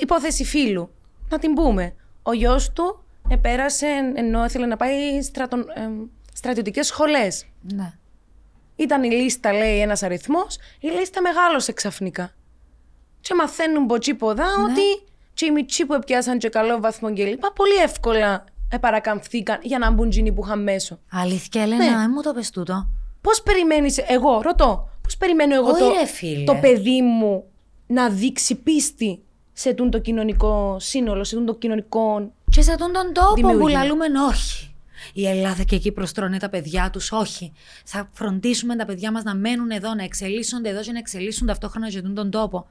Υπόθεση 0.00 0.44
φίλου. 0.44 0.90
Να 1.28 1.38
την 1.38 1.54
πούμε. 1.54 1.94
Ο 2.22 2.32
γιος 2.32 2.72
του 2.72 3.04
επέρασε 3.28 3.86
ενώ 4.14 4.44
ήθελε 4.44 4.66
να 4.66 4.76
πάει 4.76 5.22
στρατον, 5.22 5.64
εμ, 5.74 6.04
στρατιωτικές 6.32 6.86
σχολές. 6.86 7.46
ναι. 7.74 7.92
Ήταν 8.78 9.02
η 9.02 9.08
λίστα, 9.10 9.52
λέει, 9.52 9.80
ένας 9.80 10.02
αριθμός, 10.02 10.56
η 10.80 10.88
λίστα 10.88 11.20
μεγάλωσε 11.20 11.72
ξαφνικά. 11.72 12.30
Και 13.20 13.34
μαθαίνουν 13.34 13.86
ποτσί 13.86 14.14
ποδά 14.14 14.46
ότι 14.70 15.12
και 15.34 15.44
οι 15.46 15.50
μητσοί 15.50 15.86
που 15.86 15.94
έπιασαν 15.94 16.38
και 16.38 16.48
καλό 16.48 16.80
βαθμό 16.80 17.14
κλπ. 17.14 17.46
πολύ 17.54 17.74
εύκολα 17.82 18.44
επαρακαμφθήκαν 18.68 19.58
για 19.62 19.78
να 19.78 19.90
μπουν 19.90 20.10
τζινοί 20.10 20.32
που 20.32 20.42
είχαν 20.44 20.62
μέσω. 20.62 20.98
Αλήθεια, 21.12 21.62
Ελένα, 21.62 21.84
Ναι. 21.90 21.96
δεν 21.96 22.10
μου 22.14 22.22
το 22.22 22.32
πες 22.32 22.50
τούτο. 22.50 22.88
Πώς 23.20 23.42
περιμένεις, 23.42 23.98
εγώ 23.98 24.40
ρωτώ, 24.40 24.88
πώς 25.06 25.16
περιμένω 25.16 25.54
εγώ 25.54 25.68
Όχι, 25.70 25.78
το, 25.80 25.88
ρε 25.88 26.06
φίλε. 26.06 26.44
το 26.44 26.54
παιδί 26.60 27.02
μου 27.02 27.44
να 27.86 28.08
δείξει 28.10 28.54
πίστη 28.54 29.22
σε 29.52 29.74
τούν 29.74 29.90
το 29.90 29.98
κοινωνικό 29.98 30.76
σύνολο, 30.80 31.24
σε 31.24 31.34
τούν 31.34 31.46
το 31.46 31.54
κοινωνικό. 31.54 32.32
Και 32.50 32.62
σε 32.62 32.72
αυτόν 32.72 32.92
τον 32.92 33.12
τόπο 33.12 33.28
που 33.28 33.34
Δημιούργημα. 33.48 33.70
λαλούμε 33.82 34.06
όχι. 34.28 34.70
Η 35.12 35.26
Ελλάδα 35.26 35.62
και 35.62 35.74
εκεί 35.74 35.92
προστρώνει 35.92 36.38
τα 36.38 36.48
παιδιά 36.48 36.90
τους, 36.90 37.12
όχι. 37.12 37.52
Θα 37.84 38.08
φροντίσουμε 38.12 38.76
τα 38.76 38.84
παιδιά 38.84 39.12
μας 39.12 39.22
να 39.22 39.34
μένουν 39.34 39.70
εδώ, 39.70 39.94
να 39.94 40.04
εξελίσσονται 40.04 40.68
εδώ 40.68 40.80
και 40.80 40.92
να 40.92 40.98
εξελίσσουν 40.98 41.46
ταυτόχρονα 41.46 41.88
και 41.88 42.02
τον 42.02 42.30
τόπο. 42.30 42.66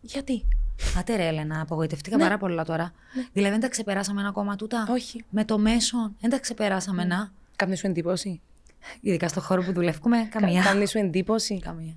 Γιατί; 0.00 0.44
Άτε 0.98 1.16
ρε, 1.16 1.26
Έλενα, 1.26 1.60
απογοητευτήκα 1.60 2.18
πάρα 2.18 2.38
πολλά 2.38 2.64
τώρα. 2.64 2.92
Δηλαδή, 3.32 3.52
δεν 3.52 3.60
τα 3.60 3.68
ξεπεράσαμε 3.68 4.20
ένα 4.20 4.28
ακόμα 4.28 4.56
τούτα; 4.56 4.88
Όχι. 4.90 5.24
Με 5.30 5.44
το 5.44 5.58
μέσο, 5.58 6.12
δεν 6.20 6.30
τα 6.30 6.38
ξεπεράσαμε 6.38 7.04
να. 7.04 7.32
Κάμνη 7.56 7.76
σου 7.76 7.86
εντύπωση. 7.86 8.40
Ειδικά 9.00 9.28
στον 9.28 9.42
χώρο 9.42 9.62
που 9.62 9.72
δουλεύουμε, 9.72 10.28
καμία. 10.30 10.62
Κάμνη 10.62 10.86
σου 10.86 10.98
εντύπωση. 10.98 11.58
καμία. 11.58 11.96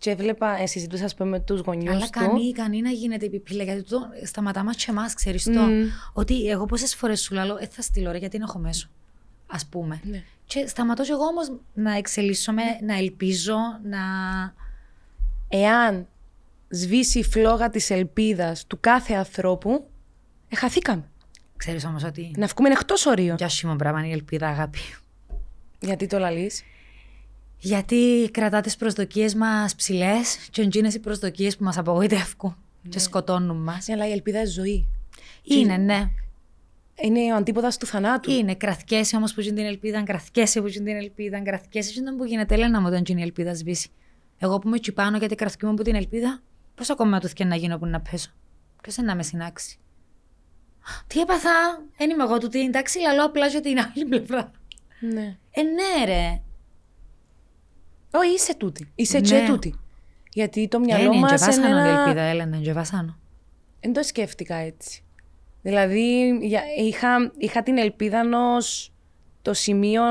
Και 0.00 0.10
έβλεπα, 0.10 0.60
ε, 0.60 0.66
συζητούσα 0.66 1.04
ας 1.04 1.14
πούμε, 1.14 1.28
με 1.30 1.40
τους 1.40 1.60
γονιούς 1.60 1.94
Αλλά 1.94 2.04
του. 2.04 2.10
κανεί, 2.10 2.52
κανεί 2.52 2.80
να 2.80 2.90
γίνεται 2.90 3.26
επιπύλα, 3.26 3.64
γιατί 3.64 3.82
το 3.82 4.00
σταματά 4.24 4.62
μας 4.62 4.76
και 4.76 4.86
εμάς, 4.88 5.14
ξέρεις 5.14 5.44
το. 5.44 5.50
Μμμ. 5.60 5.84
Ότι 6.12 6.48
εγώ 6.48 6.66
πόσες 6.66 6.94
φορές 6.94 7.20
σου 7.20 7.34
λέω, 7.34 7.56
ε, 7.60 7.66
θα 7.70 7.82
στείλω 7.82 8.10
ρε, 8.10 8.18
γιατί 8.18 8.36
είναι 8.36 8.44
έχω 8.48 8.58
μέσο. 8.58 8.88
Ας 9.46 9.66
πούμε. 9.66 10.00
Ναι. 10.04 10.22
Και 10.44 10.66
σταματώ 10.66 11.02
και 11.02 11.12
εγώ 11.12 11.24
όμως 11.24 11.52
να 11.74 11.96
εξελίσσομαι, 11.96 12.62
να 12.82 12.96
ελπίζω, 12.96 13.56
να... 13.82 13.98
Εάν 15.48 16.06
σβήσει 16.68 17.18
η 17.18 17.24
φλόγα 17.24 17.70
της 17.70 17.90
ελπίδας 17.90 18.66
του 18.66 18.78
κάθε 18.80 19.14
ανθρώπου, 19.14 19.88
ε, 20.48 20.56
χαθήκαμε. 20.56 21.04
Ξέρεις 21.56 21.84
όμως 21.84 22.04
ότι... 22.04 22.32
Να 22.36 22.46
βγούμε 22.46 22.68
εκτός 22.68 23.06
ορίων. 23.06 23.36
Για 23.36 23.48
σήμα 23.48 23.76
πράγμα 23.76 23.98
είναι 23.98 24.08
η 24.08 24.12
ελπίδα, 24.12 24.48
αγάπη. 24.48 24.78
Γιατί 25.80 26.06
το 26.06 26.18
λαλείς; 26.18 26.62
Γιατί 27.58 28.30
κρατά 28.32 28.60
τις 28.60 28.76
προσδοκίες 28.76 29.34
μας 29.34 29.74
ψηλές 29.74 30.48
και 30.50 30.62
εντζίνες 30.62 30.94
οι 30.94 31.00
προσδοκίες 31.00 31.56
που 31.56 31.64
μας 31.64 31.78
απογοητεύουν 31.78 32.56
και 32.88 32.98
σκοτώνουν 32.98 33.62
μας. 33.62 33.86
Ναι, 33.86 33.94
αλλά 33.94 34.08
η 34.08 34.12
ελπίδα 34.12 34.38
είναι 34.38 34.48
ζωή. 34.48 34.86
Είναι, 35.42 35.76
ναι. 35.76 36.10
Είναι 37.00 37.32
ο 37.32 37.36
αντίποδας 37.36 37.76
του 37.76 37.86
θανάτου. 37.86 38.30
Είναι 38.30 38.54
κρατικές 38.54 39.12
όμως 39.12 39.34
που 39.34 39.40
ζουν 39.40 39.54
την 39.54 39.64
ελπίδα, 39.64 40.02
κρατικές 40.02 40.52
που 40.52 40.66
ζουν 40.66 40.84
την 40.84 40.96
ελπίδα, 40.96 41.42
κρατικές 41.42 41.96
είναι 41.96 42.12
που 42.12 42.24
γίνεται 42.24 42.54
Έλενα 42.54 42.80
μου 42.80 42.86
όταν 42.86 43.02
γίνει 43.06 43.20
η 43.20 43.24
ελπίδα 43.24 43.54
σβήσει. 43.54 43.90
Εγώ 44.38 44.58
που 44.58 44.68
είμαι 44.68 44.78
τσιπάνω 44.78 45.16
γιατί 45.16 45.34
κρατική 45.34 45.66
από 45.66 45.82
την 45.82 45.94
ελπίδα, 45.94 46.42
πώς 46.74 46.90
ακόμα 46.90 47.20
του 47.20 47.28
να 47.46 47.56
γίνω 47.56 47.78
που 47.78 47.86
να 47.86 48.00
πέσω; 48.00 48.30
Ποιος 48.82 48.96
είναι 48.96 49.06
να 49.06 49.14
με 49.14 49.22
συνάξει; 49.22 49.78
Τι 51.06 51.20
έπαθα, 51.20 51.82
δεν 51.96 52.10
είμαι 52.10 52.22
εγώ 52.22 52.38
του 52.38 52.48
τι, 52.48 52.60
εντάξει, 52.60 52.98
λαλό 52.98 53.24
απλά 53.24 53.46
για 53.46 53.60
την 53.60 53.78
άλλη 53.78 54.04
πλευρά. 54.04 54.50
Ναι. 55.00 55.36
Ε, 55.50 55.62
ναι, 55.62 56.04
ρε. 56.04 56.40
Όχι, 58.10 58.34
είσαι 58.34 58.56
τούτη. 58.56 58.92
Είσαι 58.94 59.18
Ναι. 59.18 59.26
και 59.28 59.44
τούτη. 59.46 59.74
Γιατί 60.32 60.68
το 60.68 60.78
μυαλό 60.80 61.12
Είναι 61.12 61.18
μας 61.18 61.30
και 61.30 61.44
είναι 61.44 61.60
βάσανο 61.60 61.76
η 61.76 61.80
ένα... 61.90 61.98
ελπίδα, 62.00 62.20
Έλενα, 62.22 62.56
και 62.56 62.72
βάσανο. 62.72 63.18
Δεν 63.80 63.92
το 63.92 64.02
σκέφτηκα 64.02 64.54
έτσι. 64.54 65.02
Δηλαδή, 65.62 66.38
για- 66.42 66.62
είχα, 66.86 67.32
είχα 67.38 67.62
την 67.62 67.78
ελπίδα 67.78 68.18
ενός 68.18 68.92
το 69.42 69.54
σημείο 69.54 70.02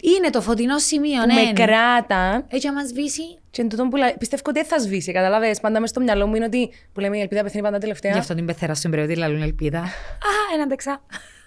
Είναι 0.00 0.30
το 0.30 0.40
φωτεινό 0.40 0.78
σημείο, 0.78 1.20
που 1.20 1.26
ναι. 1.26 1.34
με 1.34 1.40
είναι. 1.40 1.52
κράταν 1.52 2.44
Έτσι, 2.48 2.68
άμα 2.68 2.84
σβήσει, 2.86 3.38
Και 3.50 3.62
εν 3.62 3.68
τούτον 3.68 3.88
που 3.88 3.96
λα... 3.96 4.16
πιστεύω 4.18 4.42
ότι 4.46 4.58
δεν 4.58 4.68
θα 4.68 4.78
σβήσει, 4.78 5.12
καταλάβες. 5.12 5.60
Πάντα 5.60 5.80
μες 5.80 5.90
στο 5.90 6.00
μυαλό 6.00 6.26
μου 6.26 6.34
είναι 6.34 6.44
ότι 6.44 6.70
που 6.92 7.00
λέμε 7.00 7.16
η 7.16 7.20
ελπίδα 7.20 7.42
πεθαίνει 7.42 7.62
πάντα 7.62 7.78
τελευταία. 7.78 8.12
Γι' 8.12 8.18
αυτό 8.18 8.34
την 8.34 8.46
πεθερά 8.46 8.74
στην 8.74 8.90
περιοδία 8.90 9.16
λαλούν 9.16 9.42
ελπίδα. 9.42 9.78
Α, 10.28 10.54
ένα 10.54 10.62
αντεξά. 10.62 11.02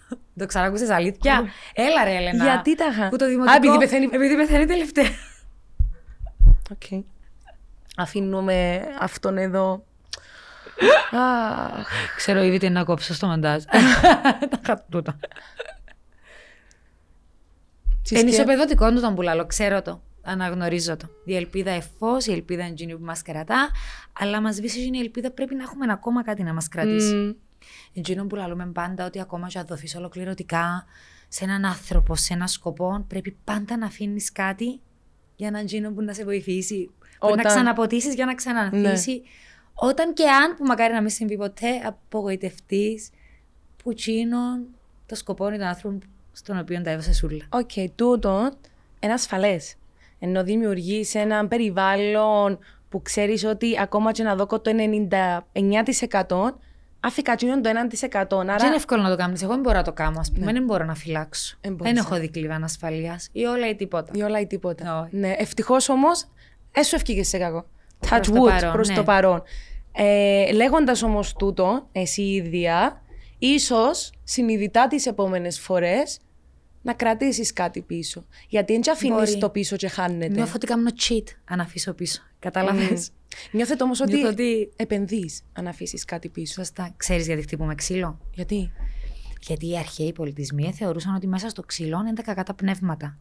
Το 0.40 0.46
ξανακούσες 0.46 0.90
αλήθεια; 0.90 1.46
Έλα 1.74 2.04
ρε 2.04 2.16
Έλενα. 2.16 2.44
Γιατί 2.44 2.76
τα 2.76 2.86
είχα; 2.92 3.10
Που 3.10 3.16
το 3.18 3.26
Α, 3.26 3.28
δημοτικό... 3.28 3.56
επειδή 3.56 3.78
πεθαίνει- 3.78 4.14
Επειδή 4.14 4.36
πεθαίνει 4.36 4.66
τελευταία. 4.66 5.10
Οκ. 6.72 7.04
Αφήνουμε 7.98 8.82
αυτόν 9.00 9.38
εδώ. 9.38 9.86
Αχ. 11.12 11.88
Ξέρω 12.16 12.42
ήδη 12.44 12.58
τι 12.58 12.70
να 12.70 12.84
κόψω 12.84 13.14
στο 13.14 13.28
μοντάζ. 13.28 13.64
Τα 14.52 14.60
χατούτα. 14.66 15.18
Τι 18.02 18.16
Είναι 18.16 18.20
σκε- 18.20 18.34
ισοπεδωτικό 18.34 18.92
του 18.94 19.00
τον 19.02 19.16
πουλάλο, 19.16 19.46
ξέρω 19.46 19.82
το. 19.82 20.02
Αναγνωρίζω 20.24 20.98
το. 20.98 21.08
Η 21.26 21.36
ελπίδα 21.36 21.72
εφό, 21.72 22.18
η 22.28 22.32
ελπίδα 22.32 22.62
είναι 22.62 22.72
εκείνη 22.72 22.96
που 22.98 23.06
μας 23.06 23.22
κρατά, 23.22 23.70
αλλά 24.20 24.42
μας 24.42 24.56
βρίσκει 24.56 24.90
η 24.94 25.00
ελπίδα 25.00 25.32
πρέπει 25.32 25.56
να 25.56 25.64
έχουμε 25.64 25.86
ακόμα 25.92 26.24
κάτι 26.24 26.44
να 26.44 26.54
μας 26.54 26.68
κρατήσει. 26.68 27.36
Μμ. 27.94 28.00
Εκείνο 28.00 28.26
που 28.26 28.36
λαλούμε 28.36 28.66
πάντα 28.66 29.06
ότι 29.06 29.20
ακόμα 29.20 29.48
και 29.48 29.60
αν 29.60 29.66
δοθείς 29.66 29.96
ολοκληρωτικά 29.96 30.86
σε 31.28 31.44
έναν 31.44 31.66
άνθρωπο, 31.66 32.16
σε 32.16 32.34
έναν 32.34 32.48
σκοπό, 32.48 33.06
πρέπει 33.08 33.38
πάντα 33.44 33.78
να 33.78 33.86
αφήνεις 33.86 34.32
κάτι 34.32 34.80
για 35.36 35.48
εσέναν 35.48 35.66
τζείνο 35.66 35.92
που 35.92 36.02
να 36.02 36.14
σε 36.14 36.24
βοηθήσει. 36.24 36.86
Που 36.86 37.28
να 37.28 37.28
Όταν- 37.28 37.38
Ναι. 37.46 37.50
ξαναποτίσει 37.52 38.14
για 38.14 38.26
να 38.26 38.36
ξανανθίσει. 38.36 39.22
Όταν 39.74 40.14
και 40.14 40.24
αν, 40.30 40.56
που 40.56 40.64
μακάρι 40.66 40.94
να 40.94 41.02
μην 41.02 41.10
συμβεί 41.10 41.38
ποτέ, 41.38 41.70
απογοητευτείς 41.86 43.10
που 43.84 43.94
τζείνον 43.94 44.66
το 45.06 45.16
σκοπό 45.16 45.48
είναι 45.48 45.58
τον 45.58 45.68
άνθρωπο 45.68 45.98
στον 46.32 46.60
οποίο 46.60 46.82
τα 46.82 46.90
έβαλες 46.92 47.14
ούλλα. 47.14 47.46
Οκ, 47.50 47.72
τούτο 47.96 48.52
είναι 49.00 49.14
ασφαλές. 49.14 49.76
Ενώ 50.20 50.44
δημιουργείς 50.44 51.16
ένα 51.16 51.48
περιβάλλον 51.48 52.60
που 52.90 53.02
ξέρεις 53.02 53.44
ότι 53.44 53.80
ακόμα 53.80 54.12
και 54.12 54.24
να 54.24 54.36
δω 54.36 54.46
το 54.46 54.62
99% 55.54 56.60
άφηκα 57.06 57.32
εκείνον 57.32 57.62
το 57.62 57.70
1%. 57.70 57.74
Άρα. 58.14 58.56
Και 58.56 58.66
είναι 58.66 58.76
εύκολο 58.76 59.02
να 59.02 59.10
το 59.10 59.16
κάνεις. 59.16 59.42
Εγώ 59.42 59.52
δεν 59.52 59.62
μπορώ 59.62 59.78
να 59.78 59.84
το 59.84 59.94
κάνω. 59.94 60.20
Α 60.20 60.24
πούμε, 60.34 60.52
δεν 60.52 60.64
μπορώ 60.64 60.86
να 60.86 60.96
φυλάξω. 60.96 61.58
Δεν 61.62 61.74
μπορείς, 61.74 61.94
Δεν 61.94 62.04
έχω 62.04 62.20
δικλείδα 62.20 62.56
ανασφαλείας 62.56 63.30
ή 63.32 63.44
όλα 63.44 63.70
ή 63.70 63.76
τίποτα. 63.76 64.12
Ή 64.16 64.22
όλα 64.22 64.40
ή 64.40 64.48
τίποτα. 64.48 65.02
Όχι. 65.02 65.16
Ναι, 65.16 65.36
ευτυχώς 65.38 65.90
όμως, 65.90 66.28
έσου 66.72 66.96
ευκήγε 66.96 67.24
σε 67.24 67.38
κακό. 67.38 67.66
Touch 68.00 68.08
Προς 68.10 68.28
το 68.28 68.44
wood 68.44 68.50
παρόν, 68.50 68.72
προς 68.72 68.90
ναι. 68.90 68.96
το 68.96 69.04
παρόν. 69.04 69.44
Ε, 69.92 70.52
Λέγοντας 70.52 71.04
όμως 71.04 71.34
τούτο, 71.34 71.88
εσύ 71.92 72.22
η 72.22 72.34
ίδια, 72.34 73.02
ίσως 73.38 74.12
συνειδητά 74.24 74.88
τις 74.88 75.06
επόμενες 75.06 75.60
φορές 75.60 76.20
να 76.82 76.94
κρατήσεις 76.94 77.54
κάτι 77.54 77.82
πίσω. 77.82 78.26
Γιατί 78.50 78.74
δεν 78.74 78.92
αφήνεις 78.92 79.16
Μπορεί. 79.16 79.38
το 79.38 79.50
πίσω 79.50 79.76
και 79.76 79.88
χάνεται. 79.88 80.34
Νιώθω 80.34 80.54
ότι 80.56 80.66
κάνω 80.66 80.90
cheat 81.08 81.24
αν 81.46 81.60
αφήσω 81.60 81.94
πίσω. 81.94 82.22
Κατάλαβες; 82.40 83.12
Νιώθετε 83.52 83.84
όμως 83.84 84.00
ότι, 84.02 84.14
Νιώθω 84.14 84.30
ότι- 84.30 84.72
επενδύεις 84.76 85.42
αν 85.54 85.68
αφήσεις 85.68 86.06
κάτι 86.06 86.30
πίσω. 86.30 86.54
Σωστά. 86.54 86.94
Ξέρεις 86.98 87.26
γιατί 87.26 87.42
χτυπούμε 87.42 87.76
ξύλο; 87.76 88.20
Γιατί; 88.34 88.72
Γιατί 89.42 89.70
οι 89.70 89.78
αρχαίοι 89.78 90.14
πολιτισμοί 90.14 90.74
θεωρούσαν 90.74 91.16
ότι 91.16 91.28
μέσα 91.28 91.50
στο 91.50 91.62
ξύλο 91.62 92.00
είναι 92.00 92.14
τα 92.14 92.22
κακά 92.22 92.44
τα 92.44 92.54
πνεύματα. 92.54 93.18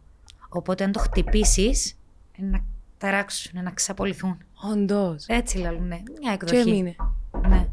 Οπότε 0.49 0.85
αν 0.85 0.93
το 0.93 0.99
χτυπήσεις, 0.99 1.97
να 2.37 2.65
ταράξουν, 2.99 3.63
να 3.63 3.71
ξαπολυθούν. 3.71 4.39
Όντως. 4.73 5.25
Έτσι 5.27 5.59
λαλούν, 5.59 5.87
ναι. 5.87 6.03
Μια 6.21 6.37
Και 6.37 6.45
εκδοχή. 6.45 6.71
έμεινε. 6.71 6.97
Ναι. 7.49 7.67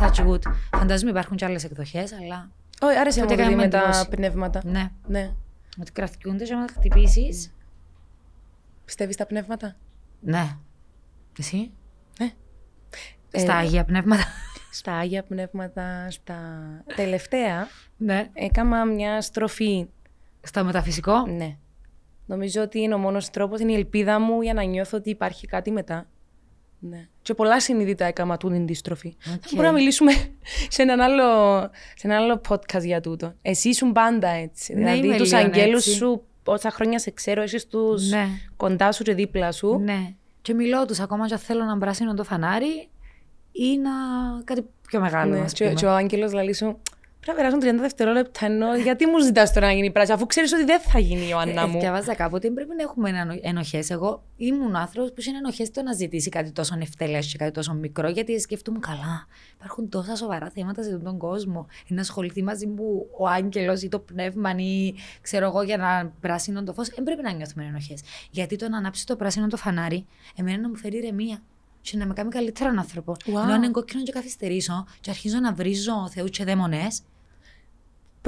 Touch 0.00 0.26
wood. 0.28 0.42
Φαντάζομαι 0.76 1.10
υπάρχουν 1.10 1.36
και 1.36 1.44
άλλες 1.44 1.64
εκδοχές, 1.64 2.12
αλλά. 2.12 2.50
Όχι, 2.80 2.98
άρεσε 2.98 3.20
Τότε 3.20 3.34
μου 3.34 3.40
ότι 3.40 3.48
κάνουμε 3.48 3.62
με 3.64 3.68
τα 3.70 3.78
εντύπωση. 3.78 4.08
πνεύματα. 4.08 4.62
Ναι. 4.64 4.90
Ναι. 5.06 5.32
Ότι 5.80 5.92
κρατιούνται 5.92 6.44
και 6.44 6.52
άμα 6.52 6.64
τα 6.64 6.72
χτυπήσεις. 6.76 7.52
Πιστεύεις 8.84 9.14
στα 9.14 9.26
πνεύματα; 9.26 9.76
Ναι. 10.20 10.56
Εσύ; 11.38 11.70
Ναι. 12.20 12.30
Στα 13.32 13.54
άγια 13.54 13.84
πνεύματα. 13.84 14.24
Στα 14.72 14.92
άγια 14.92 15.22
πνεύματα, 15.22 16.10
στα 16.10 16.38
τελευταία, 16.96 17.68
ναι. 17.96 18.28
έκανα 18.32 18.84
μια 18.84 19.20
στροφή. 19.20 19.86
Στο 20.40 20.64
μεταφυσικό; 20.64 21.26
Ναι. 21.26 21.56
Νομίζω 22.26 22.62
ότι 22.62 22.80
είναι 22.80 22.94
ο 22.94 22.98
μόνος 22.98 23.30
τρόπος, 23.30 23.60
είναι 23.60 23.72
η 23.72 23.74
ελπίδα 23.74 24.20
μου 24.20 24.42
για 24.42 24.54
να 24.54 24.62
νιώθω 24.62 24.96
ότι 24.96 25.10
υπάρχει 25.10 25.46
κάτι 25.46 25.70
μετά. 25.70 26.06
Ναι. 26.80 27.08
Και 27.22 27.34
πολλά 27.34 27.60
συνειδητά 27.60 28.04
έκανα 28.04 28.36
τούτη 28.36 28.64
τη 28.64 28.74
στροφή. 28.74 29.16
Οκ. 29.34 29.42
Μπορούμε 29.50 29.66
να 29.66 29.72
μιλήσουμε 29.72 30.12
σε 30.68 30.82
έναν 30.82 31.00
άλλο, 31.00 31.60
σε 31.94 32.06
ένα 32.06 32.16
άλλο 32.16 32.40
podcast 32.48 32.82
για 32.82 33.00
τούτο. 33.00 33.34
Εσύ 33.42 33.68
ήσουν 33.68 33.92
πάντα 33.92 34.28
έτσι. 34.28 34.74
Ναι, 34.74 34.78
δηλαδή 34.78 35.06
είμαι 35.06 35.16
τους 35.16 35.32
λίγο 35.32 35.44
αγγέλους 35.44 35.86
έτσι. 35.86 35.98
σου, 35.98 36.22
όσα 36.44 36.70
χρόνια 36.70 36.98
σε 36.98 37.10
ξέρω, 37.10 37.42
έχεις 37.42 37.66
τους 37.66 38.10
Ναι. 38.10 38.26
κοντά 38.56 38.92
σου 38.92 39.02
και 39.02 39.14
δίπλα 39.14 39.52
σου. 39.52 39.78
Ναι. 39.78 40.14
Και 40.42 40.54
μιλώ 40.54 40.84
τους 40.86 41.00
ακόμα 41.00 41.26
και 41.26 41.34
αν 41.34 41.40
θέλω 41.40 41.64
να 41.64 41.78
πράσινω 41.78 42.14
το 42.14 42.24
φανάρι 42.24 42.88
ή 43.52 43.78
να 43.78 43.90
κάτι 44.44 44.64
πιο 44.86 45.00
μεγάλο. 45.00 45.34
Ναι, 45.34 45.40
ας 45.40 45.52
και, 45.52 45.64
πούμε. 45.64 45.74
και 45.74 45.86
ο 45.86 45.90
Άγγελος 45.90 46.32
λαλεί 46.32 46.54
σου, 46.54 46.66
πρέπει 46.66 46.78
να 47.28 47.34
περάσουν 47.34 47.60
30 47.62 47.80
δευτερόλεπτα, 47.80 48.46
ενώ 48.46 48.76
γιατί 48.76 49.06
μου 49.06 49.18
ζητάς 49.22 49.52
τώρα 49.52 49.66
να 49.66 49.72
γίνει 49.72 49.90
πράσινο, 49.90 50.16
αφού 50.16 50.26
ξέρεις 50.26 50.52
ότι 50.52 50.64
δεν 50.64 50.80
θα 50.80 50.98
γίνει 50.98 51.20
η 51.22 51.26
Ιωάννα 51.30 51.62
Ε, 51.62 51.66
μου. 51.66 51.78
διαβάζα 51.80 52.14
κάπου 52.14 52.34
ότι 52.34 52.50
πρέπει 52.50 52.74
να 52.76 52.82
έχουμε 52.82 53.38
ενοχές. 53.42 53.90
Εγώ 53.90 54.22
ήμουν 54.36 54.76
άνθρωπος 54.76 55.12
που 55.12 55.22
είναι 55.28 55.36
ενοχές 55.38 55.70
το 55.70 55.82
να 55.82 55.92
ζητήσει 55.92 56.28
κάτι 56.28 56.50
τόσο 56.52 56.76
ευτελέ 56.80 57.18
και 57.18 57.36
κάτι 57.38 57.50
τόσο 57.50 57.74
μικρό, 57.74 58.08
γιατί 58.08 58.40
σκέφτομαι 58.40 58.78
καλά. 58.78 59.26
Υπάρχουν 59.56 59.88
τόσα 59.88 60.16
σοβαρά 60.16 60.50
θέματα 60.50 60.82
σε 60.82 60.98
τον 60.98 61.18
κόσμο. 61.18 61.66
Ή 61.86 61.94
να 61.94 62.00
ασχοληθεί 62.00 62.42
μαζί 62.42 62.66
μου 62.66 63.06
ο 63.18 63.28
άγγελος 63.28 63.82
ή 63.82 63.88
το 63.88 63.98
πνεύμα 63.98 64.54
ή 64.56 64.94
ξέρω 65.20 65.46
εγώ 65.46 65.62
για 65.62 65.76
να 65.76 66.12
πράσινω 66.20 66.62
το 66.64 66.72
φως. 66.72 66.88
Δεν 66.88 67.04
πρέπει 67.04 67.22
να 67.22 67.32
νιώθουμε 67.32 67.64
ενοχές. 67.64 68.00
Γιατί 68.30 68.56
το 68.56 68.68
να 68.68 68.76
ανάψει 68.76 69.06
το 69.06 69.16
πράσινο 69.16 69.46
το 69.46 69.56
φανάρι, 69.56 70.06
εμένα 70.36 70.60
να 70.60 70.68
μου 70.68 70.76
φέρει 70.76 70.96
ηρεμία. 70.96 71.42
Και 71.80 71.96
να 71.96 72.06
με 72.06 72.12
κάνει 72.12 72.30
καλύτερον 72.30 72.78
άνθρωπο. 72.78 73.12
Wow. 73.24 73.28
Ενώ 73.28 73.40
αν 73.40 73.62
είναι 73.62 73.70
κόκκινο 73.70 74.02
και 74.02 74.12
καθυστερήσω 74.12 74.86
και 75.00 75.10
αρχίζω 75.10 75.38
να 75.38 75.52
βρίζω 75.52 76.08
θεούς 76.10 76.30
και 76.30 76.44
δαίμονες, 76.44 77.00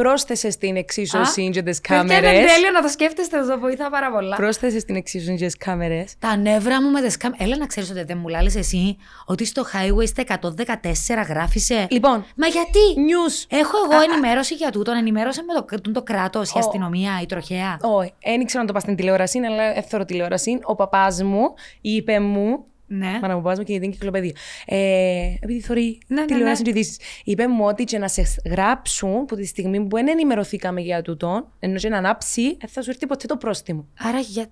Πρόσθεσες 0.03 0.57
την 0.57 0.77
εξίσωση 0.77 1.51
και 1.51 1.63
τις 1.63 1.81
Παιδιά, 1.81 2.03
είναι 2.03 2.15
κάμερες. 2.15 2.53
τέλειο 2.53 2.71
να 2.71 2.83
το 2.83 2.89
σκέφτεστε, 2.89 3.39
το 3.47 3.59
βοηθά 3.59 3.91
πάρα 3.91 4.11
πολλά. 4.11 4.37
Πρόσθεσες 4.37 4.85
την 4.85 4.97
εξίσωση 4.97 5.35
και 5.37 5.45
τις 5.47 5.57
κάμερες. 5.57 6.15
Τα 6.19 6.37
νεύρα 6.37 6.83
μου 6.83 6.91
με 6.91 7.01
τις 7.01 7.17
κάμερες. 7.17 7.47
Έλα 7.47 7.57
να 7.57 7.67
ξέρεις 7.67 7.91
ότι 7.91 8.03
δεν 8.05 8.19
μου 8.19 8.29
λάλεις 8.29 8.57
εσύ 8.57 8.97
ότι 9.27 9.45
στο 9.45 9.63
highway 9.73 10.07
στα 10.07 10.23
114 10.23 11.25
γράφησε; 11.29 11.87
Λοιπόν, 11.91 12.25
Μα 12.37 12.47
γιατί; 12.47 12.79
news. 12.97 13.45
Έχω 13.49 13.77
εγώ 13.91 14.03
ενημέρωση 14.03 14.55
για 14.55 14.71
τούτον. 14.71 14.97
Ενημέρωσε 14.97 15.43
με 15.43 15.55
το, 15.55 15.81
το, 15.81 15.91
το 15.93 16.03
κράτος, 16.03 16.49
η 16.51 16.53
Ο- 16.57 16.59
αστυνομία, 16.59 17.19
η 17.23 17.27
τροχέα. 17.27 17.77
Όχι, 17.81 18.13
δεν 18.25 18.41
ήξερα 18.41 18.61
να 18.63 18.67
το 18.67 18.73
πας 18.73 18.83
στην 18.83 18.97
τηλεόραση, 18.97 19.39
αλλά 19.39 19.77
έθωρο 19.79 20.05
τηλεόραση. 20.05 20.59
Ο 20.63 20.75
παπάς 20.75 21.23
μου 21.23 21.43
είπε 21.81 22.21
μου, 22.21 22.65
Ναι. 22.93 23.19
Μάνα 23.23 23.37
μου, 23.37 23.43
πας 23.43 23.59
μου 23.59 23.65
και 23.65 23.79
την 23.79 23.91
κυκλοπαίδεια. 23.91 24.33
Ε, 24.67 25.35
επειδή 25.41 25.61
θωρεί 25.61 25.99
Ναι, 26.07 26.21
ναι, 26.21 26.27
τηλεόραση 26.27 26.63
ναι. 26.63 26.71
και 26.71 26.79
ειδήσεις. 26.79 26.99
Είπε 27.25 27.49
μου 27.49 27.65
ότι 27.65 27.85
και 27.85 27.99
να 27.99 28.09
σε 28.09 28.23
γράψουν 28.45 29.25
που 29.25 29.37
τη 29.37 29.47
στιγμή 29.47 29.81
που 29.81 29.97
δεν 29.97 30.09
ενημερωθήκαμε 30.09 30.81
για 30.81 31.03
τούτο, 31.03 31.49
ενώ 31.59 31.79
και 31.79 31.89
να 31.89 31.97
ανάψει, 31.97 32.43
δεν 32.43 32.69
θα 32.69 32.83
σου 32.83 32.91
έρθει 32.91 33.07
ποτέ 33.07 33.27
το 33.27 33.37
πρόστιμο. 33.37 33.87
Άρα 33.99 34.19
για. 34.19 34.47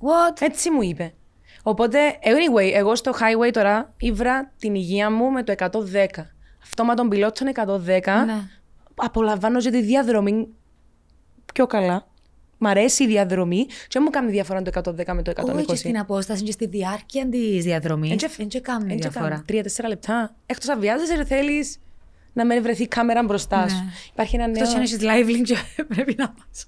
What? 0.00 0.40
Έτσι 0.40 0.70
μου 0.70 0.82
είπε. 0.82 1.14
Οπότε, 1.62 1.98
anyway, 2.22 2.70
εγώ 2.74 2.96
στο 2.96 3.12
highway 3.12 3.50
τώρα 3.52 3.94
ήβρα 3.98 4.52
την 4.58 4.74
υγεία 4.74 5.10
μου 5.10 5.30
με 5.30 5.42
το 5.42 5.54
110. 5.58 5.70
Αυτόματον 6.62 7.08
πιλότων 7.08 7.48
110. 7.54 7.86
Ναι. 7.86 8.00
Απολαμβάνω 8.94 9.60
και 9.60 9.70
τη 9.70 9.82
διαδρομή 9.82 10.48
πιο 11.52 11.66
καλά. 11.66 12.06
Μ' 12.64 12.66
αρέσει 12.66 13.02
η 13.04 13.06
διαδρομή 13.06 13.66
και 13.88 14.00
μου 14.00 14.10
κάνει 14.10 14.30
διαφορά 14.30 14.62
το 14.62 14.70
110 14.74 15.12
με 15.14 15.22
το 15.22 15.32
120. 15.36 15.64
Όχι 15.68 15.76
στην 15.76 15.98
απόσταση 15.98 16.42
και 16.42 16.52
στη 16.52 16.66
διάρκεια 16.66 17.28
της 17.28 17.64
διαδρομής. 17.64 18.10
Εν 18.10 18.16
και- 18.16 18.30
Δεν 18.36 18.48
και 18.48 18.60
κάνει 18.60 18.92
Έτσι 18.92 19.08
διαφορά. 19.08 19.28
κάνει. 19.28 19.42
Τρία-τέσσερα 19.46 19.88
λεπτά. 19.88 20.34
Εκτός 20.46 20.68
αν 20.68 20.80
βιάζεσαι, 20.80 21.14
ρε, 21.14 21.24
θέλεις 21.24 21.78
να 22.32 22.46
μην 22.46 22.62
βρεθεί 22.62 22.86
κάμερα 22.88 23.22
μπροστάς 23.22 23.72
Ναι. 23.72 23.78
σου. 23.78 23.84
Υπάρχει 24.12 24.34
ένα 24.36 24.46
νέο, 24.46 24.54
Εκτός 24.56 24.74
αν 24.74 24.82
έχεις 24.82 24.98
live 25.00 25.28
link 25.38 25.42
και 25.44 25.56
πρέπει 25.94 26.14
να 26.18 26.28
πας. 26.28 26.66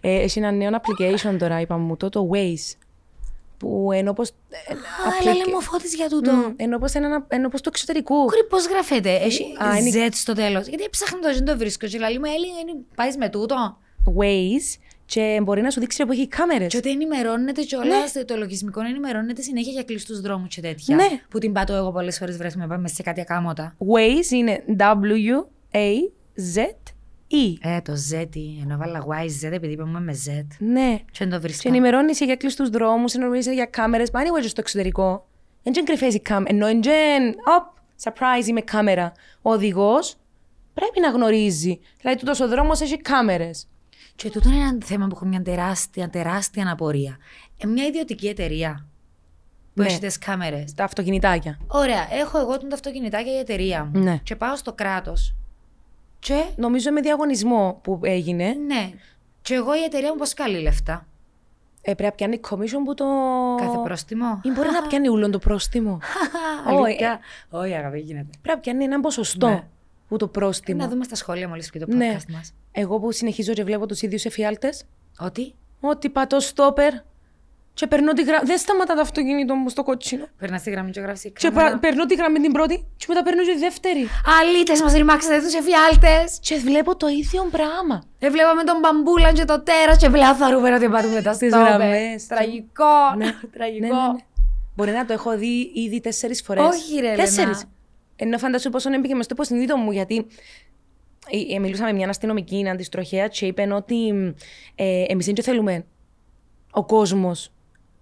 ε, 0.00 0.14
έχει 0.22 0.38
ένα 0.38 0.50
νέο 0.50 0.70
application 0.70 1.36
τώρα, 1.38 1.60
είπαμε 1.60 1.84
μου, 1.84 1.96
το, 1.96 2.08
το 2.08 2.30
Waze. 2.32 2.74
Που 3.58 3.88
ενώ 3.92 4.12
πως... 4.12 4.28
ε, 4.28 4.72
Α, 4.72 4.76
έλα 5.20 5.34
λέμε 5.34 5.56
ο 5.56 5.60
Φώτης 5.60 5.94
για 5.94 6.08
τούτο. 6.08 6.32
Μμ, 6.32 6.52
ενώ 6.56 6.78
πως, 6.78 6.92
ένα, 6.92 7.24
ενώ 7.28 7.48
πως 7.48 7.60
του 7.60 7.68
εξωτερικού. 7.68 8.14
Κούρι, 8.24 8.44
πώς 8.48 8.66
γράφεται. 8.66 9.14
Έχει 9.14 9.42
Α, 9.64 9.76
είναι- 9.78 10.06
Z 10.06 10.10
στο 10.12 10.32
τέλος. 10.32 10.66
Γιατί 10.66 10.88
ψάχνω 10.90 11.18
το 11.20 11.32
δεν 11.34 11.44
το 11.44 11.56
βρίσκω. 11.56 11.86
Και 11.86 11.98
λέει 11.98 12.18
μου, 12.18 12.24
Έλλη, 12.24 12.84
πάεις 12.94 13.16
με 13.16 13.28
τούτο. 13.28 13.78
Waze 14.04 14.78
και 15.06 15.40
μπορεί 15.42 15.60
να 15.60 15.70
σου 15.70 15.80
δείξει 15.80 16.04
που 16.04 16.12
έχει 16.12 16.28
κάμερες. 16.28 16.68
Και 16.68 16.76
ότι 16.76 16.90
ενημερώνεται 16.90 17.62
κιόλα, 17.62 17.96
το 18.26 18.36
λογισμικό 18.36 18.80
ενημερώνεται 18.80 19.42
συνέχεια 19.42 19.72
για 19.72 19.82
κλειστούς 19.82 20.20
δρόμους 20.20 20.54
και 20.54 20.60
τέτοια. 20.60 20.96
Ναι. 20.96 21.08
Που 21.28 21.38
την 21.38 21.52
πάτω 21.52 21.74
εγώ 21.74 21.92
πολλές 21.92 22.18
φορές 22.18 22.36
βρέθουμε 22.36 22.66
πάμε 22.66 22.88
σε 22.88 23.02
κάτι 23.02 23.20
ακάματα. 23.20 23.76
Waze 23.78 24.30
είναι 24.30 24.64
W-A-Z-E. 25.72 27.54
Ε, 27.60 27.80
το 27.80 27.92
Z, 28.10 28.26
ενώ 28.62 28.76
βάλα 28.76 29.04
YZ 29.08 29.52
επειδή 29.52 29.72
είπαμε 29.72 30.00
με 30.00 30.14
Z. 30.26 30.46
Ναι. 30.58 30.98
Και 31.12 31.18
δεν 31.18 31.28
το 31.30 31.34
Και 31.36 31.40
βρίσκω. 31.42 31.68
ενημερώνει 31.68 32.12
για 32.12 32.36
κλειστούς 32.36 32.68
δρόμους, 32.70 33.14
ενημερώνεις 33.14 33.46
για 33.46 33.64
κάμερες. 33.66 34.10
Μα 34.10 34.20
anyway, 34.20 34.40
και 34.40 34.48
στο 34.48 34.60
εξωτερικό. 34.60 35.26
Δεν 35.62 35.72
είναι 35.76 35.84
κρυφές 35.84 36.14
οι 36.14 36.20
κάμερες. 36.20 36.52
Ενώ 36.52 36.66
δεν 36.66 37.28
Οπ, 37.28 37.76
surprise, 38.02 38.46
είμαι 38.46 38.60
κάμερα. 38.60 39.12
Ο 39.42 39.52
οδηγός 39.52 40.16
πρέπει 40.74 41.00
να 41.00 41.08
γνωρίζει. 41.10 41.80
Δηλαδή, 42.00 42.18
τούτος 42.18 42.40
ο 42.40 42.48
δρόμος 42.48 42.80
έχει 42.80 42.96
κάμερες. 42.96 43.68
Και 44.22 44.30
τούτο 44.30 44.48
είναι 44.48 44.58
ένα 44.58 44.78
θέμα 44.84 45.06
που 45.06 45.12
έχω 45.16 45.24
μια 45.24 45.42
τεράστια, 45.42 46.10
τεράστια 46.10 46.70
απορία. 46.72 47.18
Ε, 47.58 47.66
μια 47.66 47.84
ιδιωτική 47.86 48.28
εταιρεία 48.28 48.86
που 49.74 49.82
Ναι. 49.82 49.86
έχει 49.88 49.98
τις 50.00 50.18
κάμερες. 50.18 50.74
Τα 50.74 50.84
αυτοκινητάκια. 50.84 51.58
Ωραία, 51.66 52.06
έχω 52.12 52.38
εγώ 52.38 52.58
τον 52.58 52.72
αυτοκινητάκια 52.72 53.32
η 53.32 53.38
εταιρεία 53.38 53.84
μου. 53.84 54.00
Ναι. 54.02 54.20
Και 54.22 54.36
πάω 54.36 54.56
στο 54.56 54.72
κράτος. 54.72 55.34
Και 56.18 56.44
Νομίζω 56.56 56.90
με 56.92 57.00
διαγωνισμό 57.00 57.78
που 57.82 58.00
έγινε, 58.02 58.56
ναι. 58.66 58.90
Και 59.42 59.54
εγώ 59.54 59.74
η 59.74 59.82
εταιρεία 59.82 60.10
μου 60.12 60.16
πώς 60.18 60.34
καλεί 60.34 60.60
λεφτά; 60.60 61.06
ε, 61.82 61.94
πρέπει 61.94 62.02
να 62.02 62.10
πιάνει 62.12 62.40
commission 62.50 62.82
που 62.84 62.94
το. 62.94 63.04
Κάθε 63.58 63.78
πρόστιμο. 63.84 64.40
Ή 64.42 64.50
μπορεί 64.50 64.68
να 64.70 64.82
πιάνει 64.88 65.08
ούλον 65.08 65.30
το 65.30 65.38
πρόστιμο. 65.38 65.98
Αλήθεια. 66.66 67.18
Όχι, 67.50 67.74
αγάπη, 67.74 67.98
γίνεται. 67.98 68.28
πρέπει 68.42 68.56
να 68.56 68.58
πιάνει 68.58 68.84
ένα 68.84 69.00
ποσοστό 69.00 69.48
Ναι. 69.48 69.64
Που 70.10 70.16
το 70.16 70.28
πρόστιμο. 70.28 70.82
Να 70.82 70.88
δούμε 70.88 71.04
στα 71.04 71.14
σχόλια 71.14 71.48
μόλις 71.48 71.70
πει 71.70 71.78
το 71.78 71.86
podcast 71.88 71.94
Ναι. 71.96 72.16
μας. 72.32 72.52
Εγώ 72.72 72.98
που 72.98 73.12
συνεχίζω 73.12 73.52
και 73.52 73.64
βλέπω 73.64 73.86
τους 73.86 74.02
ίδιους 74.02 74.24
εφιάλτες, 74.24 74.84
Ότι; 75.18 75.54
Ότι 75.80 76.08
πατώ 76.08 76.40
στόπερ 76.40 76.92
και 77.74 77.86
περνώ 77.86 78.12
τη 78.12 78.22
γραμμή. 78.22 78.46
Δεν 78.46 78.58
σταματά 78.58 78.94
το 78.94 79.00
αυτοκίνητο 79.00 79.54
μου 79.54 79.68
στο 79.68 79.82
κότσινο. 79.82 80.24
περνάς 80.38 80.62
τη 80.62 80.70
γραμμή 80.70 80.90
και 80.90 81.00
γράφεις. 81.00 81.32
Και 81.38 81.50
πα- 81.50 81.78
περνώ 81.80 82.06
τη 82.06 82.14
γραμμή 82.14 82.38
την 82.40 82.52
πρώτη 82.52 82.86
και 82.96 83.04
μετά 83.08 83.22
παίρνω 83.22 83.42
και 83.44 83.52
τη 83.52 83.58
δεύτερη. 83.58 84.06
Αλήτες, 84.40 84.80
μας 84.82 84.92
ρημάξατε 84.92 85.40
τους 85.40 85.54
εφιάλτες. 85.54 86.38
Και 86.40 86.56
βλέπω 86.56 86.96
το 86.96 87.06
ίδιο 87.08 87.48
πράγμα. 87.50 88.02
Δεν 88.18 88.32
βλέπαμε 88.32 88.62
τον 88.64 88.78
μπαμπούλαν 88.80 89.34
και 89.34 89.44
το 89.44 89.60
τέρας 89.62 89.96
και 89.96 90.08
βλέπει 90.08 90.34
θεωρούμε 90.34 90.74
ότι 90.74 90.88
πατούμε 90.88 91.14
μετά 91.14 91.32
Στις 91.32 91.52
στο 91.52 91.60
γραμμές. 91.60 92.26
Τραγικό. 92.26 92.84
Ναι. 93.16 93.34
Τραγικό. 93.56 93.86
Ναι, 93.86 93.92
ναι, 93.96 94.12
ναι. 94.12 94.18
Μπορεί 94.76 94.90
να 94.90 95.04
το 95.04 95.12
έχω 95.12 95.36
δει 95.38 95.70
ήδη 95.74 96.00
τέσσερις 96.00 96.42
φορές. 96.42 96.64
Όχι, 96.64 97.00
ρε, 97.00 97.14
Τέσσερις. 97.14 97.64
Ελένα. 98.20 98.34
Ενώ 98.34 98.38
φαντάσου 98.38 98.70
πόσο 98.70 98.92
έμπηκε 98.92 99.14
με 99.14 99.22
στο 99.22 99.34
υποσυνείδητο 99.34 99.76
μου, 99.76 99.92
γιατί 99.92 100.26
ε, 101.30 101.54
ε, 101.54 101.58
μιλούσα 101.58 101.84
με 101.84 101.92
μια 101.92 102.08
αστυνομική 102.08 102.68
αντιστροχέα 102.68 103.28
και 103.28 103.46
είπε 103.46 103.68
ότι 103.72 104.08
ε, 104.74 105.04
εμεί 105.08 105.24
δεν 105.24 105.42
θέλουμε 105.42 105.84
ο 106.70 106.84
κόσμο 106.84 107.32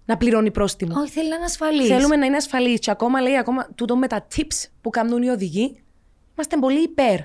να 0.05 0.17
πληρώνει 0.17 0.51
πρόστιμο. 0.51 0.99
Όχι, 0.99 1.11
θέλει 1.11 1.29
να 1.29 1.35
είναι 1.35 1.45
ασφαλή. 1.45 1.85
Θέλουμε 1.85 2.15
να 2.15 2.25
είναι 2.25 2.35
ασφαλή. 2.35 2.79
Και 2.79 2.91
ακόμα 2.91 3.21
λέει, 3.21 3.37
ακόμα 3.37 3.67
τούτο 3.75 3.97
με 3.97 4.07
τα 4.07 4.27
tips 4.35 4.69
που 4.81 4.89
κάνουν 4.89 5.21
οι 5.23 5.29
οδηγοί, 5.29 5.83
είμαστε 6.33 6.57
πολύ 6.57 6.81
υπέρ 6.83 7.19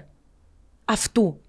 αυτού. 0.84 1.40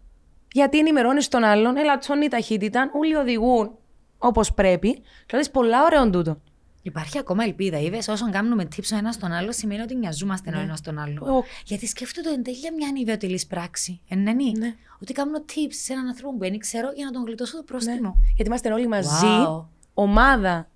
Γιατί 0.52 0.80
ενημερώνει 0.80 1.24
τον 1.24 1.44
άλλον, 1.44 1.78
ελατσώνει 1.78 2.26
η 2.26 2.28
ταχύτητα, 2.28 2.90
όλοι 2.94 3.16
οδηγούν 3.16 3.78
όπω 4.18 4.42
πρέπει. 4.56 5.02
Δηλαδή, 5.28 5.50
πολλά 5.50 5.84
ωραίο 5.84 6.10
τούτο. 6.10 6.42
Υπάρχει 6.86 7.18
ακόμα 7.18 7.44
ελπίδα. 7.44 7.80
Είδες, 7.80 8.08
όσον 8.08 8.32
κάνουμε 8.32 8.68
tips 8.76 8.90
ο 8.94 8.98
ένας 8.98 9.16
στον 9.16 9.32
άλλο, 9.32 9.52
σημαίνει 9.52 9.82
ότι 9.82 9.96
νοιαζόμαστε 9.96 10.50
Ναι. 10.52 10.58
ο 10.58 10.60
ένας 10.60 10.82
τον 10.82 10.98
άλλο. 11.00 11.26
Ο- 11.38 11.44
Γιατί 11.66 11.88
σκέφτομαι 11.88 12.30
εν 12.30 12.44
τέλεια 12.44 12.74
μια 12.78 12.88
ανιδιοτελή 12.88 13.42
πράξη. 13.50 14.00
Εν 14.08 14.20
είναι. 14.28 14.52
Ναι. 14.58 14.76
Ότι 15.02 15.14
κάνω 15.14 15.44
tips 15.48 15.74
σε 15.84 15.94
έναν 15.94 16.08
άνθρωπο 16.08 16.34
που 16.34 16.40
δεν 16.40 16.58
ξέρω 16.58 16.92
για 16.96 17.06
να 17.06 17.12
τον 17.12 17.24
γλιτώσω 17.26 17.58
το 17.58 17.64
πρόστιμο. 17.64 18.16
Γιατί 18.28 18.44
είμαστε 18.46 18.72
όλοι 18.74 18.88
μαζί, 18.88 19.26
Wow. 19.48 19.66
ομάδα 19.94 20.70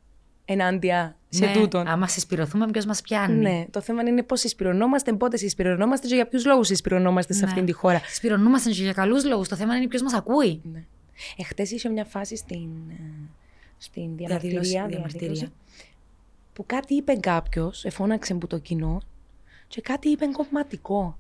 ενάντια 0.46 1.18
σε 1.30 1.46
Ναι, 1.46 1.54
τούτον. 1.54 1.88
Άμα 1.88 2.08
συσπηρωθούμε, 2.08 2.68
ποιος 2.72 2.86
μας 2.86 3.02
πιάνει; 3.02 3.36
Ναι, 3.42 3.66
το 3.72 3.82
θέμα 3.82 4.02
είναι 4.04 4.24
πώς 4.24 4.40
συσπηρωνόμαστε, 4.40 5.14
πότε 5.14 5.38
συσπηρωνόμαστε 5.38 6.08
και 6.08 6.16
για 6.16 6.28
ποιους 6.28 6.46
λόγους 6.46 6.68
συσπηρωνόμαστε 6.68 7.34
σε 7.34 7.40
Ναι. 7.40 7.46
αυτήν 7.48 7.66
τη 7.66 7.72
χώρα. 7.72 8.00
Συσπηρωνούμαστε 8.08 8.70
και 8.72 8.82
για 8.82 8.94
καλούς 8.94 9.26
λόγους. 9.26 9.48
Το 9.48 9.56
θέμα 9.56 9.76
είναι 9.76 9.88
ποιος 9.88 10.02
μας 10.02 10.14
ακούει. 10.14 10.62
Ναι. 10.74 10.84
Εχθές 11.38 11.72
είχε 11.72 11.90
μια 11.90 12.06
φάση 12.06 12.36
στην, 12.36 12.68
ε, 12.90 12.96
στην 13.78 14.16
Διαδήλωση, 14.16 14.70
διαμαρτυρία, 14.70 14.86
διαμαρτυρία. 14.88 15.48
Διαδήλωση, 16.60 16.60
που 16.60 16.66
κάτι 16.66 16.94
είπε 16.94 17.16
κάποιος, 17.16 17.86
εφώναξε 17.86 18.34
που 18.34 18.48
το 18.48 18.58
κοινό, 18.58 19.02
και 19.68 19.82
κάτι 19.82 20.10
είπε 20.10 20.28
κομματικό. 20.28 21.18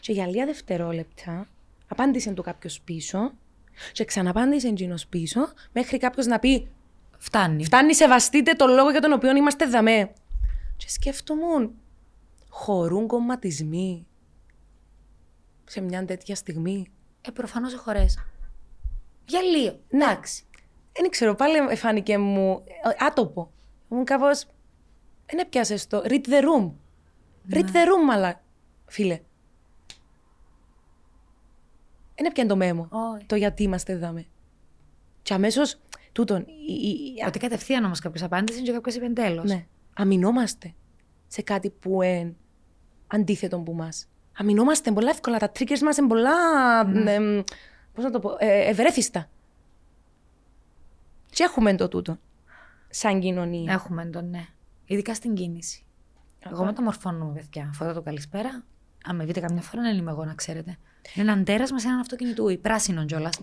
Και 0.00 0.12
για 0.12 0.26
λίγα 0.26 0.46
δευτερόλεπτα 0.46 1.48
απάντησε 1.88 2.32
του 2.32 2.42
κάποιος 2.42 2.80
πίσω, 2.80 3.32
και 3.92 4.04
ξαναπάντησε 4.04 4.68
εκείνος 4.68 5.06
πίσω, 5.06 5.40
μέχρι 5.72 5.98
κάποιος 5.98 6.26
να 6.26 6.38
πει 6.38 6.68
Φτάνει. 7.22 7.64
Φτάνει, 7.64 7.94
σεβαστείτε 7.94 8.52
το 8.52 8.66
λόγο 8.66 8.90
για 8.90 9.00
τον 9.00 9.12
οποίο 9.12 9.36
είμαστε 9.36 9.66
δαμέ. 9.66 10.12
Και 10.76 10.88
σκέφτομαι, 10.88 11.70
χωρούν 12.48 13.06
κομματισμοί 13.06 14.06
σε 15.64 15.80
μια 15.80 16.04
τέτοια 16.04 16.34
στιγμή. 16.34 16.86
Ε, 17.20 17.30
προφανώς 17.30 17.74
χωρέ. 17.74 18.06
Για 19.26 19.40
λίγο. 19.40 19.78
Ναι. 19.88 20.04
Εντάξει. 20.04 20.42
Δεν 20.92 21.10
ξέρω, 21.10 21.34
πάλι 21.34 21.76
φάνηκε 21.76 22.18
μου 22.18 22.64
ε, 22.66 23.04
άτοπο. 23.04 23.50
Μου 23.92 24.04
κάπως. 24.04 24.46
Δεν 25.26 25.38
έπιασε 25.38 25.86
το. 25.88 26.02
Read 26.04 26.26
the 26.26 26.42
room. 26.42 26.70
Read 27.50 27.64
the 27.64 27.84
room, 27.86 28.12
αλλά 28.12 28.42
φίλε. 28.86 29.20
Δεν 32.14 32.26
έπιανε 32.26 32.48
το 32.48 32.56
μέμο. 32.56 32.88
Όχι. 32.90 33.24
Το 33.26 33.36
γιατί 33.36 33.62
είμαστε 33.62 33.96
δαμέ. 33.96 34.26
Και 35.22 35.34
αμέσως 35.34 35.80
τούτον. 36.12 36.40
η- 36.40 36.72
η- 36.72 37.14
η- 37.16 37.24
Ότι 37.26 37.38
κατευθείαν 37.38 37.84
όμως 37.84 37.98
κάποιο 37.98 38.24
απάντησες 38.26 38.62
και 38.62 38.72
κάποιο 38.72 38.94
είπε 38.94 39.08
τέλο. 39.08 39.42
Ναι. 39.44 39.66
Αμυνόμαστε 39.96 40.74
σε 41.26 41.42
κάτι 41.42 41.70
που 41.70 42.02
είναι 42.02 42.34
αντίθετο 43.06 43.58
που 43.58 43.72
μας. 43.74 44.08
Αμυνόμαστε 44.36 44.92
πολλά 44.92 45.10
εύκολα. 45.10 45.38
Τα 45.38 45.52
triggers 45.58 45.78
μας 45.78 45.96
είναι 45.96 46.08
πολλά. 46.08 46.84
Ναι. 46.84 47.42
Πώς 47.94 48.04
να 48.04 48.10
το 48.10 48.18
πω. 48.18 48.36
Ε, 48.38 48.68
ευρέθιστα. 48.68 49.28
Και 51.30 51.42
έχουμε 51.42 51.74
το 51.74 51.88
τούτο. 51.88 52.18
Σαν 52.90 53.20
κοινωνία. 53.20 53.72
Έχουμε 53.72 54.04
τον 54.04 54.30
ναι. 54.30 54.46
Ειδικά 54.86 55.14
στην 55.14 55.34
κίνηση. 55.34 55.84
Εγώ 56.50 56.64
μεταμορφώνομαι, 56.64 57.32
παιδιά. 57.32 57.70
Φοράω 57.74 57.94
το 57.94 58.02
καλησπέρα. 58.02 58.64
Αν 59.04 59.16
με 59.16 59.24
δείτε 59.24 59.40
καμιά 59.40 59.62
φορά, 59.62 59.82
δεν 59.82 59.98
είμαι 59.98 60.10
εγώ, 60.10 60.24
να 60.24 60.34
ξέρετε. 60.34 60.78
Είναι 61.14 61.30
έναν 61.30 61.44
τέρασμα 61.44 61.78
σε 61.78 61.86
έναν 61.86 61.98
αυτοκινητούι. 61.98 62.56
Πράσινο 62.56 63.04
κιόλας. 63.04 63.40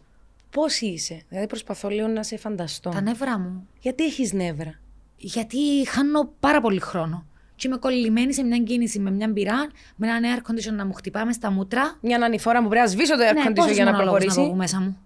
Πώς 0.49 0.81
είσαι; 0.81 1.21
Δηλαδή 1.29 1.47
προσπαθώ 1.47 1.89
λίγο 1.89 2.07
να 2.07 2.23
σε 2.23 2.37
φανταστώ. 2.37 2.89
Τα 2.89 3.01
νευρά 3.01 3.39
μου. 3.39 3.67
Γιατί 3.79 4.03
έχεις 4.03 4.33
νεύρα; 4.33 4.79
Γιατί 5.17 5.57
χάνω 5.87 6.29
πάρα 6.39 6.61
πολύ 6.61 6.79
χρόνο. 6.79 7.25
Και 7.55 7.67
είμαι 7.67 7.77
κολλημένη 7.77 8.33
σε 8.33 8.43
μια 8.43 8.57
κίνηση 8.57 8.99
με 8.99 9.11
μια 9.11 9.27
μπυρά, 9.27 9.67
με 9.95 10.07
έναν 10.07 10.23
air 10.23 10.51
condition 10.51 10.73
να 10.73 10.85
μου 10.85 10.93
χτυπάμε 10.93 11.33
στα 11.33 11.51
μούτρα. 11.51 11.97
Μια 12.01 12.17
ανηφόρα 12.25 12.61
που 12.61 12.67
πρέπει 12.67 12.85
να 12.85 12.91
σβήσω 12.91 13.17
το 13.17 13.23
air 13.29 13.33
Ναι, 13.33 13.43
condition 13.47 13.53
πόσους 13.55 13.75
για 13.75 13.83
να 13.83 13.91
μονολόγους 13.91 14.23
προχωρήσει. 14.23 14.41
Να 14.41 14.47
πω 14.47 14.55
μέσα 14.55 14.81
μου; 14.81 14.97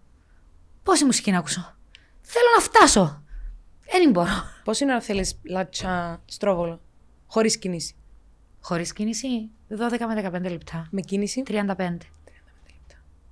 Πόση 0.84 1.06
μουσική 1.06 1.32
να 1.32 1.38
ακούσω. 1.38 1.76
Θέλω 2.22 2.46
να 2.58 2.64
φτάσω. 2.64 3.24
Δεν 3.92 4.12
μπορώ. 4.12 4.30
Πόση 4.64 4.84
ώρα 4.84 5.02
θέλεις 5.02 5.40
λάτσα 5.44 6.22
στρόβολο. 6.26 6.82
Χωρίς 7.28 7.58
κίνηση; 7.58 7.96
Χωρίς 8.62 8.94
κίνηση, 8.94 9.28
12 9.70 10.06
με 10.08 10.30
15 10.46 10.50
λεπτά. 10.52 10.88
Με 10.92 11.02
κίνηση; 11.02 11.44
35. 11.48 11.98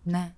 Ναι. 0.04 0.34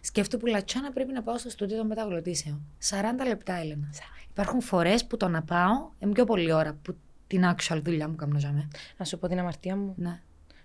Σκέφτομαι 0.00 0.42
που 0.42 0.48
λατσάνα 0.48 0.92
πρέπει 0.92 1.12
να 1.12 1.22
πάω 1.22 1.38
στο 1.38 1.50
στούντιο 1.50 1.76
των 1.76 1.86
μεταγλωτήσεων. 1.86 2.60
40 2.90 3.26
λεπτά, 3.26 3.54
Έλενα. 3.54 3.88
Υπάρχουν 4.30 4.60
φορές 4.60 5.06
που 5.06 5.16
το 5.16 5.28
να 5.28 5.42
πάω 5.42 5.88
είναι 5.98 6.12
πιο 6.12 6.24
πολλή 6.24 6.52
ώρα 6.52 6.76
που 6.82 6.96
την 7.26 7.42
actual 7.54 7.80
δουλειά 7.82 8.08
μου 8.08 8.14
κάνω 8.16 8.38
για 8.38 8.52
μέ. 8.52 8.68
Να 8.96 9.04
σου 9.04 9.18
πω 9.18 9.28
την 9.28 9.38
αμαρτία 9.38 9.76
μου. 9.76 9.94
Ναι. 9.96 10.20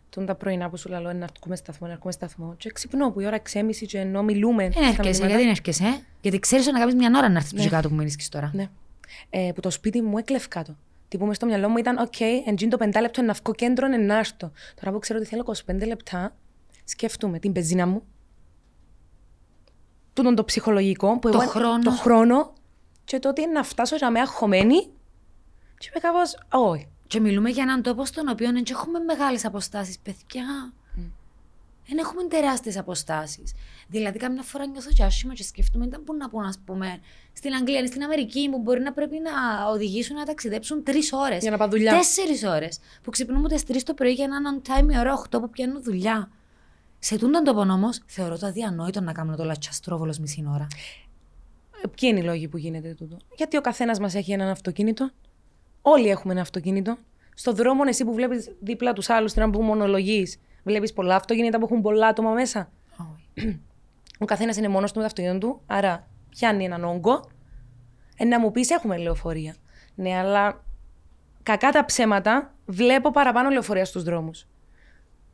Τούν 0.09 0.25
τα 0.25 0.35
πρωινά 0.35 0.69
που 0.69 0.77
σου 0.77 0.89
λέω 0.89 1.01
να 1.01 1.09
έρχομαι 1.09 1.55
σταθμό, 1.55 1.87
να 1.87 1.93
έρχομαι 1.93 2.11
σταθμό. 2.11 2.55
Και 2.57 2.71
ξυπνώ 2.71 3.11
που 3.11 3.19
η 3.19 3.25
ώρα 3.25 3.41
6.30 3.53 3.69
και 3.87 3.97
ενώ 3.97 4.23
μιλούμε. 4.23 4.69
Δεν 4.69 4.83
έρχεσαι, 4.83 5.13
στα 5.13 5.25
γιατί 5.27 5.41
δεν 5.41 5.51
έρχεσαι. 5.51 6.01
Γιατί 6.21 6.39
ξέρεις 6.39 6.65
ότι 6.65 6.73
να 6.73 6.79
κάνεις 6.79 6.95
μια 6.95 7.11
ώρα 7.15 7.29
να 7.29 7.37
έρθεις 7.37 7.63
Ναι. 7.63 7.67
κάτω 7.67 7.89
που 7.89 7.95
μείνεις 7.95 8.29
τώρα. 8.29 8.51
Ναι. 8.53 8.69
Ε, 9.29 9.51
που 9.55 9.61
το 9.61 9.69
σπίτι 9.69 10.01
μου 10.01 10.17
έκλεφκα 10.17 10.47
το. 10.47 10.75
Τι 11.07 11.17
που 11.17 11.25
μες 11.25 11.35
στο 11.35 11.45
μυαλό 11.45 11.69
μου 11.69 11.77
ήταν, 11.77 11.97
οκ, 11.97 12.19
εντζήν 12.45 12.69
το 12.69 12.77
πεντάλεπτο 12.77 13.21
να 13.21 13.33
βγω 13.33 13.53
κέντρο 13.53 13.87
να 13.87 14.17
έρθω. 14.17 14.51
Τώρα 14.79 14.91
που 14.91 14.99
ξέρω 14.99 15.19
ότι 15.19 15.27
θέλω 15.27 15.43
25 15.67 15.85
λεπτά, 15.87 16.35
σκέφτομαι 16.83 17.39
την 17.39 17.51
πεζίνα 17.51 17.87
μου, 17.87 18.03
τούτον 20.13 20.35
το 20.35 20.43
ψυχολογικό, 20.45 21.19
που 21.19 21.29
Το 21.31 21.39
εγώ- 21.41 21.49
χρόνο. 21.51 21.79
το 21.83 21.91
χρόνο 21.91 22.53
και 23.03 23.19
το 23.19 23.29
ότι 23.29 23.41
είναι 23.41 23.51
να 23.51 23.63
φτάσω 23.63 23.95
για 23.95 24.09
μένα 24.11 24.25
χωμένη 24.27 24.79
και 25.77 25.89
είμαι 25.91 25.99
κάπως, 26.01 26.37
όχι. 26.51 26.87
Και 27.07 27.19
μιλούμε 27.19 27.49
για 27.49 27.63
έναν 27.63 27.81
τόπο 27.81 28.05
στον 28.05 28.27
οποίο 28.27 28.51
δεν 28.51 28.63
έχουμε 28.69 28.99
μεγάλες 28.99 29.45
αποστάσεις, 29.45 29.99
παιδιά. 29.99 30.73
Δεν 31.87 31.97
έχουμε 31.97 32.23
τεράστιες 32.23 32.77
αποστάσεις. 32.77 33.53
Δηλαδή, 33.87 34.17
καμιά 34.17 34.41
φορά 34.41 34.65
νιώθω 34.65 34.91
και 34.91 35.03
άσχημα 35.03 35.33
και 35.33 35.43
σκέφτομαι 35.43 35.85
ήταν 35.85 36.03
που 36.03 36.15
να 36.15 36.29
πω, 36.29 36.39
α 36.39 36.53
πούμε, 36.65 36.99
στην 37.33 37.53
Αγγλία 37.53 37.79
ή 37.79 37.87
στην 37.87 38.03
Αμερική 38.03 38.49
που 38.49 38.59
μπορεί 38.59 38.81
να 38.81 38.93
πρέπει 38.93 39.19
να 39.19 39.65
οδηγήσουν 39.69 40.15
να 40.15 40.25
ταξιδέψουν 40.25 40.83
τρεις 40.83 41.13
ώρες. 41.13 41.41
Για 41.41 41.51
να 41.51 41.57
πάω 41.57 41.67
δουλειά. 41.67 41.91
Τέσσερις 41.91 42.43
ώρες. 42.43 42.79
Που 43.01 43.09
ξυπνούμε 43.09 43.49
τις 43.49 43.63
τρεις 43.63 43.83
το 43.83 43.93
πρωί 43.93 44.11
για 44.11 44.27
να 44.27 44.35
είναι 44.35 44.61
on 44.63 44.69
time 44.69 44.93
η 44.93 44.97
ώρα 44.97 45.13
8 45.13 45.39
που 45.41 45.49
πιάνουν 45.49 45.83
δουλειά. 45.83 46.29
Σε 46.99 47.17
τούντον 47.17 47.43
τόπον 47.43 47.69
όμως, 47.69 48.01
θεωρώ 48.05 48.37
το 48.37 48.45
αδιανόητο 48.45 49.01
να 49.01 49.11
κάνω 49.11 49.35
το 49.35 49.43
λατσαστρόβολος 49.43 50.19
μισή 50.19 50.45
ώρα. 50.53 50.67
Ε, 51.83 51.87
Ποιοι 51.87 52.09
είναι 52.11 52.19
οι 52.19 52.23
λόγοι 52.23 52.47
που 52.47 52.57
γίνεται 52.57 52.93
τούτο; 52.93 53.17
Γιατί 53.35 53.57
ο 53.57 53.61
καθένας 53.61 53.99
μας 53.99 54.15
έχει 54.15 54.31
έναν 54.31 54.47
αυτοκίνητο; 54.47 55.11
Όλοι 55.81 56.07
έχουμε 56.07 56.33
ένα 56.33 56.41
αυτοκίνητο. 56.41 56.97
Στο 57.33 57.53
δρόμο, 57.53 57.83
εσύ 57.87 58.05
που 58.05 58.13
βλέπεις 58.13 58.51
δίπλα 58.59 58.93
τους 58.93 59.09
άλλους 59.09 59.33
την 59.33 59.41
ώρα 59.41 59.51
που 59.51 59.61
μονολογεί, 59.61 60.27
βλέπεις 60.65 60.93
πολλά 60.93 61.15
αυτοκίνητα 61.15 61.59
που 61.59 61.65
έχουν 61.65 61.81
πολλά 61.81 62.07
άτομα 62.07 62.31
μέσα. 62.31 62.69
Όχι. 62.97 63.59
Ο 64.19 64.25
καθένας 64.25 64.57
είναι 64.57 64.67
μόνος 64.67 64.91
του 64.91 64.99
με 64.99 65.03
το 65.03 65.07
αυτοκίνητο 65.07 65.47
του, 65.47 65.61
άρα 65.67 66.07
πιάνει 66.29 66.65
έναν 66.65 66.83
όγκο. 66.83 67.29
Ε, 68.17 68.25
να 68.25 68.39
μου 68.39 68.51
πεις, 68.51 68.69
έχουμε 68.69 68.97
λεωφορεία. 68.97 69.55
Ναι, 69.95 70.17
αλλά 70.17 70.63
κακά 71.43 71.71
τα 71.71 71.85
ψέματα, 71.85 72.53
βλέπω 72.65 73.11
παραπάνω 73.11 73.49
λεωφορεία 73.49 73.85
στους 73.85 74.03
δρόμους. 74.03 74.47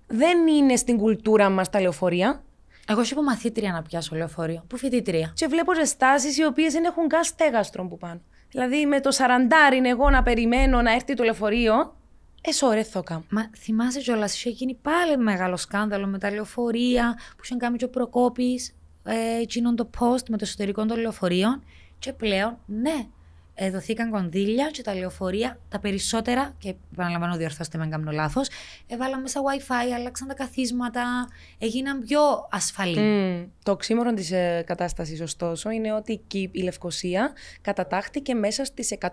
Δεν 0.08 0.48
είναι 0.48 0.76
στην 0.76 0.98
κουλτούρα 0.98 1.50
μας 1.50 1.70
τα 1.70 1.82
λεωφορεία. 1.82 2.44
Εγώ 2.88 3.04
σου 3.04 3.14
είπα 3.14 3.24
μαθήτρια 3.24 3.72
να 3.72 3.82
πιάσω 3.82 4.16
λεωφορείο. 4.16 4.64
Πού 4.68 4.78
φοιτήτρια. 4.78 5.32
Και 5.36 5.48
βλέπω 5.48 5.76
ζεστάσεις 5.76 6.38
οι 6.38 6.46
οποίες 6.46 6.74
δεν 6.74 6.84
έχουν 6.84 7.08
καν 7.08 7.24
στέγαστρο 7.24 7.88
που 7.88 7.98
πάνω. 7.98 8.22
Δηλαδή 8.50 8.86
με 8.86 9.00
το 9.00 9.12
σαραντάρι 9.12 9.78
είναι 9.78 9.90
εγώ 9.90 10.10
να 10.10 10.24
περιμένω 10.24 10.82
να 10.82 10.94
έρθει 10.94 11.14
το 11.14 11.24
λεωφορείο. 11.24 11.96
Ε, 12.42 12.52
σωρέ 12.52 12.84
θα 12.84 13.02
κάνω. 13.02 13.24
Μα 13.30 13.50
θυμάσαι 13.58 14.00
κιόλας, 14.00 14.36
είχε 14.36 14.50
γίνει 14.50 14.74
πάλι 14.74 15.18
μεγάλο 15.18 15.58
σκάνδαλο 15.58 16.08
με 16.08 16.18
τα 16.18 16.32
λεωφορεία 16.32 17.20
που 17.38 17.42
είχαν 17.44 17.58
κάνει 17.58 17.78
και 17.78 17.86
ο 17.86 17.90
Προκόπης, 17.90 18.76
ε, 19.04 19.42
εκείνον 19.42 19.76
το 19.76 19.90
post 20.00 20.24
με 20.30 20.38
το 20.38 20.44
εσωτερικό 20.44 20.86
των 20.86 21.00
λεωφορείων. 21.00 21.64
Και 22.00 22.14
πλέον, 22.14 22.58
ναι, 22.66 23.08
ε, 23.54 23.70
δοθήκαν 23.70 24.10
κονδύλια 24.10 24.70
και 24.72 24.82
τα 24.82 24.96
λεωφορεία, 24.96 25.60
τα 25.70 25.80
περισσότερα, 25.80 26.56
και 26.58 26.76
επαναλαμβάνω 26.94 27.36
διορθώστε 27.36 27.78
με 27.78 27.84
αν 27.84 27.90
κάνω 27.90 28.12
λάθος, 28.12 28.48
έβαλαν 28.88 29.22
μέσα 29.22 29.42
WiFi, 29.42 29.94
άλλαξαν 29.96 30.28
τα 30.28 30.34
καθίσματα, 30.34 31.28
έγιναν 31.58 32.00
πιο 32.00 32.20
ασφαλή. 32.52 32.98
Mm. 33.00 33.50
Το 33.64 33.72
οξύμορο 33.72 34.14
της 34.14 34.32
ε, 34.32 34.64
κατάστασης, 34.66 35.22
ωστόσο, 35.22 35.70
είναι 35.70 35.94
ότι 35.94 36.14
εκεί 36.14 36.50
η 36.52 36.62
Λευκοσία 36.62 37.32
κατατάχθηκε 37.62 38.34
μέσα 38.34 38.66
στις 38.66 38.98
140 39.00 39.06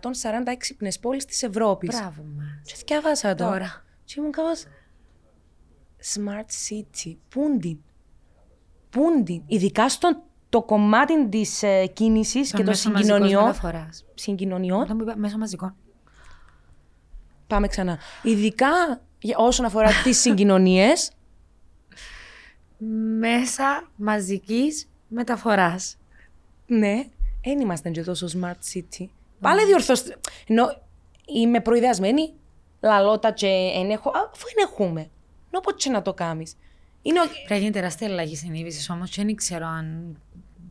έξυπνες 0.44 0.98
πόλεις 0.98 1.24
της 1.24 1.42
Ευρώπης. 1.42 1.96
Μπράβο 1.96 2.24
μας. 2.36 2.82
Και 2.82 2.84
διάβασα 2.86 3.34
το. 3.34 3.44
Τώρα. 3.44 3.84
Και 4.04 4.14
ήμουν 4.18 4.32
κάπως. 4.32 4.64
Smart 6.14 6.50
City. 6.68 7.16
Πούντιν. 7.28 7.78
Πούντιν. 8.90 9.42
Ειδικά 9.46 9.88
στο 9.88 10.22
το 10.48 10.62
κομμάτι 10.62 11.28
της 11.28 11.62
ε, 11.62 11.86
κίνησης 11.86 12.50
και 12.50 12.56
των 12.56 12.66
μέσο 12.66 12.90
μαζικής 12.90 13.10
συγκοινωνιών. 13.12 13.44
μεταφοράς. 13.46 14.04
Συγκοινωνιών. 14.14 14.80
Όταν 14.80 14.96
μου 14.96 15.02
είπα 15.02 15.16
μέσω 15.16 15.38
μαζικών. 15.38 15.74
Πάμε 17.46 17.66
ξανά. 17.68 17.98
Ειδικά 18.22 19.00
για- 19.18 19.36
όσον 19.38 19.64
αφορά 19.66 19.90
τις 20.04 20.20
συγκοινωνίες. 20.24 21.10
Μέσα 23.18 23.88
μαζικής 23.96 24.88
μεταφοράς. 25.08 25.96
ναι, 26.66 27.04
δεν 27.44 27.60
είμαστε 27.60 27.90
και 27.90 28.02
τόσο 28.02 28.26
smart 28.26 28.74
city. 28.74 29.06
Πάλι 29.40 29.64
διορθώστε. 29.64 30.16
Ενώ 30.46 30.80
είμαι 31.26 31.60
προειδεασμένη, 31.60 32.32
λαλότα 32.80 33.32
και 33.32 33.46
εν 33.74 33.90
έχω, 33.90 34.10
αφού 34.32 34.44
δεν 34.54 34.68
έχουμε. 34.70 35.10
Νο 35.50 35.60
πότε 35.60 35.76
και 35.78 35.90
να 35.90 36.02
το 36.02 36.14
κάνεις. 36.14 36.54
Είναι 37.02 37.20
ο... 37.20 37.22
Πρέπει 37.24 37.46
να 37.48 37.56
γίνει 37.56 37.70
τεράστια 37.70 38.06
αλλαγή 38.08 38.36
συνείδησης 38.36 38.90
όμως 38.90 39.10
και 39.10 39.24
δεν 39.24 39.34
ξέρω 39.34 39.66
αν 39.66 40.16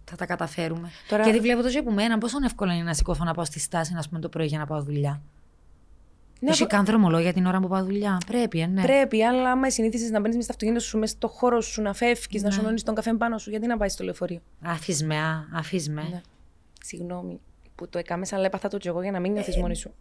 θα 0.09 0.15
τα 0.15 0.25
καταφέρουμε. 0.25 0.89
Τώρα- 1.09 1.23
Γιατί 1.23 1.39
βλέπω 1.39 1.61
το 1.61 1.69
και 1.69 1.77
από 1.77 1.91
μένα 1.91 2.17
πόσο 2.17 2.37
εύκολο 2.45 2.71
είναι 2.71 2.83
να 2.83 2.93
σηκωθώ 2.93 3.23
να 3.23 3.33
πάω 3.33 3.45
στη 3.45 3.59
στάση 3.59 3.93
να 3.93 4.03
πούμε, 4.09 4.19
το 4.19 4.29
πρωί 4.29 4.45
για 4.45 4.57
να 4.57 4.65
πάω 4.65 4.81
δουλειά. 4.81 5.21
Ναι, 6.39 6.49
Έχει 6.49 6.63
απο- 6.63 6.71
καν 6.75 6.85
δρομολόγια 6.85 7.33
την 7.33 7.45
ώρα 7.45 7.59
που 7.59 7.67
πάω 7.67 7.83
δουλειά. 7.83 8.17
Πρέπει, 8.27 8.59
ε, 8.59 8.65
ναι. 8.65 8.81
Πρέπει, 8.81 9.23
αλλά 9.23 9.51
άμα 9.51 9.69
συνήθιζε 9.69 10.09
να 10.09 10.19
μπαίνεις 10.19 10.35
μες 10.35 10.43
στο 10.43 10.53
αυτοκίνητο 10.53 10.83
σου, 10.83 10.97
μέσα 10.99 11.13
στο 11.15 11.27
χώρο 11.27 11.61
σου, 11.61 11.81
να 11.81 11.93
φεύγεις, 11.93 12.41
Ναι. 12.41 12.47
να 12.47 12.53
σου 12.53 12.59
ενώνει 12.59 12.81
τον 12.81 12.95
καφέ 12.95 13.13
πάνω 13.13 13.37
σου, 13.37 13.49
γιατί 13.49 13.67
να 13.67 13.77
πάει 13.77 13.89
στο 13.89 14.03
λεωφορείο; 14.03 14.41
Αφήσ 14.61 15.03
με, 15.03 15.17
α, 15.17 15.47
αφήσ 15.53 15.87
με. 15.89 16.01
Ναι. 16.11 16.21
Συγγνώμη 16.83 17.39
που 17.75 17.89
το 17.89 17.97
έκαμες, 17.97 18.33
αλλά 18.33 18.45
έπαθα 18.45 18.67
το 18.67 18.77
κι 18.77 18.87
εγώ 18.87 19.01
για 19.01 19.11
να 19.11 19.19
μην 19.19 19.31
νιώθεις 19.31 19.55
Ε, 19.55 19.59
μόνη 19.59 19.75
σου. 19.75 19.93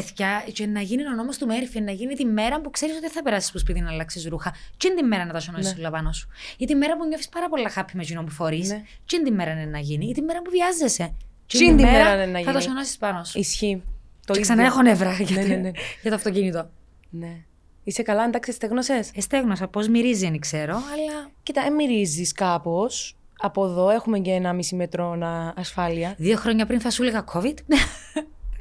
Παιδιά, 0.00 0.44
και 0.52 0.66
να 0.66 0.80
γίνει 0.80 1.06
ο 1.06 1.10
νόμος 1.10 1.38
του 1.38 1.46
Μέρφυ, 1.46 1.80
να 1.80 1.90
γίνει 1.92 2.14
τη 2.14 2.24
μέρα 2.24 2.60
που 2.60 2.70
ξέρεις 2.70 2.94
ότι 2.94 3.04
δεν 3.04 3.12
θα 3.14 3.22
περάσεις 3.22 3.48
στο 3.48 3.58
σπίτι 3.58 3.80
να 3.80 3.90
αλλάξεις 3.90 4.26
ρούχα. 4.26 4.54
Και 4.76 4.88
είναι 4.88 4.96
τη 5.00 5.02
μέρα 5.06 5.24
να 5.24 5.32
τα 5.32 5.40
σωνώσεις 5.40 5.72
Ναι. 5.74 5.78
όλα 5.80 5.90
πάνω 5.90 6.12
σου. 6.12 6.28
Ή 6.56 6.64
τη 6.66 6.74
μέρα 6.74 6.96
που 6.96 7.06
νιώθεις 7.06 7.28
πάρα 7.28 7.48
πολλά 7.48 7.70
χάπη 7.70 7.92
με 7.96 8.02
εκείνο 8.02 8.22
που 8.24 8.30
φορείς. 8.30 8.68
Ναι. 8.68 8.82
Και 9.04 9.16
είναι 9.16 9.24
τη 9.24 9.34
μέρα 9.34 9.50
είναι 9.50 9.64
να 9.64 9.78
γίνει. 9.78 10.06
Ή 10.08 10.12
τη 10.12 10.22
μέρα 10.22 10.42
που 10.42 10.50
βιάζεσαι. 10.50 11.14
Τι 11.46 11.64
είναι 11.64 11.76
τη 11.76 11.82
μέρα 11.82 12.12
είναι 12.14 12.26
να 12.26 12.38
Θα 12.38 12.44
το 12.44 12.50
γίνει. 12.50 12.62
σωνώσεις 12.62 12.96
πάνω 12.96 13.24
σου. 13.24 13.38
Ισχύει. 13.38 13.82
Το 14.26 14.32
Και 14.32 14.38
ίδιο. 14.40 14.42
ξανά 14.54 14.64
έχω 14.68 14.82
νεύρα 14.82 15.12
για, 15.12 15.36
Ναι, 15.36 15.42
το- 15.42 15.48
ναι, 15.48 15.54
ναι. 15.56 15.70
για 16.02 16.10
το 16.10 16.16
αυτοκίνητο. 16.16 16.70
Ναι. 17.10 17.36
Είσαι 17.84 18.02
καλά, 18.02 18.24
εντάξει, 18.24 18.52
στεγνωσέ. 18.52 19.00
Εστέγνωσα 19.14 19.68
πώς 19.68 19.88
μυρίζει, 19.88 20.28
δεν 20.30 20.38
ξέρω, 20.40 20.74
αλλά. 20.74 21.30
Κοίτα, 21.42 21.62
ε, 21.66 21.70
μυρίζεις 21.70 22.32
κάπως. 22.32 23.16
Από 23.38 23.64
εδώ 23.64 23.90
έχουμε 23.90 24.18
και 24.18 24.30
ένα 24.30 24.52
μισή 24.52 24.74
μέτρο 24.74 25.14
να- 25.14 25.52
ασφάλεια. 25.56 26.14
Δύο 26.18 26.36
χρόνια 26.36 26.66
πριν 26.66 26.80
θα 26.80 26.90
σου 26.90 27.02
έλεγα 27.02 27.24
COVID. 27.32 27.54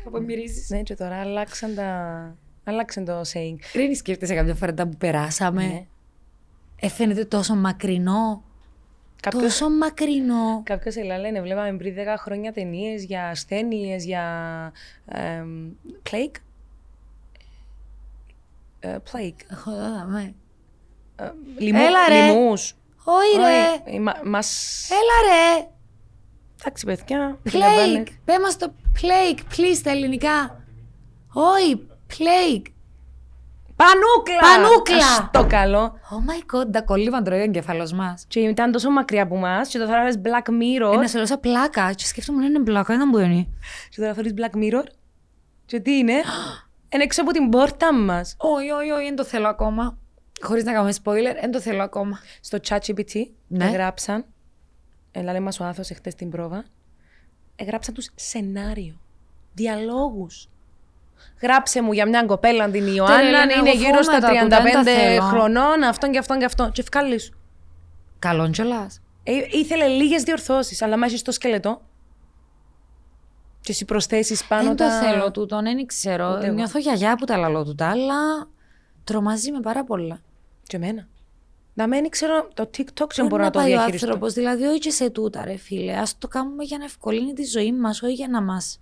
Από 0.06 0.20
μυρίζει. 0.20 0.76
Ναι, 0.76 0.82
και 0.82 0.95
τώρα 0.95 1.20
αλλάξαν 1.20 1.76
τα. 1.76 2.36
Άλλαξαν 2.64 3.06
το 3.06 3.22
saying. 3.22 3.56
Δεν 3.74 3.95
σκέφτεσαι 3.95 4.36
κάποια 4.36 4.56
φορά 4.56 4.74
τα 4.74 4.88
που 4.88 4.97
περάσαμε. 4.97 5.64
Ναι. 5.66 5.86
Ε, 6.80 6.89
φαίνεται 6.89 7.26
τόσο 7.26 7.56
μακρινό. 7.56 8.43
Κάποιος, 9.22 9.43
Τόσο 9.43 9.70
μακρινό. 9.70 10.62
κάποιος 10.64 10.95
ελά 10.95 11.18
λένε, 11.18 11.41
βλέπαμε 11.41 11.74
πριν 11.78 11.95
10 11.95 11.99
χρόνια 12.18 12.51
ταινίες 12.51 13.03
για 13.03 13.28
ασθένειες, 13.30 14.06
για. 14.06 14.24
εμ, 15.06 15.70
plague. 16.10 16.36
Ε, 18.80 18.95
plague. 19.12 19.36
Έχω 19.51 19.72
δω, 19.72 20.06
με. 20.08 20.34
Ε, 21.16 21.32
λοιμού, 21.58 21.80
Έλα, 21.84 22.08
ρε. 22.10 22.26
λοιμούς. 22.32 22.74
Όχι, 23.03 23.36
ρε. 23.38 23.43
Όχι, 23.89 23.95
ε, 23.95 23.99
μα- 23.99 24.22
μας... 24.26 24.88
Έλα, 24.89 25.34
ρε. 25.36 25.68
Εντάξει, 26.60 26.86
παιδιά. 26.86 27.38
Plague. 27.43 27.51
καταλαβαίνετε. 27.51 28.12
Πέ 28.26 28.39
μας 28.39 28.58
το 28.58 28.74
plague, 29.01 29.39
please, 29.39 29.76
στα 29.76 29.91
ελληνικά. 29.91 30.64
Όχι, 31.34 31.88
plague. 32.10 32.66
Πανούκλα! 33.76 34.39
Πανούκλα! 34.41 34.97
Ας 34.97 35.30
το 35.32 35.45
καλό. 35.47 35.93
Oh 36.10 36.30
my 36.30 36.56
god, 36.56 36.72
τα 36.72 36.82
κολλήβαν 36.82 37.24
τρώει 37.24 37.39
ο 37.39 37.43
εγκέφαλος 37.43 37.91
μας. 37.93 38.26
Και 38.28 38.39
ήταν 38.39 38.72
τόσο 38.72 38.89
μακριά 38.89 39.24
από 39.24 39.36
μας 39.38 39.70
και 39.70 39.78
το 39.78 39.86
θα 39.88 40.03
λες 40.03 40.20
Black 40.24 40.49
Mirror. 40.49 40.93
Ένα 40.93 41.08
σε 41.08 41.18
λόσα 41.20 41.38
πλάκα 41.38 41.93
και 41.93 42.06
σκέφτομαι 42.06 42.39
να 42.39 42.45
είναι 42.45 42.60
πλάκα, 42.60 42.97
δεν 42.97 43.10
μου 43.12 43.18
είναι. 43.18 43.47
Και 43.89 44.01
τώρα 44.01 44.14
θέλεις 44.14 44.34
Black 44.36 44.56
Mirror. 44.58 44.84
Και 45.66 45.80
τι 45.80 45.97
είναι; 45.97 46.14
Είναι 46.93 47.03
έξω 47.03 47.22
από 47.22 47.32
την 47.32 47.49
πόρτα 47.49 47.93
μας. 47.93 48.36
Όχι, 48.38 48.70
όχι, 48.72 48.91
όχι, 48.91 49.03
δεν 49.03 49.16
το 49.16 49.24
θέλω 49.24 49.47
ακόμα. 49.47 49.97
Χωρίς 50.41 50.64
να 50.64 50.72
κάνουμε 50.74 50.93
spoiler, 51.03 51.38
δεν 51.41 51.51
το 51.51 51.60
θέλω 51.60 51.84
ακόμα. 51.84 52.20
Στο 52.41 52.58
ChatGPT 52.68 53.14
Ναι. 53.47 53.66
εγγράψαν. 53.66 54.26
Έλα 55.18 55.32
λέμε 55.32 55.45
μας 55.45 55.59
ο 55.59 55.63
Άθος 55.63 55.89
εχθές 55.89 56.16
την 56.16 56.30
πρόβα. 56.30 56.66
Εγγράψαν 57.55 57.93
τους 57.93 58.09
σενάριο. 58.16 58.99
Διαλόγους. 59.53 60.49
Γράψε 61.41 61.82
μου 61.82 61.91
για 61.91 62.07
μια 62.07 62.26
κοπέλα 62.26 62.70
την 62.70 62.95
Ιωάννα, 62.95 63.20
Έλενα, 63.20 63.41
είναι 63.43 63.53
εγώ 63.53 63.78
γύρω 63.78 64.01
στα 64.01 64.20
φοβούμαι 64.20 64.49
τα 64.49 64.57
του, 64.57 64.63
δεν 64.63 64.74
τα 64.74 64.82
35 64.82 64.86
θέλω. 64.86 65.22
χρονών, 65.22 65.84
αυτόν 65.84 66.11
και 66.11 66.18
αυτόν 66.18 66.39
και 66.39 66.45
αυτόν. 66.45 66.72
Και 66.72 66.82
ευκάλει 66.82 67.20
σου. 67.20 67.34
Καλόν 68.20 68.51
κιόλας. 68.51 69.01
Ε, 69.24 69.32
ήθελε 69.51 69.88
λίγες 69.88 70.24
διορθώσεις, 70.24 70.82
αλλά 70.82 70.97
μέσα 70.97 71.18
στο 71.18 71.32
σκελετό. 71.32 71.82
Και 73.61 73.72
εσύ 73.72 73.86
προσθέσεις 73.86 74.45
πάνω 74.45 74.68
Δεν 74.68 74.76
τα... 74.76 74.99
το 74.99 75.05
θέλω 75.05 75.32
τούτο, 75.32 75.61
δεν 75.61 75.86
ξέρω. 75.86 76.34
Ούτε 76.36 76.45
εγώ. 76.45 76.55
Νιώθω 76.55 76.80
γιαγιά 76.80 77.16
που 77.16 77.26
τα 77.26 77.38
λαλώ 77.38 77.63
τούτα, 77.63 77.89
αλλά 77.89 78.47
τρομάζει 79.03 79.51
με 79.51 79.59
πάρα 79.59 79.84
πολλά. 79.84 80.20
Και 80.63 80.76
εμένα. 80.76 81.07
Να 81.78 81.88
μην 81.88 82.09
ξέρω 82.09 82.47
το 82.53 82.69
TikTok 82.78 83.09
δεν 83.15 83.26
Πού 83.26 83.28
μπορώ 83.28 83.43
να 83.43 83.49
το 83.49 83.59
πάει 83.59 83.67
ο 83.71 83.76
διαχειριστώ. 83.76 84.05
άνθρωπος, 84.07 84.34
δηλαδή 84.34 84.63
όχι 84.63 84.80
και 84.80 84.89
σε 84.91 85.09
τούτα 85.09 85.45
ρε 85.45 85.55
φίλε. 85.57 85.93
Ας 85.93 86.17
το 86.17 86.28
κάνουμε 86.28 86.63
για 86.63 86.78
να 86.78 86.84
ευκολύνει 86.84 87.34
τη 87.34 87.43
ζωή 87.43 87.71
μας, 87.73 88.01
όχι 88.01 88.13
για 88.13 88.28
να 88.28 88.41
μας... 88.41 88.80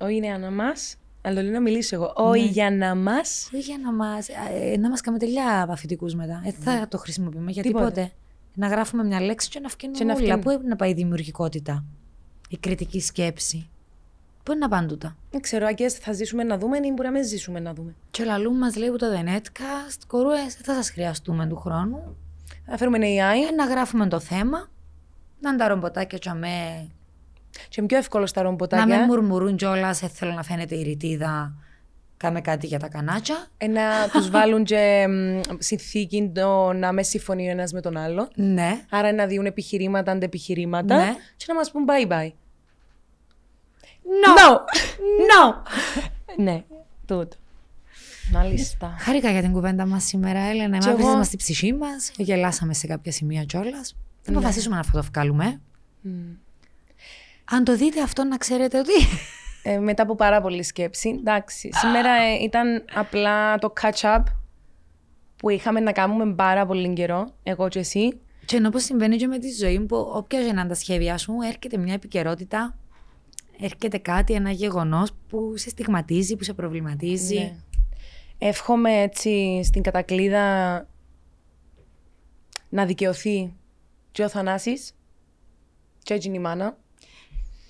Όχι 0.00 0.14
είναι 0.14 0.26
για 0.26 0.38
να 0.38 0.50
μας, 0.50 0.96
αλλά 1.22 1.34
το 1.34 1.42
λέω 1.42 1.50
να 1.52 1.60
μιλήσω 1.60 1.94
εγώ. 1.94 2.12
Όχι 2.16 2.42
Ναι. 2.44 2.50
για 2.50 2.70
να 2.70 2.94
μας. 2.94 3.50
Όχι 3.54 3.62
για 3.62 3.78
να 3.78 3.92
μας, 3.92 4.28
ε, 4.28 4.76
να 4.78 4.88
μας 4.88 5.00
κάνουμε 5.00 5.24
τελειά 5.24 5.64
παθητικούς 5.68 6.14
μετά. 6.14 6.42
Ε, 6.44 6.50
θα 6.50 6.88
το 6.88 6.98
χρησιμοποιούμε 6.98 7.50
για 7.50 7.62
Ναι. 7.62 7.68
Τίποτε. 7.68 7.88
τίποτε. 7.90 8.12
Να 8.54 8.66
γράφουμε 8.68 9.04
μια 9.04 9.20
λέξη 9.20 9.48
και 9.48 9.60
να 9.60 9.68
Και 9.68 9.86
να 9.86 9.92
φτιάχνουμε 9.94 10.12
όλα. 10.12 10.22
φκαίνουν. 10.22 10.42
Πού 10.42 10.50
είναι 10.50 10.68
να 10.68 10.76
πάει 10.76 10.90
η 10.90 10.94
δημιουργικότητα, 10.94 11.84
η 12.48 12.56
κριτική 12.56 13.00
σκέψη; 13.00 13.68
Πού 14.48 14.54
είναι 14.54 14.62
να 14.62 14.68
πάνε 14.68 14.86
τούτα. 14.86 15.16
Δεν 15.30 15.40
ξέρω, 15.40 15.66
αγγές 15.66 15.94
θα 15.94 16.12
ζήσουμε 16.12 16.42
να 16.44 16.58
δούμε 16.58 16.76
ή 16.76 16.80
μπορεί 16.94 17.08
να 17.08 17.10
μην 17.10 17.24
ζήσουμε 17.24 17.60
να 17.60 17.72
δούμε. 17.74 17.94
Και 18.10 18.22
ο 18.22 18.24
λαλού 18.24 18.54
μας 18.54 18.76
λέει 18.76 18.88
που 18.90 18.96
το 18.96 19.06
The 19.06 19.28
Netcast, 19.28 20.00
κορούες, 20.06 20.44
δεν 20.54 20.62
θα 20.62 20.74
σας 20.74 20.90
χρειαστούμε 20.90 21.46
του 21.46 21.56
χρόνου. 21.56 22.16
Θα 22.66 22.76
φέρουμε 22.76 22.98
AI 23.00 23.50
Ε, 23.50 23.54
να 23.56 23.64
γράφουμε 23.64 24.08
το 24.08 24.20
θέμα, 24.20 24.68
να 25.40 25.48
είναι 25.48 25.58
τα 25.58 25.68
ρομποτάκια 25.68 26.18
τσαμέ, 26.18 26.88
και 27.68 27.74
είναι 27.78 27.86
πιο 27.86 27.96
εύκολο 27.96 28.26
στα 28.26 28.42
να 28.42 28.48
ρομποτάκια. 28.48 28.86
με 28.98 29.06
μουρμουρούν 29.06 29.56
κιόλας, 29.56 30.02
ε, 30.02 30.08
θέλω 30.08 30.32
να 30.32 30.42
φαίνεται 30.42 30.74
η 30.74 30.82
ρητίδα, 30.82 31.52
κάμε 32.16 32.40
κάτι 32.40 32.66
για 32.66 32.78
τα 32.78 32.88
κανάτσια. 32.88 33.46
Ε, 33.58 33.66
να 33.66 33.82
τους 34.12 34.30
βάλουν 34.30 34.64
και 34.64 35.06
μ, 35.08 35.40
συνθήκη 35.58 36.30
το 36.34 36.72
να 36.72 36.92
μες 36.92 37.08
συμφωνεί 37.08 37.48
ο 37.48 37.50
ένας 37.50 37.72
με 37.72 37.80
τον 37.80 37.96
άλλο. 37.96 38.28
Ναι. 38.34 38.80
Άρα 38.90 39.12
να 39.12 39.26
διούν 39.26 39.46
επιχειρήματα 39.46 40.12
αντεπιχειρήματα 40.12 40.96
Ναι. 40.96 41.14
και 41.36 41.44
να 41.48 41.54
μας 41.54 41.70
πούν 41.70 41.84
bye 41.88 42.12
bye. 42.12 42.30
No! 44.24 44.58
No! 45.30 45.54
ναι, 46.36 46.64
τούτο. 47.06 47.36
Μάλιστα. 48.32 48.96
Χάρηκα 48.98 49.30
για 49.30 49.40
την 49.40 49.52
κουβέντα 49.52 49.86
μας 49.86 50.04
σήμερα, 50.04 50.38
Έλενα. 50.38 50.78
Κι 50.78 50.86
Μαύρησε 50.86 51.08
εγώ. 51.08 51.16
μας 51.16 51.28
τη 51.28 51.36
ψυχή 51.36 51.72
μας. 51.72 52.10
Γελάσαμε 52.16 52.74
σε 52.74 52.86
κάποια 52.86 53.12
σημεία 53.12 53.44
κιόλας. 53.44 53.96
Θα 54.22 54.30
αποφασίσουμε 54.30 54.74
να 54.74 54.80
αυτό 54.80 54.98
το 54.98 55.06
βγάλουμε. 55.12 55.60
Αν 57.44 57.64
το 57.64 57.76
δείτε 57.76 58.02
αυτό, 58.02 58.24
να 58.24 58.36
ξέρετε 58.36 58.78
ότι. 58.78 58.92
Ε, 59.62 59.78
μετά 59.78 60.02
από 60.02 60.14
πάρα 60.14 60.40
πολλή 60.40 60.62
σκέψη. 60.62 61.14
Εντάξει, 61.18 61.70
σήμερα 61.72 62.10
ε, 62.10 62.42
ήταν 62.42 62.84
απλά 62.94 63.58
το 63.58 63.72
catch-up 63.80 64.22
που 65.36 65.48
είχαμε 65.50 65.80
να 65.80 65.92
κάνουμε 65.92 66.34
πάρα 66.34 66.66
πολύ 66.66 66.92
καιρό, 66.92 67.34
εγώ 67.42 67.68
και 67.68 67.78
εσύ. 67.78 68.20
και 68.44 68.56
ενώ 68.56 68.68
όπως 68.68 68.84
συμβαίνει 68.84 69.16
και 69.16 69.26
με 69.26 69.38
τη 69.38 69.52
ζωή 69.52 69.80
που 69.80 70.10
όποια 70.14 70.42
και 70.42 70.52
να 70.52 70.66
τα 70.66 70.74
σχέδια 70.74 71.16
σου, 71.18 71.34
έρχεται 71.46 71.76
μια 71.76 71.94
επικαιρότητα, 71.94 72.76
έρχεται 73.60 73.98
κάτι, 73.98 74.32
ένα 74.32 74.50
γεγονός 74.50 75.10
που 75.28 75.52
σε 75.56 75.68
στιγματίζει, 75.68 76.36
που 76.36 76.44
σε 76.44 76.52
προβληματίζει. 76.52 77.38
Ναι. 77.38 77.56
Εύχομαι 78.38 79.00
έτσι 79.00 79.60
στην 79.64 79.82
κατακλίδα 79.82 80.86
να 82.68 82.86
δικαιωθεί 82.86 83.52
και 84.12 84.22
ο 84.24 84.28
Θανάσης 84.28 84.92
και 86.02 86.14
έτσι 86.14 86.28
η 86.28 86.38
μάνα. 86.38 86.76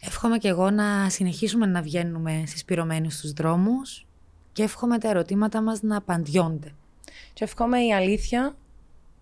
Εύχομαι 0.00 0.38
και 0.38 0.48
εγώ 0.48 0.70
να 0.70 1.10
συνεχίσουμε 1.10 1.66
να 1.66 1.82
βγαίνουμε 1.82 2.42
συσπηρωμένοι 2.46 3.10
στους 3.10 3.32
δρόμους 3.32 4.06
και 4.52 4.62
εύχομαι 4.62 4.98
τα 4.98 5.08
ερωτήματα 5.08 5.62
μας 5.62 5.82
να 5.82 5.96
απαντιόνται. 5.96 6.74
Και 7.32 7.44
εύχομαι 7.44 7.84
η 7.84 7.92
αλήθεια 7.92 8.56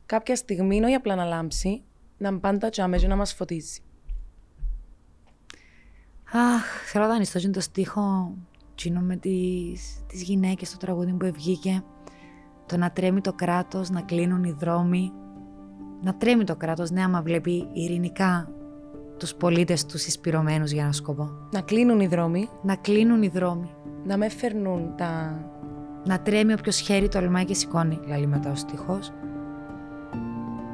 κάποια 0.07 0.37
στιγμή, 0.37 0.85
όχι 0.85 0.95
απλά 0.95 1.15
να 1.15 1.25
λάμψει, 1.25 1.83
να 2.19 2.29
είναι 2.29 2.39
πάντα 2.39 2.71
τζάμε 2.71 2.97
και 2.97 3.07
να 3.07 3.17
μας 3.17 3.33
φωτίζει. 3.35 3.81
Αχ, 6.37 6.65
θέλω 6.87 7.05
να 7.05 7.11
δανειστώ 7.11 7.51
το 7.51 7.61
στίχο 7.61 8.35
τσίνο 8.75 9.01
με 9.01 9.17
τις, 9.17 10.05
τις 10.07 10.23
γυναίκες 10.23 10.69
στο 10.69 10.77
τραγούδι 10.77 11.13
που 11.13 11.31
βγήκε. 11.35 11.83
Το 12.67 12.77
να 12.77 12.91
τρέμει 12.91 13.21
το 13.21 13.33
κράτος, 13.33 13.91
να 13.91 14.01
κλείνουν 14.01 14.45
οι 14.45 14.53
δρόμοι. 14.59 15.13
Να 16.03 16.15
τρέμει 16.15 16.45
το 16.45 16.57
κράτος, 16.57 16.91
ναι, 16.91 17.03
άμα 17.03 17.23
βλέπει 17.23 17.69
ειρηνικά 17.73 18.51
τους 19.19 19.35
πολίτες 19.35 19.87
τους 19.87 20.07
εισπυρωμένους 20.07 20.71
για 20.71 20.83
ένα 20.83 20.93
σκοπό. 20.93 21.31
Να 21.53 21.61
κλείνουν 21.61 22.01
οι 22.01 22.07
δρόμοι, 22.07 22.49
Να 22.63 22.77
κλείνουν 22.77 23.23
οι 23.23 23.29
δρόμοι. 23.29 23.71
να 24.05 24.17
με 24.17 24.29
φέρνουν 24.29 24.97
τα... 24.97 25.41
Να 26.05 26.21
τρέμει 26.21 26.53
όποιος 26.53 26.79
χέρι 26.79 27.09
τολμάει 27.09 27.45
και 27.45 27.55
σηκώνει, 27.55 28.01
λέει 28.07 28.27
μετά 28.27 28.51
ο 28.51 28.55
στίχος. 28.55 29.13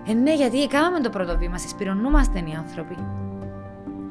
Ε, 0.07 0.13
ναι, 0.13 0.35
γιατί 0.35 0.67
κάναμε 0.67 1.01
το 1.01 1.11
πρώτο 1.11 1.39
βήμα, 1.39 1.59
συσπηρωνούμαστε 1.59 2.39
οι 2.39 2.53
άνθρωποι. 2.53 2.97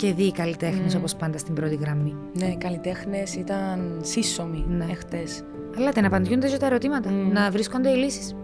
Και 0.02 0.14
δει 0.14 0.24
οι 0.24 0.32
καλλιτέχνες 0.32 0.94
Μμμ. 0.94 1.00
όπως 1.00 1.16
πάντα 1.16 1.38
στην 1.38 1.54
πρώτη 1.54 1.76
γραμμή. 1.76 2.16
Ναι, 2.34 2.46
οι 2.46 2.58
καλλιτέχνες 2.58 3.36
ήταν 3.36 4.00
σύσσωμοι 4.02 4.66
Ναι. 4.68 4.86
εχθές. 4.92 5.44
Αλλά 5.78 5.92
να 6.02 6.08
απαντιούνται 6.08 6.48
και 6.48 6.58
τα 6.58 6.66
ερωτήματα, 6.66 7.10
Μμ. 7.10 7.32
να 7.32 7.52
βρίσκονται 7.52 7.90
οι 7.90 7.96
λύσεις. 7.96 8.36